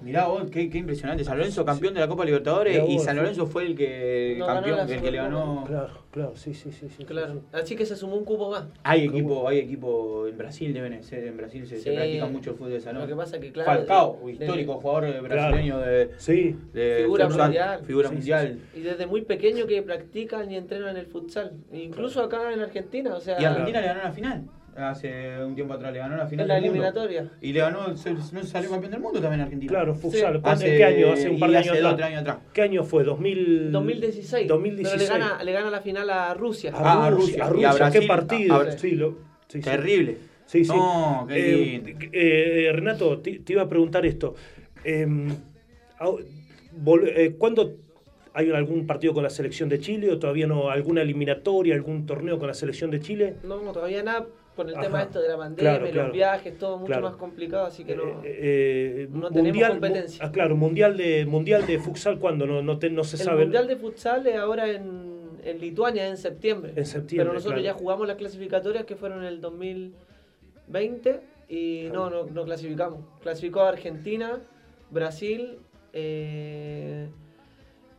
Mirá 0.00 0.26
vos, 0.28 0.44
qué, 0.50 0.70
qué 0.70 0.78
impresionante. 0.78 1.24
San 1.24 1.36
Lorenzo 1.36 1.62
campeón 1.64 1.92
de 1.92 2.00
la 2.00 2.08
Copa 2.08 2.24
Libertadores 2.24 2.82
y 2.88 2.98
San 2.98 3.14
sí. 3.14 3.20
Lorenzo 3.20 3.46
fue 3.46 3.66
el 3.66 3.76
que 3.76 4.36
No 4.38 4.46
campeón, 4.46 4.88
el 4.90 5.02
que 5.02 5.10
le 5.10 5.16
ganó. 5.18 5.64
Claro, 5.66 5.90
claro, 6.10 6.32
sí, 6.34 6.54
sí, 6.54 6.72
sí. 6.72 6.88
sí 6.88 7.04
Claro. 7.04 7.42
Así 7.52 7.76
que 7.76 7.84
se 7.84 7.96
sumó 7.96 8.16
un 8.16 8.24
cupo 8.24 8.50
más. 8.50 8.64
Hay 8.82 9.04
equipo, 9.04 9.46
hay 9.46 9.58
equipo 9.58 10.26
en 10.26 10.38
Brasil, 10.38 10.72
deben 10.72 11.02
ser, 11.04 11.24
en 11.24 11.36
Brasil 11.36 11.66
se, 11.66 11.78
se 11.78 11.92
practica 11.92 12.24
mucho 12.26 12.50
el 12.52 12.56
fútbol 12.56 12.72
de 12.72 12.80
salón. 12.80 13.02
Lo 13.02 13.08
que 13.08 13.14
pasa 13.16 13.38
que, 13.38 13.52
claro, 13.52 13.70
Falcao, 13.70 14.18
de- 14.24 14.32
histórico 14.32 14.72
de- 14.74 14.78
jugador 14.80 15.20
brasileño 15.22 15.78
de, 15.80 16.10
Sí. 16.16 16.56
de 16.72 17.00
Figura 17.02 17.26
futsal, 17.26 17.42
mundial. 17.42 17.84
Figura 17.84 18.08
Sí, 18.08 18.12
sí, 18.14 18.16
mundial. 18.18 18.58
Y 18.74 18.80
desde 18.80 19.06
muy 19.06 19.20
pequeño 19.22 19.66
que 19.66 19.82
practican 19.82 20.50
y 20.50 20.56
entrenan 20.56 20.96
el 20.96 21.06
futsal. 21.06 21.52
Incluso 21.72 22.22
acá 22.22 22.52
en 22.54 22.60
Argentina, 22.60 23.14
o 23.14 23.20
sea, 23.20 23.38
Y 23.38 23.44
Argentina 23.44 23.82
le 23.82 23.86
ganó 23.86 24.02
la 24.02 24.12
final. 24.12 24.44
Hace 24.76 25.42
un 25.44 25.54
tiempo 25.54 25.74
atrás 25.74 25.92
le 25.92 26.00
ganó 26.00 26.16
la 26.16 26.26
final. 26.26 26.44
en 26.44 26.48
la 26.48 26.54
del 26.54 26.64
mundo. 26.64 26.74
eliminatoria. 26.84 27.30
Y 27.40 27.52
le 27.52 27.60
ganó, 27.60 27.96
se- 27.96 28.12
no 28.12 28.42
salió 28.42 28.70
campeón 28.70 28.90
del 28.92 29.00
mundo 29.00 29.20
también 29.20 29.40
Argentina. 29.42 29.70
Claro, 29.70 29.94
futsal. 29.94 30.34
Sí. 30.34 30.40
¿Cuándo- 30.40 30.48
Hace- 30.50 30.70
¿En 30.72 30.76
qué 30.78 30.84
año? 30.84 31.12
Hace 31.12 31.30
un 31.30 31.38
par 31.38 31.50
de 31.50 31.56
años 31.58 31.66
dos, 31.68 31.76
atrás. 31.78 31.96
tres 31.96 32.06
años 32.06 32.20
atrás. 32.22 32.36
¿Qué 32.52 32.62
año 32.62 32.82
fue? 32.84 33.04
2000... 33.04 33.70
2016. 33.72 34.48
2016. 34.48 35.02
Pero 35.08 35.18
le 35.18 35.24
gana, 35.26 35.44
le 35.44 35.52
gana 35.52 35.70
la 35.70 35.80
final 35.80 36.10
a 36.10 36.34
Rusia. 36.34 36.72
A 36.74 36.76
Ah, 37.04 37.06
a 37.06 37.10
Rusia, 37.10 37.26
Rusia. 37.26 37.44
a 37.44 37.46
Y 37.60 37.64
a 37.64 37.70
Rusia, 37.70 37.84
Brasil, 37.84 38.00
qué 38.00 38.06
partido. 38.08 38.54
a- 38.56 38.62
a- 38.62 38.70
sí, 38.72 38.90
lo- 38.92 39.10
sí, 39.46 39.58
sí. 39.58 39.60
Terrible. 39.60 40.18
Sí, 40.46 40.64
sí. 40.64 40.72
No, 40.72 41.24
qué 41.28 41.36
Eh, 41.36 41.80
lindo. 41.84 42.06
eh, 42.12 42.70
Renato, 42.74 43.18
te, 43.20 43.38
te 43.38 43.52
iba 43.52 43.62
a 43.62 43.68
preguntar 43.68 44.04
esto. 44.04 44.34
Vol- 46.76 47.06
eh, 47.14 47.34
¿Cuándo 47.38 47.76
hay 48.32 48.50
algún 48.50 48.86
partido 48.86 49.14
con 49.14 49.22
la 49.22 49.30
selección 49.30 49.68
de 49.68 49.78
Chile 49.78 50.10
o 50.10 50.18
todavía 50.18 50.46
no? 50.46 50.68
¿Alguna 50.70 51.02
eliminatoria, 51.02 51.74
algún 51.74 52.04
torneo 52.06 52.38
con 52.38 52.48
la 52.48 52.54
selección 52.54 52.90
de 52.90 53.00
Chile? 53.00 53.36
No, 53.44 53.62
no, 53.62 53.72
todavía 53.72 54.02
nada 54.02 54.26
con 54.54 54.68
el 54.68 54.74
Ajá. 54.74 54.82
tema 54.84 55.02
esto 55.02 55.20
de 55.20 55.28
la 55.28 55.36
pandemia, 55.36 55.78
Claro, 55.78 56.02
los 56.04 56.12
viajes, 56.12 56.58
todo 56.58 56.76
mucho 56.78 56.86
Claro. 56.86 57.02
más 57.08 57.16
complicado, 57.16 57.66
así 57.66 57.84
que 57.84 57.96
no. 57.96 58.20
Eh, 58.24 59.08
No 59.10 59.30
tenemos 59.30 59.68
competencia. 59.68 60.22
mu- 60.24 60.28
ah, 60.28 60.32
claro, 60.32 60.56
mundial 60.56 60.96
de 60.96 61.26
mundial 61.26 61.66
de 61.66 61.78
futsal 61.78 62.18
cuando 62.18 62.46
no 62.46 62.62
no, 62.62 62.78
te- 62.78 62.90
no 62.90 63.02
se 63.04 63.16
el 63.16 63.22
sabe. 63.22 63.42
Mundial 63.42 63.66
de 63.66 63.76
Futsal 63.76 64.26
es 64.26 64.36
ahora 64.36 64.70
en, 64.70 65.30
en 65.44 65.60
Lituania, 65.60 66.06
en 66.06 66.16
septiembre. 66.16 66.72
En 66.76 66.86
septiembre, 66.86 67.24
Pero 67.30 67.34
nosotros 67.34 67.62
ya 67.62 67.72
jugamos 67.74 68.06
las 68.06 68.16
clasificatorias 68.16 68.84
que 68.84 68.94
fueron 68.96 69.18
en 69.20 69.24
el 69.26 69.40
2020 69.40 71.20
y 71.48 71.88
no, 71.92 72.08
no, 72.10 72.24
no 72.26 72.44
clasificamos. 72.44 73.00
Clasificó 73.22 73.62
Argentina, 73.62 74.38
Brasil, 74.90 75.58
eh, 75.92 77.08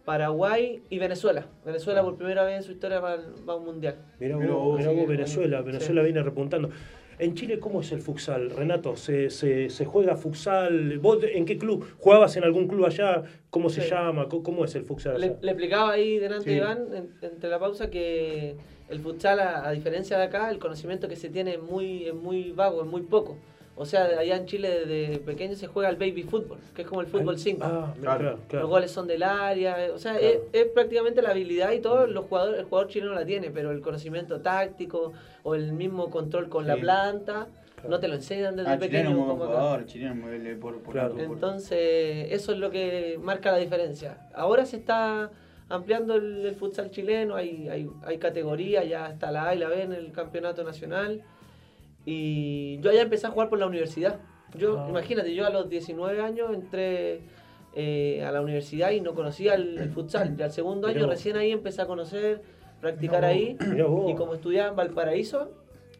Paraguay 0.06 0.82
y 0.90 1.00
Venezuela. 1.00 1.48
Venezuela 1.66 2.04
por 2.04 2.16
primera 2.16 2.44
vez 2.44 2.58
en 2.58 2.64
su 2.64 2.72
historia 2.72 3.00
va, 3.00 3.18
a 3.48 3.56
un 3.56 3.66
mundial. 3.66 3.96
Mira 4.20 4.38
sí, 4.38 5.06
Venezuela, 5.08 5.60
sí. 5.60 5.66
Venezuela 5.66 6.04
viene 6.04 6.22
repuntando. 6.24 6.70
En 7.18 7.34
Chile, 7.34 7.60
¿cómo 7.60 7.80
es 7.80 7.92
el 7.94 8.02
futsal, 8.02 8.50
Renato? 8.52 8.98
¿Se, 8.98 9.30
se, 9.30 9.70
se 9.70 9.86
juega 9.86 10.18
futsal? 10.18 11.00
¿Vos 11.00 11.20
en 11.24 11.46
qué 11.46 11.58
club? 11.58 11.86
¿Jugabas 11.98 12.36
en 12.36 12.44
algún 12.44 12.68
club 12.68 12.86
allá? 12.86 13.24
¿Cómo 13.50 13.70
se 13.70 13.82
Sí. 13.82 13.90
llama? 13.90 14.28
¿Cómo, 14.28 14.44
cómo 14.44 14.66
es 14.66 14.76
el 14.76 14.84
futsal 14.84 15.20
Le, 15.20 15.28
allá? 15.28 15.38
le 15.42 15.52
explicaba 15.52 15.92
ahí 15.94 16.20
delante 16.20 16.44
Sí. 16.44 16.50
de 16.52 16.58
Iván, 16.58 16.88
en- 16.94 17.10
entre 17.22 17.50
la 17.50 17.58
pausa, 17.58 17.90
que 17.90 18.58
el 18.90 19.00
futsal, 19.00 19.40
a, 19.40 19.66
a 19.66 19.72
diferencia 19.72 20.18
de 20.18 20.26
acá, 20.26 20.52
el 20.52 20.60
conocimiento 20.60 21.08
que 21.08 21.16
se 21.16 21.30
tiene 21.30 21.54
es 21.54 21.62
muy, 21.62 22.04
es 22.06 22.14
muy 22.14 22.52
vago, 22.52 22.82
es 22.84 22.88
muy 22.88 23.02
poco. 23.04 23.38
O 23.78 23.86
sea, 23.86 24.06
allá 24.06 24.38
en 24.38 24.46
Chile 24.46 24.86
desde 24.86 25.20
pequeño 25.20 25.56
se 25.56 25.68
juega 25.68 25.90
el 25.90 25.98
baby 25.98 26.24
fútbol, 26.24 26.60
que 26.74 26.84
es 26.84 26.88
como 26.88 27.02
el 27.02 27.08
fútbol 27.08 27.38
5. 27.38 27.62
Ah, 27.66 27.94
Claro. 28.00 28.40
claro. 28.48 28.64
Los 28.64 28.70
goles 28.70 28.90
son 28.92 29.06
del 29.06 29.22
área, 29.24 29.76
o 29.94 29.98
sea, 30.00 30.14
Claro. 30.18 30.28
es, 30.28 30.40
es 30.54 30.66
prácticamente 30.68 31.22
la 31.22 31.32
habilidad 31.32 31.72
y 31.74 31.80
todo, 31.82 32.08
los 32.08 32.26
jugadores, 32.26 32.60
el 32.60 32.66
jugador 32.66 32.88
chileno 32.90 33.14
la 33.14 33.26
tiene, 33.26 33.52
pero 33.52 33.72
el 33.72 33.82
conocimiento 33.82 34.40
táctico 34.40 35.12
o 35.44 35.56
el 35.56 35.74
mismo 35.74 36.10
control 36.10 36.48
con 36.48 36.66
la 36.68 36.78
planta, 36.78 37.48
no 37.88 38.00
te 38.00 38.08
lo 38.08 38.16
enseñan 38.16 38.56
desde 38.56 38.70
Ah, 38.72 38.80
chileno 38.80 38.92
pequeño. 39.10 39.16
buen 39.18 39.30
como 39.30 39.44
acá. 39.44 39.54
jugador, 39.56 39.86
chileno 39.86 40.60
por, 40.62 40.80
por, 40.82 40.94
Claro. 40.94 41.14
por- 41.16 41.22
Entonces, 41.22 42.28
eso 42.32 42.54
es 42.54 42.58
lo 42.58 42.72
que 42.72 43.20
marca 43.22 43.52
la 43.52 43.58
diferencia. 43.58 44.30
Ahora 44.34 44.66
se 44.66 44.78
está 44.78 45.30
ampliando 45.68 46.16
el, 46.16 46.46
el 46.46 46.56
futsal 46.56 46.92
chileno, 46.92 47.36
hay, 47.36 47.68
hay, 47.68 47.90
hay 48.06 48.18
categorías, 48.20 48.88
ya 48.88 49.10
está 49.10 49.32
la 49.32 49.50
A 49.50 49.56
y 49.56 49.60
la 49.60 49.68
B 49.68 49.82
en 49.84 49.92
el 49.94 50.12
campeonato 50.14 50.64
nacional. 50.64 51.22
Y 52.06 52.80
yo 52.82 52.90
allá 52.92 53.02
empecé 53.02 53.28
a 53.28 53.32
jugar 53.32 53.50
por 53.50 53.60
la 53.60 53.66
universidad. 53.68 54.20
Yo, 54.58 54.80
Ah. 54.80 54.88
imagínate, 54.90 55.34
yo 55.34 55.46
a 55.46 55.50
los 55.50 55.70
19 55.70 56.22
años 56.22 56.54
entré 56.54 57.22
eh, 57.76 58.24
a 58.24 58.32
la 58.32 58.42
universidad 58.42 58.92
y 58.92 59.02
no 59.02 59.14
conocía 59.14 59.56
el, 59.56 59.78
el 59.78 59.90
futsal. 59.90 60.36
Y 60.40 60.42
al 60.44 60.52
segundo 60.52 60.88
año 60.88 61.08
recién 61.08 61.36
ahí 61.36 61.52
empecé 61.52 61.82
a 61.82 61.88
conocer, 61.88 62.42
practicar 62.80 63.26
ahí. 63.26 63.58
Y 64.08 64.16
como 64.16 64.34
estudiaba 64.36 64.70
en 64.70 64.76
Valparaíso, 64.78 65.52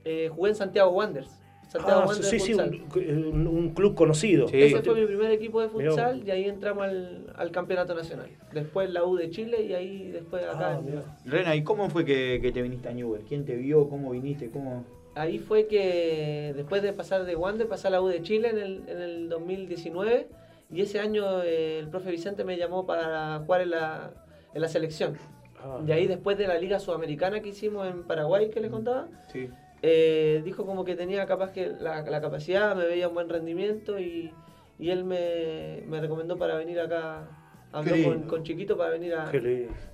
eh, 0.06 0.30
jugué 0.34 0.52
en 0.52 0.56
Santiago 0.56 0.92
Wanderers. 0.92 1.32
Santiago 1.68 2.02
Ah, 2.04 2.06
Wanderers 2.08 2.30
sí, 2.30 2.40
sí, 2.40 2.54
un, 2.54 3.72
club 3.76 3.96
conocido. 3.96 4.48
Sí. 4.48 4.62
Ese 4.62 4.84
fue 4.84 5.02
mi 5.02 5.06
primer 5.08 5.32
equipo 5.32 5.60
de 5.62 5.68
futsal 5.68 6.24
y 6.26 6.32
ahí 6.32 6.46
entramos 6.46 6.86
al, 6.86 7.34
al 7.36 7.52
campeonato 7.52 7.94
nacional. 7.96 8.30
Después 8.54 8.90
la 8.92 9.04
U 9.04 9.18
de 9.18 9.30
Chile 9.32 9.64
y 9.64 9.74
ahí 9.74 10.12
después 10.12 10.46
acá. 10.46 10.76
Ah, 10.76 10.80
en-. 10.80 11.30
Rena, 11.30 11.56
¿y 11.56 11.64
cómo 11.64 11.90
fue 11.90 12.06
que, 12.06 12.40
que 12.42 12.52
te 12.54 12.62
viniste 12.62 12.88
a 12.88 12.94
Newell? 12.94 13.24
¿Quién 13.28 13.44
te 13.44 13.56
vio? 13.58 13.90
¿Cómo 13.90 14.12
viniste? 14.12 14.50
¿Cómo...? 14.50 14.86
Ahí 15.16 15.40
fue 15.40 15.68
que 15.68 16.54
después 16.56 16.82
de 16.84 16.92
pasar 16.94 17.24
de 17.26 17.36
Wander 17.36 17.68
pasé 17.68 17.88
a 17.88 17.92
la 17.92 18.02
U 18.02 18.08
de 18.08 18.22
Chile 18.22 18.50
en 18.50 18.58
el, 18.60 18.84
en 18.90 19.02
el 19.02 19.30
2019 19.30 20.28
y 20.72 20.82
ese 20.82 21.00
año 21.00 21.42
eh, 21.44 21.80
el 21.80 21.88
profe 21.88 22.12
Vicente 22.12 22.44
me 22.44 22.58
llamó 22.58 22.86
para 22.86 23.40
jugar 23.40 23.62
en 23.62 23.70
la, 23.72 24.12
en 24.54 24.62
la 24.62 24.68
selección. 24.68 25.18
Ah, 25.58 25.80
Y 25.88 25.92
ahí 25.94 26.06
después 26.08 26.38
de 26.38 26.48
la 26.48 26.58
liga 26.60 26.80
sudamericana 26.80 27.40
que 27.40 27.50
hicimos 27.50 27.88
en 27.88 28.04
Paraguay 28.04 28.50
que 28.50 28.60
les 28.60 28.70
contaba, 28.70 29.08
Sí. 29.32 29.50
eh, 29.82 30.42
dijo 30.44 30.66
como 30.66 30.84
que 30.84 30.96
tenía 30.96 31.26
capaz 31.26 31.52
que 31.52 31.70
la, 31.80 32.02
la 32.02 32.20
capacidad, 32.20 32.76
me 32.76 32.86
veía 32.86 33.08
un 33.08 33.14
buen 33.14 33.30
rendimiento 33.30 33.98
y, 34.00 34.34
y 34.78 34.90
él 34.90 35.06
me, 35.06 35.82
me 35.88 36.02
recomendó 36.02 36.38
para 36.38 36.56
venir 36.58 36.80
acá, 36.82 37.26
habló 37.72 37.96
con, 38.28 38.44
Chiquito 38.44 38.76
para 38.78 38.90
venir 38.90 39.14
a, 39.14 39.30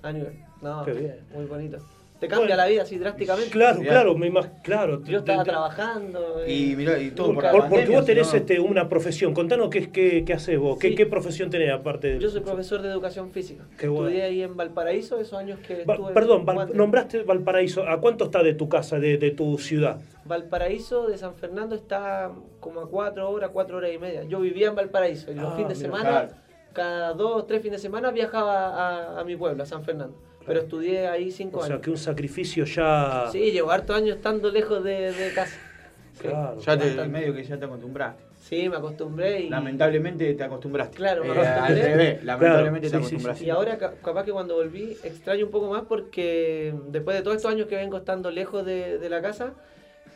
a 0.02 0.12
nivel. 0.12 0.44
No, 0.62 0.84
Qué 0.84 0.92
bien. 0.92 1.20
muy 1.32 1.44
bonito. 1.44 1.78
Te 2.22 2.28
cambia 2.28 2.46
Bueno, 2.54 2.56
la 2.62 2.68
vida 2.68 2.82
así 2.82 2.98
drásticamente. 2.98 3.50
Claro, 3.50 3.80
Sí, 3.80 3.84
claro, 3.84 4.14
me 4.16 4.32
claro. 4.62 5.02
Yo 5.02 5.18
estaba 5.18 5.42
trabajando. 5.42 6.40
eh, 6.44 6.52
Y 6.54 6.76
mirá, 6.76 6.96
y 7.00 7.10
todo 7.10 7.26
por 7.26 7.34
nunca- 7.34 7.46
la 7.52 7.58
por- 7.58 7.68
porque 7.68 7.86
vos 7.88 8.04
tenés 8.06 8.30
no- 8.32 8.38
este, 8.38 8.60
una 8.60 8.88
profesión. 8.88 9.34
Contanos 9.34 9.70
qué, 9.70 9.90
qué, 9.90 10.24
qué 10.24 10.32
haces 10.32 10.56
vos. 10.56 10.78
¿Qué, 10.78 10.90
Sí. 10.90 10.94
qué 10.94 11.06
profesión 11.06 11.50
tenés 11.50 11.72
aparte 11.72 12.12
de 12.12 12.18
Yo 12.20 12.30
soy 12.30 12.42
profesor 12.42 12.80
de 12.80 12.90
educación 12.90 13.32
física. 13.32 13.64
Qué 13.76 13.86
Estudié 13.86 13.90
bueno. 14.10 14.24
ahí 14.24 14.42
en 14.42 14.56
Valparaíso 14.56 15.18
esos 15.18 15.36
años 15.36 15.58
que 15.66 15.84
Va- 15.84 15.94
estuve. 15.94 16.12
perdón, 16.12 16.40
en 16.40 16.46
Val- 16.46 16.56
Wander. 16.58 16.76
nombraste 16.76 17.22
Valparaíso. 17.24 17.88
¿A 17.88 18.00
cuánto 18.00 18.26
está 18.26 18.40
de 18.44 18.54
tu 18.54 18.68
casa, 18.68 19.00
de, 19.00 19.18
de 19.18 19.32
tu 19.32 19.58
ciudad? 19.58 19.98
Valparaíso 20.24 21.08
de 21.08 21.18
San 21.18 21.34
Fernando 21.34 21.74
está 21.74 22.30
como 22.60 22.82
a 22.82 22.88
cuatro 22.88 23.28
horas, 23.28 23.50
cuatro 23.52 23.78
horas 23.78 23.90
y 23.92 23.98
media. 23.98 24.22
Yo 24.22 24.38
vivía 24.38 24.68
en 24.68 24.76
Valparaíso 24.76 25.32
y 25.32 25.34
los 25.34 25.52
Ah, 25.52 25.56
fines 25.56 25.70
de 25.70 25.74
semana, 25.86 26.08
claro. 26.08 26.28
cada 26.72 27.14
dos, 27.14 27.48
tres 27.48 27.62
fines 27.62 27.80
de 27.82 27.88
semana 27.88 28.12
viajaba 28.12 28.68
a, 29.16 29.20
a 29.20 29.24
mi 29.24 29.34
pueblo, 29.34 29.64
a 29.64 29.66
San 29.66 29.82
Fernando. 29.82 30.16
Pero 30.46 30.60
estudié 30.60 31.06
ahí 31.08 31.30
cinco 31.30 31.58
O 31.58 31.62
sea, 31.62 31.74
años. 31.74 31.84
que 31.84 31.90
un 31.90 31.96
sacrificio 31.98 32.64
ya... 32.64 33.28
Sí, 33.30 33.50
llevo 33.52 33.70
hartos 33.70 33.96
años 33.96 34.16
estando 34.16 34.50
lejos 34.50 34.82
de, 34.84 35.12
de 35.12 35.32
casa. 35.34 35.56
Sí, 36.14 36.28
Claro. 36.28 36.58
Ya 36.60 36.78
te, 36.78 36.84
bastante. 36.88 37.08
medio 37.08 37.34
que 37.34 37.42
ya 37.42 37.56
te 37.58 37.64
acostumbraste. 37.64 38.22
Sí, 38.38 38.68
me 38.68 38.76
acostumbré 38.76 39.40
y, 39.40 39.48
Lamentablemente 39.48 40.34
te 40.34 40.44
acostumbraste. 40.44 40.94
Claro, 40.96 41.24
me 41.24 41.30
Eh, 41.32 41.46
Al 41.46 41.74
revés, 41.78 42.22
lamentablemente 42.24 42.88
Claro, 42.88 43.04
te 43.04 43.08
sí, 43.08 43.08
sí, 43.08 43.14
acostumbraste. 43.14 43.44
y 43.46 43.50
ahora 43.50 43.78
ca- 43.78 43.94
capaz 44.04 44.24
que 44.24 44.32
cuando 44.32 44.56
volví 44.56 44.98
extraño 45.04 45.46
un 45.46 45.50
poco 45.50 45.70
más 45.70 45.84
porque 45.88 46.74
después 46.88 47.16
de 47.16 47.22
todos 47.22 47.36
estos 47.38 47.50
años 47.50 47.66
que 47.66 47.76
vengo 47.76 47.96
estando 47.96 48.30
lejos 48.30 48.64
de, 48.66 48.98
de 48.98 49.08
la 49.08 49.22
casa, 49.22 49.54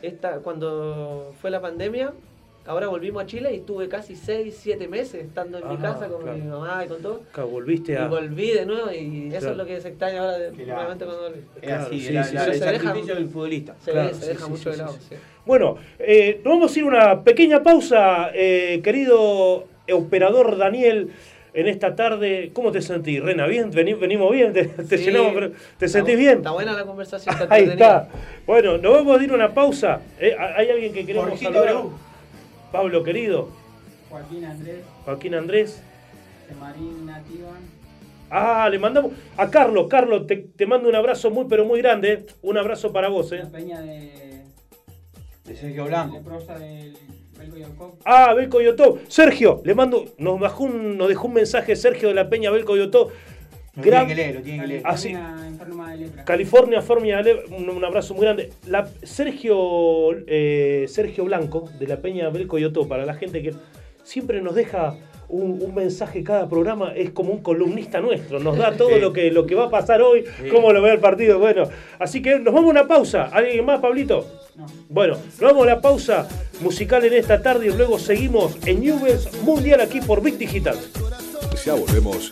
esta, 0.01 0.39
cuando 0.39 1.33
fue 1.41 1.49
la 1.49 1.61
pandemia, 1.61 2.13
ahora 2.67 2.87
volvimos 2.87 3.23
a 3.23 3.25
Chile 3.25 3.53
y 3.53 3.57
estuve 3.57 3.87
casi 3.89 4.15
6, 4.15 4.55
7 4.59 4.87
meses 4.87 5.23
estando 5.25 5.57
en 5.57 5.67
mi 5.67 5.75
Ah, 5.75 5.81
casa 5.81 6.07
con 6.07 6.21
claro. 6.21 6.37
mi 6.37 6.43
mamá 6.43 6.83
y 6.85 6.87
con 6.87 7.01
todo. 7.01 7.21
Claro, 7.31 7.49
volviste 7.49 7.93
Y 7.93 7.95
a... 7.95 8.07
volví 8.07 8.51
de 8.51 8.65
nuevo 8.65 8.91
y 8.91 9.27
eso 9.29 9.39
Claro. 9.39 9.51
es 9.51 9.57
lo 9.57 9.65
que 9.65 9.81
se 9.81 9.87
extraña 9.89 10.19
ahora 10.21 10.37
de, 10.37 10.51
nuevamente 10.51 11.05
cuando 11.05 11.23
volví. 11.23 11.39
Es 11.55 11.61
Claro, 11.63 11.83
así, 11.85 11.99
sí, 12.01 12.13
la- 12.13 12.23
sí, 12.23 12.35
la- 12.35 12.43
sí. 12.43 12.49
el 12.51 12.53
Se 12.59 12.65
deja- 12.65 12.83
sacrificio 12.83 13.15
del 13.15 13.27
futbolista. 13.27 13.75
Se, 13.83 13.91
Claro, 13.91 14.09
se 14.09 14.21
sí, 14.21 14.27
deja 14.27 14.45
sí, 14.45 14.51
mucho 14.51 14.63
sí, 14.63 14.69
de 14.69 14.77
lado. 14.77 14.93
sí. 14.93 14.99
sí. 15.09 15.15
Bueno, 15.45 15.77
eh, 15.99 16.41
nos 16.43 16.53
vamos 16.55 16.75
a 16.75 16.79
ir 16.79 16.85
a 16.85 16.87
una 16.87 17.23
pequeña 17.23 17.63
pausa, 17.63 18.31
eh, 18.33 18.81
querido 18.83 19.65
operador 19.91 20.57
Daniel. 20.57 21.09
En 21.53 21.67
esta 21.67 21.95
tarde, 21.95 22.51
¿cómo 22.53 22.71
te 22.71 22.83
sentís, 22.83 23.19
Rena? 23.23 23.47
¿Bien? 23.47 23.71
Veni- 23.71 23.95
¿Venimos 23.95 24.31
bien? 24.31 24.53
¿Te, 24.53 24.65
te 24.65 24.95
Sí. 24.99 25.05
llenamos? 25.05 25.31
pero- 25.33 25.49
¿Te 25.79 25.85
Está 25.85 25.99
sentís 25.99 26.15
bien? 26.15 26.37
Está 26.39 26.51
buena 26.51 26.73
la 26.73 26.83
conversación. 26.83 27.33
está 27.33 27.47
Ahí 27.55 27.63
está. 27.63 28.09
Bueno, 28.45 28.77
nos 28.77 28.93
vamos 28.93 29.19
a 29.19 29.23
ir 29.23 29.31
a 29.31 29.33
una 29.33 29.51
pausa. 29.53 30.01
Eh, 30.19 30.35
¿Hay 30.37 30.69
alguien 30.69 30.93
que 30.93 31.03
queremos 31.03 31.29
Jorgito 31.29 31.51
saludar? 31.53 31.83
Pablo, 32.71 33.03
querido. 33.03 33.49
Joaquín 34.09 34.45
Andrés, 34.45 34.79
Joaquín 35.05 35.35
Andrés. 35.35 35.81
Marín 36.59 37.05
Nativan, 37.05 37.77
Ah, 38.29 38.67
le 38.69 38.77
mandamos 38.79 39.13
a 39.37 39.49
Carlos. 39.49 39.87
Carlos, 39.89 40.27
te, 40.27 40.35
te 40.37 40.65
mando 40.65 40.87
un 40.89 40.95
abrazo 40.95 41.29
muy, 41.31 41.45
pero 41.49 41.65
muy 41.65 41.81
grande. 41.81 42.13
eh. 42.13 42.25
Un 42.41 42.57
abrazo 42.57 42.91
para 42.91 43.07
vos, 43.09 43.31
¿eh? 43.31 43.37
la 43.39 43.49
peña 43.49 43.81
de, 43.81 44.43
De 45.45 45.55
Sergio 45.55 45.83
de 45.83 45.89
Blanco. 45.89 46.21
prosa 46.23 46.57
del 46.57 46.95
Ah, 48.03 48.33
Belco 48.33 48.59
Yotó. 48.61 48.97
Sergio, 49.07 49.61
le 49.63 49.75
mando, 49.75 50.05
nos, 50.17 50.39
bajó 50.39 50.63
un- 50.65 50.97
nos 50.97 51.07
dejó 51.07 51.27
un 51.27 51.33
mensaje 51.35 51.75
Sergio 51.75 52.09
de 52.09 52.15
la 52.15 52.29
Peña 52.29 52.49
Belco 52.49 52.75
Yotó. 52.75 53.09
Lo 53.77 53.83
Gran- 53.83 54.07
tienen 54.07 54.07
que 54.07 54.15
leer, 54.15 54.35
lo 54.35 54.41
tienen 54.41 54.61
que 54.61 54.67
leer. 54.67 54.81
Así. 54.85 55.09
enferma 55.09 55.91
de 55.91 55.97
lepra. 55.97 56.25
California, 56.25 56.81
Formia, 56.81 57.19
Ale- 57.19 57.43
un, 57.57 57.69
un 57.69 57.85
abrazo 57.85 58.13
muy 58.15 58.23
grande. 58.23 58.49
La, 58.67 58.87
Sergio, 59.03 60.11
eh, 60.27 60.85
Sergio 60.89 61.25
Blanco, 61.25 61.69
de 61.79 61.87
la 61.87 61.97
Peña 61.97 62.29
Belco 62.29 62.57
Yotó, 62.57 62.87
para 62.87 63.05
la 63.05 63.13
gente 63.13 63.41
que 63.41 63.53
siempre 64.03 64.41
nos 64.41 64.55
deja 64.55 64.95
un, 65.29 65.61
un 65.61 65.75
mensaje 65.75 66.23
cada 66.23 66.47
programa, 66.47 66.93
es 66.95 67.09
como 67.11 67.31
un 67.33 67.41
columnista 67.43 67.99
nuestro, 67.99 68.39
nos 68.39 68.57
da 68.57 68.75
todo 68.77 68.89
Sí. 68.95 68.99
lo, 69.01 69.11
que, 69.13 69.29
lo 69.29 69.45
que 69.45 69.55
va 69.55 69.65
a 69.65 69.69
pasar 69.69 70.01
hoy, 70.01 70.23
Sí. 70.41 70.49
cómo 70.49 70.71
lo 70.71 70.81
ve 70.81 70.93
el 70.93 70.99
partido. 70.99 71.37
Bueno, 71.37 71.63
así 71.99 72.21
que 72.21 72.39
nos 72.39 72.53
vamos 72.53 72.69
a 72.69 72.71
una 72.71 72.87
pausa. 72.87 73.25
¿Alguien 73.25 73.65
más, 73.65 73.79
Pablito? 73.81 74.25
Bueno, 74.89 75.15
nos 75.39 75.51
vamos 75.51 75.63
a 75.67 75.75
la 75.75 75.81
pausa 75.81 76.27
musical 76.61 77.03
en 77.05 77.13
esta 77.13 77.41
tarde 77.41 77.67
y 77.67 77.71
luego 77.73 77.99
seguimos 77.99 78.57
en 78.65 78.79
Newells 78.79 79.41
Mundial 79.43 79.81
aquí 79.81 79.99
por 80.01 80.23
Big 80.23 80.37
Digital. 80.37 80.77
Ya 81.65 81.73
volvemos 81.73 82.31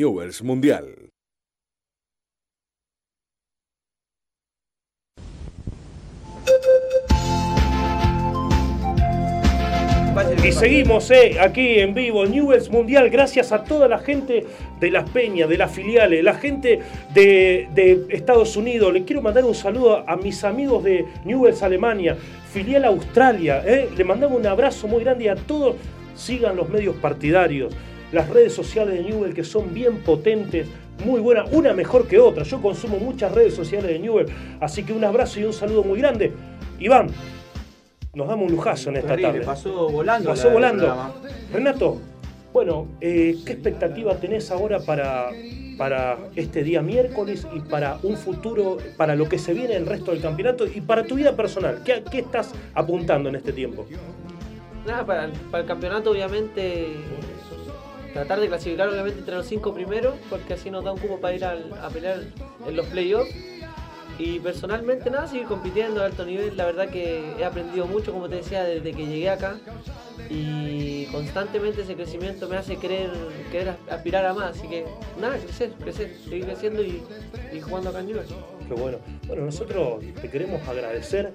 Newells 0.00 0.42
Mundial. 0.42 1.10
Y 10.42 10.52
seguimos 10.52 11.10
eh, 11.10 11.36
aquí 11.38 11.80
en 11.80 11.92
vivo, 11.92 12.24
Newells 12.24 12.70
Mundial, 12.70 13.10
gracias 13.10 13.52
a 13.52 13.62
toda 13.62 13.88
la 13.88 13.98
gente 13.98 14.46
de 14.80 14.90
las 14.90 15.08
peñas, 15.10 15.50
de 15.50 15.58
las 15.58 15.70
filiales, 15.70 16.24
la 16.24 16.32
gente 16.32 16.80
de, 17.12 18.06
Estados 18.08 18.56
Unidos. 18.56 18.94
Le 18.94 19.04
quiero 19.04 19.20
mandar 19.20 19.44
un 19.44 19.54
saludo 19.54 20.02
a 20.08 20.16
mis 20.16 20.42
amigos 20.44 20.82
de 20.82 21.04
Newells 21.26 21.62
Alemania, 21.62 22.16
filial 22.50 22.86
Australia. 22.86 23.62
eh. 23.66 23.90
Le 23.94 24.04
mandamos 24.04 24.40
un 24.40 24.46
abrazo 24.46 24.88
muy 24.88 25.04
grande 25.04 25.28
a 25.28 25.34
todos 25.36 25.76
sigan 26.20 26.56
los 26.56 26.68
medios 26.68 26.96
partidarios, 26.96 27.74
las 28.12 28.28
redes 28.28 28.52
sociales 28.52 28.94
de 28.94 29.04
Newell 29.04 29.34
que 29.34 29.44
son 29.44 29.72
bien 29.72 29.98
potentes, 29.98 30.66
muy 31.04 31.20
buenas, 31.20 31.50
una 31.52 31.72
mejor 31.72 32.06
que 32.06 32.18
otra. 32.18 32.42
Yo 32.44 32.60
consumo 32.60 32.98
muchas 32.98 33.32
redes 33.32 33.54
sociales 33.54 33.90
de 33.90 33.98
Newell, 33.98 34.26
así 34.60 34.82
que 34.82 34.92
un 34.92 35.04
abrazo 35.04 35.40
y 35.40 35.44
un 35.44 35.52
saludo 35.52 35.82
muy 35.84 35.98
grande. 35.98 36.32
Iván, 36.78 37.08
nos 38.14 38.28
damos 38.28 38.46
un 38.50 38.52
lujazo 38.56 38.90
en 38.90 38.96
esta 38.96 39.08
Terrible, 39.10 39.32
tarde. 39.32 39.44
pasó 39.46 39.88
volando 39.88 40.28
Pasó 40.30 40.48
la- 40.48 40.52
volando. 40.54 41.14
Renato, 41.52 41.98
bueno, 42.52 42.88
eh, 43.00 43.36
¿qué 43.46 43.52
expectativa 43.52 44.16
tenés 44.16 44.50
ahora 44.50 44.80
para, 44.80 45.28
para 45.78 46.18
este 46.34 46.64
día 46.64 46.82
miércoles 46.82 47.46
y 47.54 47.60
para 47.60 47.98
un 48.02 48.16
futuro, 48.16 48.78
para 48.96 49.14
lo 49.14 49.28
que 49.28 49.38
se 49.38 49.54
viene 49.54 49.76
el 49.76 49.86
resto 49.86 50.10
del 50.10 50.20
campeonato 50.20 50.66
y 50.66 50.80
para 50.80 51.04
tu 51.04 51.14
vida 51.14 51.36
personal? 51.36 51.82
¿Qué, 51.84 52.02
qué 52.10 52.18
estás 52.18 52.52
apuntando 52.74 53.28
en 53.28 53.36
este 53.36 53.52
tiempo? 53.52 53.86
Nada, 54.86 55.06
para 55.06 55.24
el 55.26 55.66
campeonato 55.66 56.10
obviamente 56.10 56.86
tratar 58.12 58.40
de 58.40 58.48
clasificar 58.48 58.88
obviamente 58.88 59.18
entre 59.20 59.36
los 59.36 59.46
cinco 59.46 59.72
primeros, 59.74 60.14
porque 60.28 60.54
así 60.54 60.70
nos 60.70 60.84
da 60.84 60.92
un 60.92 60.98
cupo 60.98 61.18
para 61.20 61.34
ir 61.34 61.44
al- 61.44 61.72
a 61.82 61.88
pelear 61.88 62.20
en 62.66 62.76
los 62.76 62.86
playoffs. 62.86 63.30
Y 64.18 64.38
personalmente 64.40 65.08
nada, 65.10 65.26
seguir 65.26 65.46
compitiendo 65.46 66.02
a 66.02 66.06
alto 66.06 66.26
nivel, 66.26 66.54
la 66.56 66.66
verdad 66.66 66.90
que 66.90 67.22
he 67.38 67.44
aprendido 67.44 67.86
mucho, 67.86 68.12
como 68.12 68.28
te 68.28 68.36
decía, 68.36 68.64
desde 68.64 68.92
que 68.92 69.06
llegué 69.06 69.30
acá. 69.30 69.58
Y 70.28 71.06
constantemente 71.06 71.82
ese 71.82 71.94
crecimiento 71.96 72.46
me 72.48 72.56
hace 72.56 72.76
querer, 72.76 73.10
querer 73.50 73.74
aspirar 73.90 74.26
a 74.26 74.34
más. 74.34 74.58
Así 74.58 74.68
que 74.68 74.84
nada, 75.18 75.38
crecer, 75.38 75.70
crecer, 75.80 76.14
seguir 76.28 76.44
creciendo 76.44 76.82
y, 76.82 77.02
jugando 77.62 77.90
acá 77.90 78.00
en 78.00 78.06
nivel. 78.08 78.26
Qué 78.70 78.74
bueno. 78.80 78.98
Bueno, 79.26 79.46
nosotros 79.46 79.98
te 80.22 80.28
queremos 80.30 80.60
agradecer. 80.68 81.32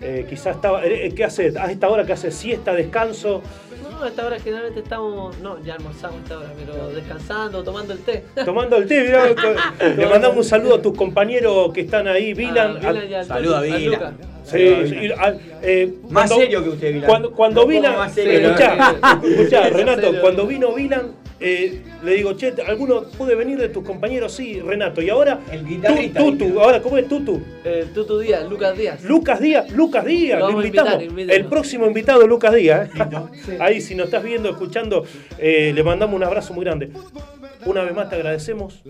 Eh, 0.00 0.26
quizás 0.28 0.56
estaba. 0.56 0.84
eh, 0.84 1.12
¿Qué 1.14 1.22
hace? 1.22 1.52
¿A 1.56 1.70
esta 1.70 1.88
hora 1.88 2.04
que 2.04 2.12
hace 2.12 2.32
siesta, 2.32 2.74
descanso? 2.74 3.40
No, 3.88 4.02
a 4.02 4.08
esta 4.08 4.26
hora 4.26 4.40
generalmente 4.40 4.80
estamos, 4.80 5.38
no, 5.38 5.62
ya 5.62 5.74
almorzamos 5.74 6.18
a 6.18 6.22
esta 6.24 6.38
hora, 6.38 6.48
pero 6.58 6.88
descansando, 6.88 7.62
tomando 7.62 7.92
el 7.92 8.00
té. 8.00 8.24
Tomando 8.44 8.78
el 8.78 8.88
té, 8.88 9.00
mirá, 9.00 9.26
le 9.96 10.06
mandamos 10.06 10.38
un 10.38 10.44
saludo 10.44 10.74
a 10.74 10.82
tus 10.82 10.96
compañeros 10.96 11.72
que 11.72 11.82
están 11.82 12.08
ahí, 12.08 12.34
Vilan. 12.34 12.78
Ah, 12.84 12.90
Vilan 12.92 13.24
Saludo 13.26 13.56
a 13.58 13.60
Vilan. 13.60 14.16
Sí, 14.42 14.74
sí, 14.88 15.12
al- 15.16 15.40
eh, 15.62 15.94
Más 16.10 16.30
serio 16.30 16.64
que 16.64 16.70
usted, 16.70 16.94
Vilan. 16.94 17.08
Cuando, 17.08 17.30
cuando 17.30 17.64
Vilan, 17.64 17.94
escuchá, 18.10 19.68
Renato, 19.70 20.20
cuando 20.20 20.48
vino 20.48 20.74
Vilan, 20.74 21.12
eh, 21.42 21.80
le 22.04 22.14
digo, 22.14 22.34
che, 22.36 22.54
¿alguno 22.66 23.02
puede 23.18 23.34
venir 23.34 23.58
de 23.58 23.68
tus 23.68 23.84
compañeros? 23.84 24.32
Sí, 24.32 24.60
Renato. 24.60 25.02
Y 25.02 25.10
ahora, 25.10 25.40
El 25.50 25.66
guitarrista. 25.66 26.20
Tutu, 26.20 26.60
ahora, 26.60 26.80
¿cómo 26.80 26.96
es 26.98 27.08
Tutu? 27.08 27.42
El 27.64 27.92
Tutu 27.92 28.18
Díaz, 28.18 28.48
Lucas 28.48 28.76
Díaz. 28.76 29.04
Lucas 29.04 29.40
Díaz, 29.40 29.70
Lucas 29.70 30.04
Díaz, 30.04 30.40
Lo 30.40 30.50
invitamos. 30.52 31.02
invitar, 31.02 31.36
el 31.36 31.44
próximo 31.46 31.86
invitado, 31.86 32.26
Lucas 32.26 32.54
Díaz. 32.54 32.88
¿eh? 32.94 33.56
Ahí, 33.60 33.80
si 33.80 33.94
nos 33.94 34.06
estás 34.06 34.22
viendo, 34.22 34.50
escuchando, 34.50 35.04
eh, 35.38 35.72
le 35.74 35.82
mandamos 35.82 36.16
un 36.16 36.24
abrazo 36.24 36.54
muy 36.54 36.64
grande. 36.64 36.90
Una 37.64 37.82
vez 37.82 37.94
más 37.94 38.08
te 38.08 38.16
agradecemos. 38.16 38.82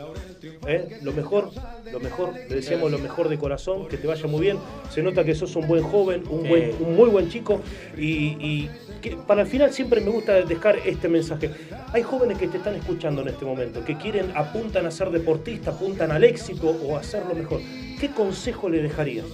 ¿eh? 0.66 0.98
Lo 1.02 1.12
mejor, 1.12 1.50
lo 1.90 2.00
mejor, 2.00 2.34
le 2.34 2.56
deseamos 2.56 2.90
lo 2.90 2.98
mejor 2.98 3.28
de 3.28 3.38
corazón, 3.38 3.88
que 3.88 3.96
te 3.96 4.06
vaya 4.06 4.26
muy 4.26 4.40
bien. 4.40 4.58
Se 4.90 5.02
nota 5.02 5.24
que 5.24 5.34
sos 5.34 5.54
un 5.56 5.66
buen 5.66 5.82
joven, 5.82 6.24
un, 6.28 6.48
buen, 6.48 6.74
un 6.80 6.96
muy 6.96 7.10
buen 7.10 7.28
chico. 7.28 7.60
Y, 7.96 8.36
y 8.40 8.70
que 9.00 9.16
para 9.16 9.42
el 9.42 9.48
final 9.48 9.72
siempre 9.72 10.00
me 10.00 10.10
gusta 10.10 10.34
dejar 10.42 10.78
este 10.84 11.08
mensaje. 11.08 11.50
Hay 11.92 12.02
jóvenes 12.02 12.38
que 12.38 12.48
te 12.48 12.58
están 12.58 12.74
escuchando 12.74 13.22
en 13.22 13.28
este 13.28 13.44
momento, 13.44 13.84
que 13.84 13.96
quieren, 13.96 14.32
apuntan 14.34 14.86
a 14.86 14.90
ser 14.90 15.10
deportistas, 15.10 15.74
apuntan 15.74 16.10
al 16.12 16.24
éxito 16.24 16.70
o 16.70 16.96
a 16.96 17.00
hacerlo 17.00 17.34
mejor. 17.34 17.60
¿Qué 18.00 18.10
consejo 18.10 18.68
le 18.68 18.82
dejarías? 18.82 19.26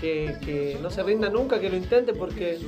que, 0.00 0.36
que 0.44 0.78
no 0.80 0.90
se 0.90 1.02
rinda 1.02 1.28
nunca, 1.28 1.60
que 1.60 1.68
lo 1.68 1.76
intente, 1.76 2.12
porque 2.12 2.58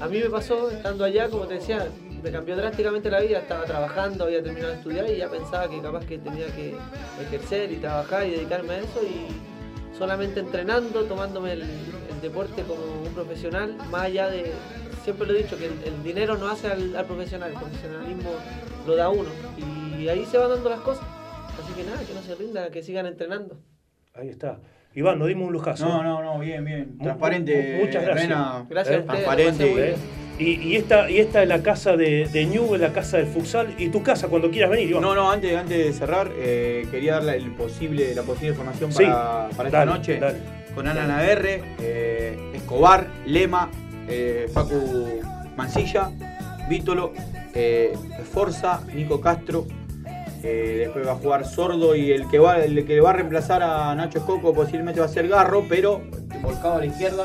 a 0.00 0.08
mí 0.08 0.18
me 0.18 0.30
pasó 0.30 0.70
estando 0.70 1.04
allá, 1.04 1.28
como 1.28 1.46
te 1.46 1.54
decía, 1.54 1.88
me 2.24 2.30
cambió 2.30 2.56
drásticamente 2.56 3.10
la 3.10 3.20
vida, 3.20 3.38
estaba 3.40 3.64
trabajando, 3.64 4.24
había 4.24 4.42
terminado 4.42 4.72
de 4.72 4.78
estudiar 4.78 5.10
y 5.10 5.16
ya 5.18 5.28
pensaba 5.30 5.68
que 5.68 5.80
capaz 5.82 6.06
que 6.06 6.16
tenía 6.18 6.46
que 6.46 6.74
ejercer 7.20 7.70
y 7.70 7.76
trabajar 7.76 8.26
y 8.26 8.30
dedicarme 8.30 8.72
a 8.74 8.78
eso 8.78 9.00
y 9.02 9.94
solamente 9.96 10.40
entrenando, 10.40 11.04
tomándome 11.04 11.52
el, 11.52 11.62
el 11.62 12.20
deporte 12.22 12.62
como 12.62 12.82
un 13.06 13.12
profesional, 13.14 13.76
más 13.90 14.04
allá 14.04 14.28
de, 14.30 14.52
siempre 15.04 15.26
lo 15.26 15.34
he 15.34 15.42
dicho, 15.42 15.58
que 15.58 15.66
el, 15.66 15.74
el 15.84 16.02
dinero 16.02 16.38
no 16.38 16.48
hace 16.48 16.68
al, 16.68 16.96
al 16.96 17.04
profesional, 17.04 17.50
el 17.52 17.58
profesionalismo 17.58 18.30
lo 18.86 18.96
da 18.96 19.10
uno 19.10 19.28
y 19.98 20.08
ahí 20.08 20.24
se 20.24 20.38
van 20.38 20.48
dando 20.48 20.70
las 20.70 20.80
cosas. 20.80 21.04
Así 21.62 21.72
que 21.74 21.84
nada, 21.84 21.98
que 22.04 22.14
no 22.14 22.22
se 22.22 22.34
rinda, 22.34 22.70
que 22.70 22.82
sigan 22.82 23.04
entrenando. 23.06 23.56
Ahí 24.14 24.28
está. 24.30 24.60
Iván, 24.94 25.18
nos 25.18 25.28
dimos 25.28 25.46
un 25.48 25.52
lujazo. 25.52 25.86
No, 25.86 26.02
no, 26.02 26.22
no, 26.22 26.38
bien, 26.38 26.64
bien. 26.64 26.98
Transparente. 26.98 27.74
mu- 27.78 27.84
muchas 27.84 28.02
gracias. 28.02 28.28
Rena. 28.28 28.66
Gracias 28.68 28.96
a 28.96 29.00
ustedes, 29.00 29.24
Transparente. 29.24 29.96
Y, 30.38 30.54
y 30.60 30.76
esta, 30.76 31.08
y 31.10 31.18
esta 31.18 31.42
es 31.42 31.48
la 31.48 31.62
casa 31.62 31.96
de, 31.96 32.26
de 32.26 32.42
es 32.42 32.80
la 32.80 32.92
casa 32.92 33.18
del 33.18 33.26
futsal. 33.26 33.74
Y 33.78 33.88
tu 33.88 34.02
casa 34.02 34.28
cuando 34.28 34.50
quieras 34.50 34.70
venir, 34.70 34.90
Iván. 34.90 35.02
No, 35.02 35.14
no, 35.14 35.30
antes, 35.30 35.56
antes 35.56 35.78
de 35.78 35.92
cerrar, 35.92 36.30
eh, 36.36 36.86
quería 36.90 37.14
dar 37.14 37.24
la, 37.24 37.36
el 37.36 37.52
posible, 37.52 38.14
la 38.14 38.22
posible 38.22 38.48
información 38.50 38.92
Sí, 38.92 39.04
para, 39.04 39.48
para 39.56 39.68
esta 39.68 39.84
noche. 39.84 40.18
dale. 40.18 40.38
Con 40.74 40.88
Ana 40.88 41.06
Navarre, 41.06 41.62
eh, 41.80 42.50
Escobar, 42.54 43.06
Lema, 43.26 43.70
eh, 44.08 44.50
Facu 44.52 45.20
Mancilla, 45.56 46.10
Vítolo, 46.68 47.12
eh, 47.54 47.92
Forza, 48.32 48.80
Nico 48.92 49.20
Castro. 49.20 49.66
después 50.42 51.06
va 51.06 51.12
a 51.12 51.14
jugar 51.14 51.46
Sordo 51.46 51.94
y 51.94 52.10
el 52.10 52.28
que 52.28 52.40
va 52.40 52.58
el 52.58 52.84
que 52.84 53.00
va 53.00 53.10
a 53.10 53.12
reemplazar 53.12 53.62
a 53.62 53.94
Nacho 53.94 54.18
Escoco 54.18 54.52
posiblemente 54.52 54.98
va 55.00 55.06
a 55.06 55.08
ser 55.08 55.28
Garro, 55.28 55.64
pero 55.68 56.02
volcado 56.42 56.74
a 56.74 56.78
la 56.80 56.86
izquierda. 56.86 57.24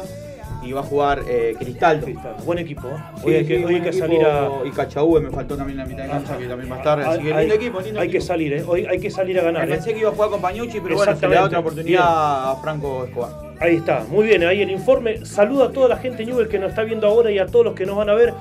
Y 0.61 0.73
va 0.73 0.81
a 0.81 0.83
jugar 0.83 1.21
eh, 1.27 1.55
Cristaldo. 1.57 2.07
Buen 2.45 2.59
equipo, 2.59 2.89
¿eh? 2.89 2.93
Sí, 3.15 3.21
Hoy 3.25 3.33
hay 3.35 3.41
sí, 3.41 3.47
que, 3.47 3.53
hoy 3.53 3.59
hay 3.59 3.63
buen 3.63 3.83
que 3.83 3.89
equipo. 3.89 4.05
salir 4.05 4.25
a. 4.25 4.49
Y 4.65 4.71
Cachaúe 4.71 5.21
me 5.21 5.29
faltó 5.29 5.55
también 5.55 5.77
la 5.77 5.85
mitad 5.85 6.03
de 6.03 6.09
cancha, 6.09 6.37
que 6.37 6.45
también 6.47 6.71
va 6.71 6.75
a 6.75 6.79
estar. 6.79 6.99
Así 6.99 7.23
que 7.23 7.33
hay, 7.33 7.39
lindo 7.47 7.55
equipo, 7.55 7.81
lindo 7.81 7.99
hay 7.99 8.09
que 8.09 8.21
salir, 8.21 8.53
¿eh? 8.53 8.63
Hoy 8.67 8.85
hay 8.85 8.99
que 8.99 9.09
salir 9.09 9.39
a 9.39 9.43
ganar. 9.43 9.63
¿eh? 9.65 9.71
Pensé 9.71 9.93
que 9.93 9.99
iba 9.99 10.09
a 10.09 10.11
jugar 10.11 10.29
con 10.29 10.41
Pañucci, 10.41 10.81
pero 10.81 10.95
bueno, 10.97 11.15
se 11.15 11.27
le 11.27 11.35
da 11.35 11.43
otra 11.45 11.59
oportunidad 11.59 12.03
a 12.51 12.55
Franco 12.61 13.05
Escobar. 13.05 13.29
Ahí 13.61 13.75
está, 13.75 14.05
muy 14.09 14.27
bien, 14.27 14.43
ahí 14.43 14.61
el 14.61 14.71
informe. 14.71 15.25
Saluda 15.25 15.65
a 15.65 15.71
toda 15.71 15.87
la 15.89 15.97
gente 15.97 16.25
Newell 16.25 16.47
que 16.47 16.59
nos 16.59 16.69
está 16.69 16.83
viendo 16.83 17.07
ahora 17.07 17.31
y 17.31 17.39
a 17.39 17.45
todos 17.45 17.65
los 17.65 17.73
que 17.75 17.85
nos 17.85 17.95
van 17.95 18.09
a 18.09 18.13
ver. 18.13 18.33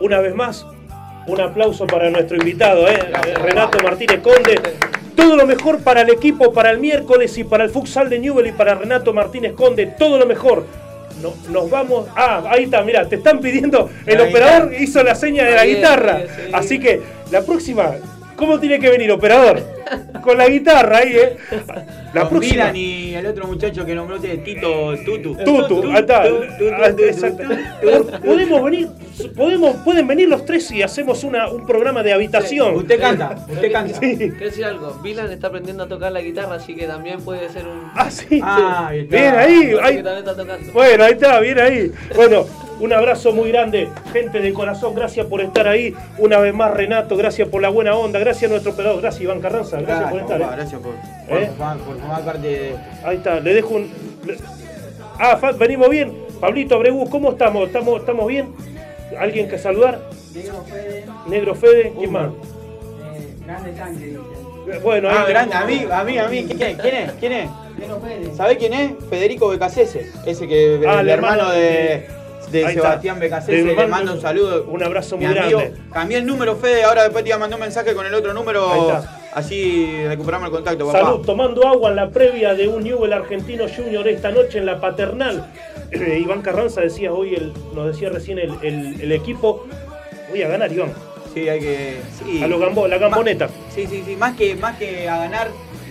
Una 0.00 0.20
vez 0.20 0.34
más, 0.34 0.66
un 1.26 1.40
aplauso 1.40 1.86
para 1.86 2.10
nuestro 2.10 2.36
invitado, 2.36 2.88
¿eh? 2.88 2.98
Renato 3.42 3.82
Martínez 3.82 4.20
Conde. 4.20 4.60
Todo 5.14 5.36
lo 5.36 5.46
mejor 5.46 5.80
para 5.80 6.00
el 6.02 6.10
equipo, 6.10 6.52
para 6.52 6.70
el 6.70 6.78
miércoles 6.78 7.36
y 7.36 7.44
para 7.44 7.64
el 7.64 7.70
futsal 7.70 8.08
de 8.08 8.18
Newell 8.18 8.46
y 8.46 8.52
para 8.52 8.74
Renato 8.74 9.12
Martínez 9.12 9.52
Conde. 9.52 9.86
Todo 9.86 10.18
lo 10.18 10.26
mejor. 10.26 10.64
No- 11.22 11.34
nos 11.50 11.70
vamos. 11.70 12.06
Ah, 12.16 12.42
ahí 12.50 12.64
está, 12.64 12.82
mira, 12.82 13.08
te 13.08 13.16
están 13.16 13.40
pidiendo. 13.40 13.90
El 14.06 14.20
operador 14.20 14.72
hizo 14.78 15.02
la 15.02 15.14
seña 15.14 15.44
de 15.44 15.54
la 15.54 15.66
guitarra. 15.66 16.20
sí. 16.20 16.50
Así 16.52 16.78
que 16.78 17.00
la 17.30 17.42
próxima, 17.42 17.92
¿cómo 18.40 18.58
tiene 18.58 18.80
que 18.80 18.88
venir, 18.88 19.12
operador? 19.12 19.62
Con 20.22 20.38
la 20.38 20.48
guitarra 20.48 20.98
ahí, 20.98 21.14
¿eh? 21.14 21.36
La 22.12 22.22
Con 22.22 22.30
próxima. 22.30 22.72
Milan 22.72 22.76
y 22.76 23.14
el 23.14 23.26
otro 23.26 23.46
muchacho 23.46 23.84
que 23.84 23.94
nombró 23.94 24.16
usted, 24.16 24.42
Tito 24.42 24.96
Tutu. 25.04 25.36
Tutu, 25.44 25.90
ahí 25.92 26.00
está. 26.00 26.22
Ah, 26.22 26.88
exacto. 26.98 27.44
Podemos 28.24 28.64
venir, 28.64 28.88
podemos, 29.36 29.76
pueden 29.84 30.06
venir 30.06 30.28
los 30.28 30.44
tres 30.44 30.70
y 30.72 30.82
hacemos 30.82 31.22
una, 31.22 31.48
un 31.48 31.66
programa 31.66 32.02
de 32.02 32.12
habitación. 32.12 32.74
Usted 32.74 32.98
canta, 32.98 33.36
usted 33.48 33.70
canta. 33.70 34.00
Sí. 34.00 34.16
Quiero 34.16 34.36
decir 34.38 34.64
algo, 34.64 34.94
Vilan 35.02 35.30
está 35.30 35.48
aprendiendo 35.48 35.84
a 35.84 35.88
tocar 35.88 36.10
la 36.10 36.22
guitarra, 36.22 36.54
así 36.56 36.74
que 36.74 36.86
también 36.86 37.20
puede 37.20 37.48
ser 37.50 37.66
un... 37.66 37.90
Ah, 37.94 38.10
sí. 38.10 38.40
Ah, 38.42 38.88
ahí 38.88 39.00
está. 39.00 39.16
Bien 39.16 39.34
ahí, 39.34 39.74
ahí. 39.82 39.96
que 39.96 40.02
también 40.02 40.18
está 40.18 40.36
tocando. 40.36 40.72
Bueno, 40.72 41.04
ahí 41.04 41.12
está, 41.12 41.40
bien 41.40 41.58
ahí. 41.58 41.92
Bueno, 42.16 42.46
un 42.80 42.92
abrazo 42.92 43.32
muy 43.32 43.50
grande, 43.50 43.88
gente 44.12 44.40
de 44.40 44.52
corazón, 44.52 44.94
gracias 44.94 45.26
por 45.26 45.40
estar 45.40 45.68
ahí. 45.68 45.94
Una 46.18 46.38
vez 46.38 46.52
más, 46.54 46.72
Renato, 46.72 47.16
gracias 47.16 47.46
por 47.48 47.62
la 47.62 47.68
buena 47.68 47.94
onda, 47.94 48.18
gracias 48.18 48.50
a 48.50 48.52
nuestro 48.52 48.72
operador, 48.72 49.00
gracias 49.00 49.22
Iván 49.22 49.40
Carranza, 49.40 49.80
gracias 49.80 50.10
por 50.10 50.20
estar. 50.20 50.40
¿eh? 50.40 50.46
gracias 50.56 50.80
por, 50.80 50.94
por, 51.28 51.38
¿Eh? 51.38 51.46
formar, 51.48 51.76
por 51.78 51.96
formar 51.98 52.24
parte 52.24 52.48
de. 52.48 52.74
Ahí 53.04 53.16
está, 53.18 53.38
le 53.40 53.54
dejo 53.54 53.74
un. 53.74 53.90
Ah, 55.18 55.36
Fa- 55.36 55.52
venimos 55.52 55.88
bien. 55.90 56.12
Pablito 56.40 56.74
Abregu, 56.74 57.08
¿cómo 57.10 57.32
estamos? 57.32 57.66
¿Estamos, 57.66 58.00
estamos 58.00 58.26
bien? 58.26 58.48
¿Alguien 59.18 59.48
que 59.48 59.58
saludar? 59.58 60.00
Diego 60.32 60.64
Fede, 60.64 61.04
Negro 61.26 61.54
Fede, 61.54 61.92
¿quién 61.98 62.12
más? 62.12 62.28
eh, 62.30 63.34
grande 63.44 63.72
tanque. 63.72 64.16
Bueno, 64.82 65.08
Ah, 65.10 65.24
ahí 65.26 65.32
grande, 65.32 65.54
a 65.54 65.64
mí, 65.66 65.84
a 65.90 66.04
mí, 66.04 66.18
a 66.18 66.28
mí. 66.28 66.44
¿Quién 66.46 66.62
es? 66.62 66.76
¿Quién 66.78 66.94
es? 66.94 67.12
¿Quién 67.12 67.32
es? 67.32 67.50
Diego 67.76 68.00
Fede. 68.00 68.34
¿Sabe 68.36 68.56
quién 68.56 68.72
es? 68.72 68.92
Federico 69.10 69.48
Becasese. 69.48 70.10
Ese 70.24 70.46
que 70.48 70.80
Ah, 70.86 70.94
el 70.94 71.00
el 71.00 71.08
hermano 71.10 71.42
hermano 71.42 71.50
de, 71.50 71.60
de 71.60 72.06
Ahí 72.58 72.74
está. 72.76 72.82
Sebastián 72.88 73.18
Becasese. 73.20 73.62
Le 73.62 73.74
Le 73.74 73.86
mando 73.86 74.12
un 74.14 74.20
saludo. 74.20 74.64
un 74.68 74.82
abrazo 74.82 75.16
muy 75.16 75.26
amigo. 75.26 75.58
grande. 75.60 75.78
Cambié 75.92 76.18
el 76.18 76.26
número, 76.26 76.56
Fede. 76.56 76.84
Ahora 76.84 77.02
después 77.04 77.24
te 77.24 77.30
iba 77.30 77.36
a 77.36 77.40
mandar 77.40 77.58
un 77.58 77.62
mensaje 77.62 77.94
con 77.94 78.06
el 78.06 78.14
otro 78.14 78.30
Ahí 78.30 78.36
número. 78.36 78.72
está. 78.98 79.16
Así 79.32 80.02
recuperamos 80.08 80.48
el 80.48 80.52
contacto, 80.54 80.86
papá. 80.86 80.98
Salud, 81.00 81.24
tomando 81.24 81.66
agua 81.66 81.90
en 81.90 81.96
la 81.96 82.10
previa 82.10 82.54
de 82.54 82.66
un 82.66 82.82
Newell 82.82 83.12
Argentino 83.12 83.64
Junior 83.74 84.06
esta 84.08 84.30
noche 84.32 84.58
en 84.58 84.66
la 84.66 84.80
paternal. 84.80 85.46
Iván 85.92 86.42
Carranza 86.42 86.80
decía 86.80 87.12
hoy, 87.12 87.34
el, 87.36 87.52
nos 87.74 87.86
decía 87.86 88.08
recién 88.10 88.38
el, 88.40 88.52
el- 88.62 89.00
el 89.00 89.12
equipo. 89.12 89.66
Voy 90.30 90.42
a 90.42 90.48
ganar, 90.48 90.72
Iván. 90.72 90.92
Sí, 91.32 91.48
hay 91.48 91.60
que. 91.60 91.96
Sí. 92.24 92.42
A 92.42 92.48
lo 92.48 92.58
gambo, 92.58 92.88
la 92.88 92.98
gamboneta. 92.98 93.48
Sí, 93.72 93.86
sí, 93.88 94.02
sí. 94.04 94.16
Más 94.16 94.36
que, 94.36 94.56
más 94.56 94.76
que 94.78 95.08
a 95.08 95.16
ganar, 95.18 95.48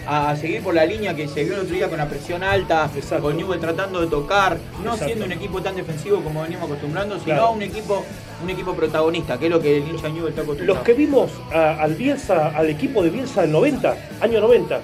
a, 0.10 0.32
a 0.32 0.36
seguir 0.36 0.62
por 0.64 0.74
la 0.74 0.86
línea 0.86 1.16
que 1.16 1.28
se 1.28 1.43
vio 1.43 1.53
el 1.53 1.60
otro 1.62 1.76
día 1.76 1.88
con 1.88 1.97
la 1.99 2.10
presión 2.10 2.43
alta, 2.43 2.89
Exacto. 2.95 3.24
con 3.26 3.38
Newell 3.38 3.60
tratando 3.60 4.01
de 4.01 4.07
tocar, 4.07 4.57
no 4.84 4.91
Exacto. 4.93 5.05
siendo 5.05 5.26
un 5.26 5.32
equipo 5.32 5.62
tan 5.62 5.76
defensivo 5.76 6.22
como 6.22 6.41
veníamos 6.41 6.68
acostumbrando, 6.68 7.16
sino 7.20 7.26
Claro. 7.36 7.51
un 7.51 7.62
equipo, 7.62 8.03
un 8.43 8.49
equipo 8.49 8.74
protagonista, 8.74 9.38
que 9.38 9.45
es 9.45 9.51
lo 9.51 9.62
que 9.62 9.78
el 9.78 9.88
hincha 9.88 10.10
Newell 10.10 10.30
está 10.30 10.41
acostumbrado. 10.41 10.76
Los 10.80 10.84
que 10.84 10.93
vimos 10.93 11.32
a- 11.53 11.82
al 11.82 11.93
Bielsa, 11.93 12.47
al 12.49 12.70
equipo 12.70 13.03
de 13.03 13.10
Bielsa 13.12 13.41
del 13.41 13.51
90, 13.51 13.95
año 14.22 14.39
90, 14.41 14.82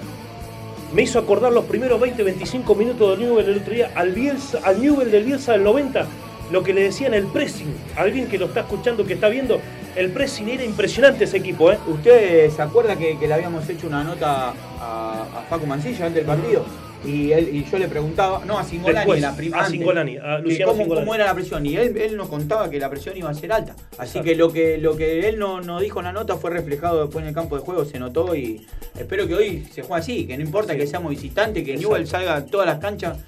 me 0.94 1.02
hizo 1.02 1.18
acordar 1.18 1.52
los 1.52 1.64
primeros 1.64 2.00
20, 2.00 2.22
25 2.22 2.74
minutos 2.76 3.18
del 3.18 3.26
Newell 3.28 3.48
el 3.48 3.58
otro 3.58 3.72
día, 3.74 3.90
al, 3.96 4.12
Bielsa, 4.12 4.60
al 4.62 4.80
Newell 4.80 5.10
del 5.10 5.24
Bielsa 5.24 5.52
del 5.52 5.64
90, 5.64 6.06
lo 6.52 6.62
que 6.62 6.72
le 6.72 6.84
decían 6.84 7.12
el 7.12 7.26
pressing. 7.26 7.74
Alguien 7.96 8.28
que 8.28 8.38
lo 8.38 8.46
está 8.46 8.60
escuchando, 8.60 9.04
que 9.04 9.14
está 9.14 9.28
viendo, 9.28 9.58
el 9.96 10.10
pressing 10.10 10.48
era 10.48 10.64
impresionante 10.64 11.24
ese 11.24 11.38
equipo, 11.38 11.72
¿eh? 11.72 11.78
¿Usted 11.86 12.50
se 12.50 12.62
acuerda 12.62 12.96
que, 12.96 13.18
que 13.18 13.26
le 13.26 13.34
habíamos 13.34 13.68
hecho 13.68 13.86
una 13.86 14.04
nota 14.04 14.52
a, 14.80 15.22
a 15.38 15.42
Facu 15.48 15.66
Mancilla 15.66 16.06
antes 16.06 16.24
del 16.24 16.26
partido? 16.26 16.64
Y, 17.04 17.30
él, 17.30 17.50
y 17.54 17.64
yo 17.70 17.78
le 17.78 17.86
preguntaba, 17.88 18.42
no, 18.44 18.58
a 18.58 18.64
Singolani, 18.64 18.96
Después, 18.98 19.20
la 19.20 19.36
primera. 19.36 19.62
a 19.62 19.68
Singolani, 19.68 20.16
a 20.16 20.38
Luciano 20.38 20.72
cómo, 20.72 20.82
Singolani. 20.82 21.04
cómo 21.06 21.14
era 21.14 21.24
la 21.26 21.34
presión. 21.34 21.64
Y 21.64 21.76
él, 21.76 21.96
él 21.96 22.16
nos 22.16 22.28
contaba 22.28 22.68
que 22.68 22.80
la 22.80 22.90
presión 22.90 23.16
iba 23.16 23.30
a 23.30 23.34
ser 23.34 23.52
alta. 23.52 23.76
Así 23.98 24.20
que 24.22 24.34
lo 24.34 24.52
que 24.52 24.76
lo 24.78 24.96
que 24.96 25.28
él 25.28 25.38
no, 25.38 25.60
no 25.60 25.78
dijo 25.78 26.00
en 26.00 26.06
la 26.06 26.12
nota 26.12 26.36
fue 26.36 26.50
reflejado 26.50 27.02
después 27.02 27.22
en 27.22 27.28
el 27.28 27.34
campo 27.34 27.56
de 27.56 27.62
juego, 27.62 27.84
se 27.84 27.98
notó 28.00 28.34
y 28.34 28.66
espero 28.98 29.28
que 29.28 29.34
hoy 29.36 29.68
se 29.72 29.82
juegue 29.82 30.00
así, 30.00 30.26
que 30.26 30.36
no 30.36 30.42
importa 30.42 30.72
Sí. 30.72 30.78
que 30.80 30.86
seamos 30.86 31.10
visitantes, 31.10 31.62
que 31.64 31.72
Exacto. 31.74 31.88
Newell 31.90 32.06
salga 32.08 32.36
a 32.36 32.44
todas 32.44 32.66
las 32.66 32.78
canchas. 32.78 33.18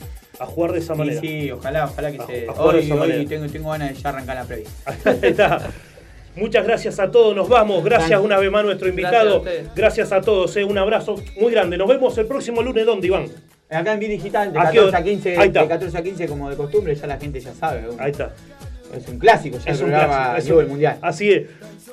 A 0.41 0.47
jugar 0.47 0.71
de 0.71 0.79
esa 0.79 0.95
Sí, 0.95 0.99
manera. 1.01 1.21
sí, 1.21 1.51
ojalá, 1.51 1.85
ojalá 1.87 2.13
que 2.13 2.19
A- 2.23 2.27
se. 2.27 2.47
a 2.49 2.53
Hoy, 2.53 2.93
hoy 2.93 3.27
tengo, 3.27 3.47
tengo 3.49 3.71
ganas 3.71 3.89
de 3.89 3.95
ya 4.01 4.09
arrancar 4.11 4.37
la 4.37 4.45
previa. 4.45 4.69
Ahí 5.05 5.19
está. 5.23 5.69
Muchas 6.39 6.65
gracias 6.65 6.99
a 7.01 7.11
todos, 7.11 7.35
nos 7.35 7.49
vamos. 7.49 7.83
Gracias 7.85 8.11
Gracias. 8.11 8.25
una 8.25 8.39
vez 8.39 8.51
más 8.51 8.61
a 8.61 8.65
nuestro 8.65 8.87
Gracias 8.87 9.05
invitado. 9.13 9.35
a 9.35 9.39
ustedes. 9.39 9.75
Gracias 9.75 10.13
a 10.13 10.21
todos, 10.21 10.57
eh. 10.57 10.65
un 10.65 10.79
abrazo 10.79 11.17
muy 11.41 11.53
grande. 11.53 11.77
Nos 11.77 11.89
vemos 11.89 12.17
el 12.19 12.27
próximo 12.27 12.63
lunes, 12.63 12.87
¿dónde, 12.87 13.07
Iván? 13.09 13.27
Acá 13.71 13.93
en 13.95 14.01
Digital, 14.01 14.53
de 14.53 14.59
¿A 14.59 14.71
qué 14.71 14.79
14 14.79 14.89
hora? 14.89 14.99
a 14.99 15.03
15, 15.03 15.37
Ahí 15.37 15.49
está. 15.49 15.63
de 15.63 15.69
14 15.69 15.99
a 15.99 16.03
15 16.03 16.27
como 16.29 16.49
de 16.49 16.57
costumbre, 16.57 16.95
ya 16.95 17.07
la 17.07 17.19
gente 17.19 17.41
ya 17.41 17.53
sabe. 17.55 17.83
Ahí 17.99 18.13
está. 18.13 18.33
Es 18.97 19.07
un 19.09 19.19
clásico 19.19 19.59
ya 19.59 19.71
Es 19.73 19.79
el 19.81 19.85
un 19.87 19.91
programa 19.91 20.31
clásico, 20.33 20.61
es 20.61 20.65
un- 20.65 20.71
Mundial. 20.71 20.99
Así 21.03 21.31
es. 21.31 21.43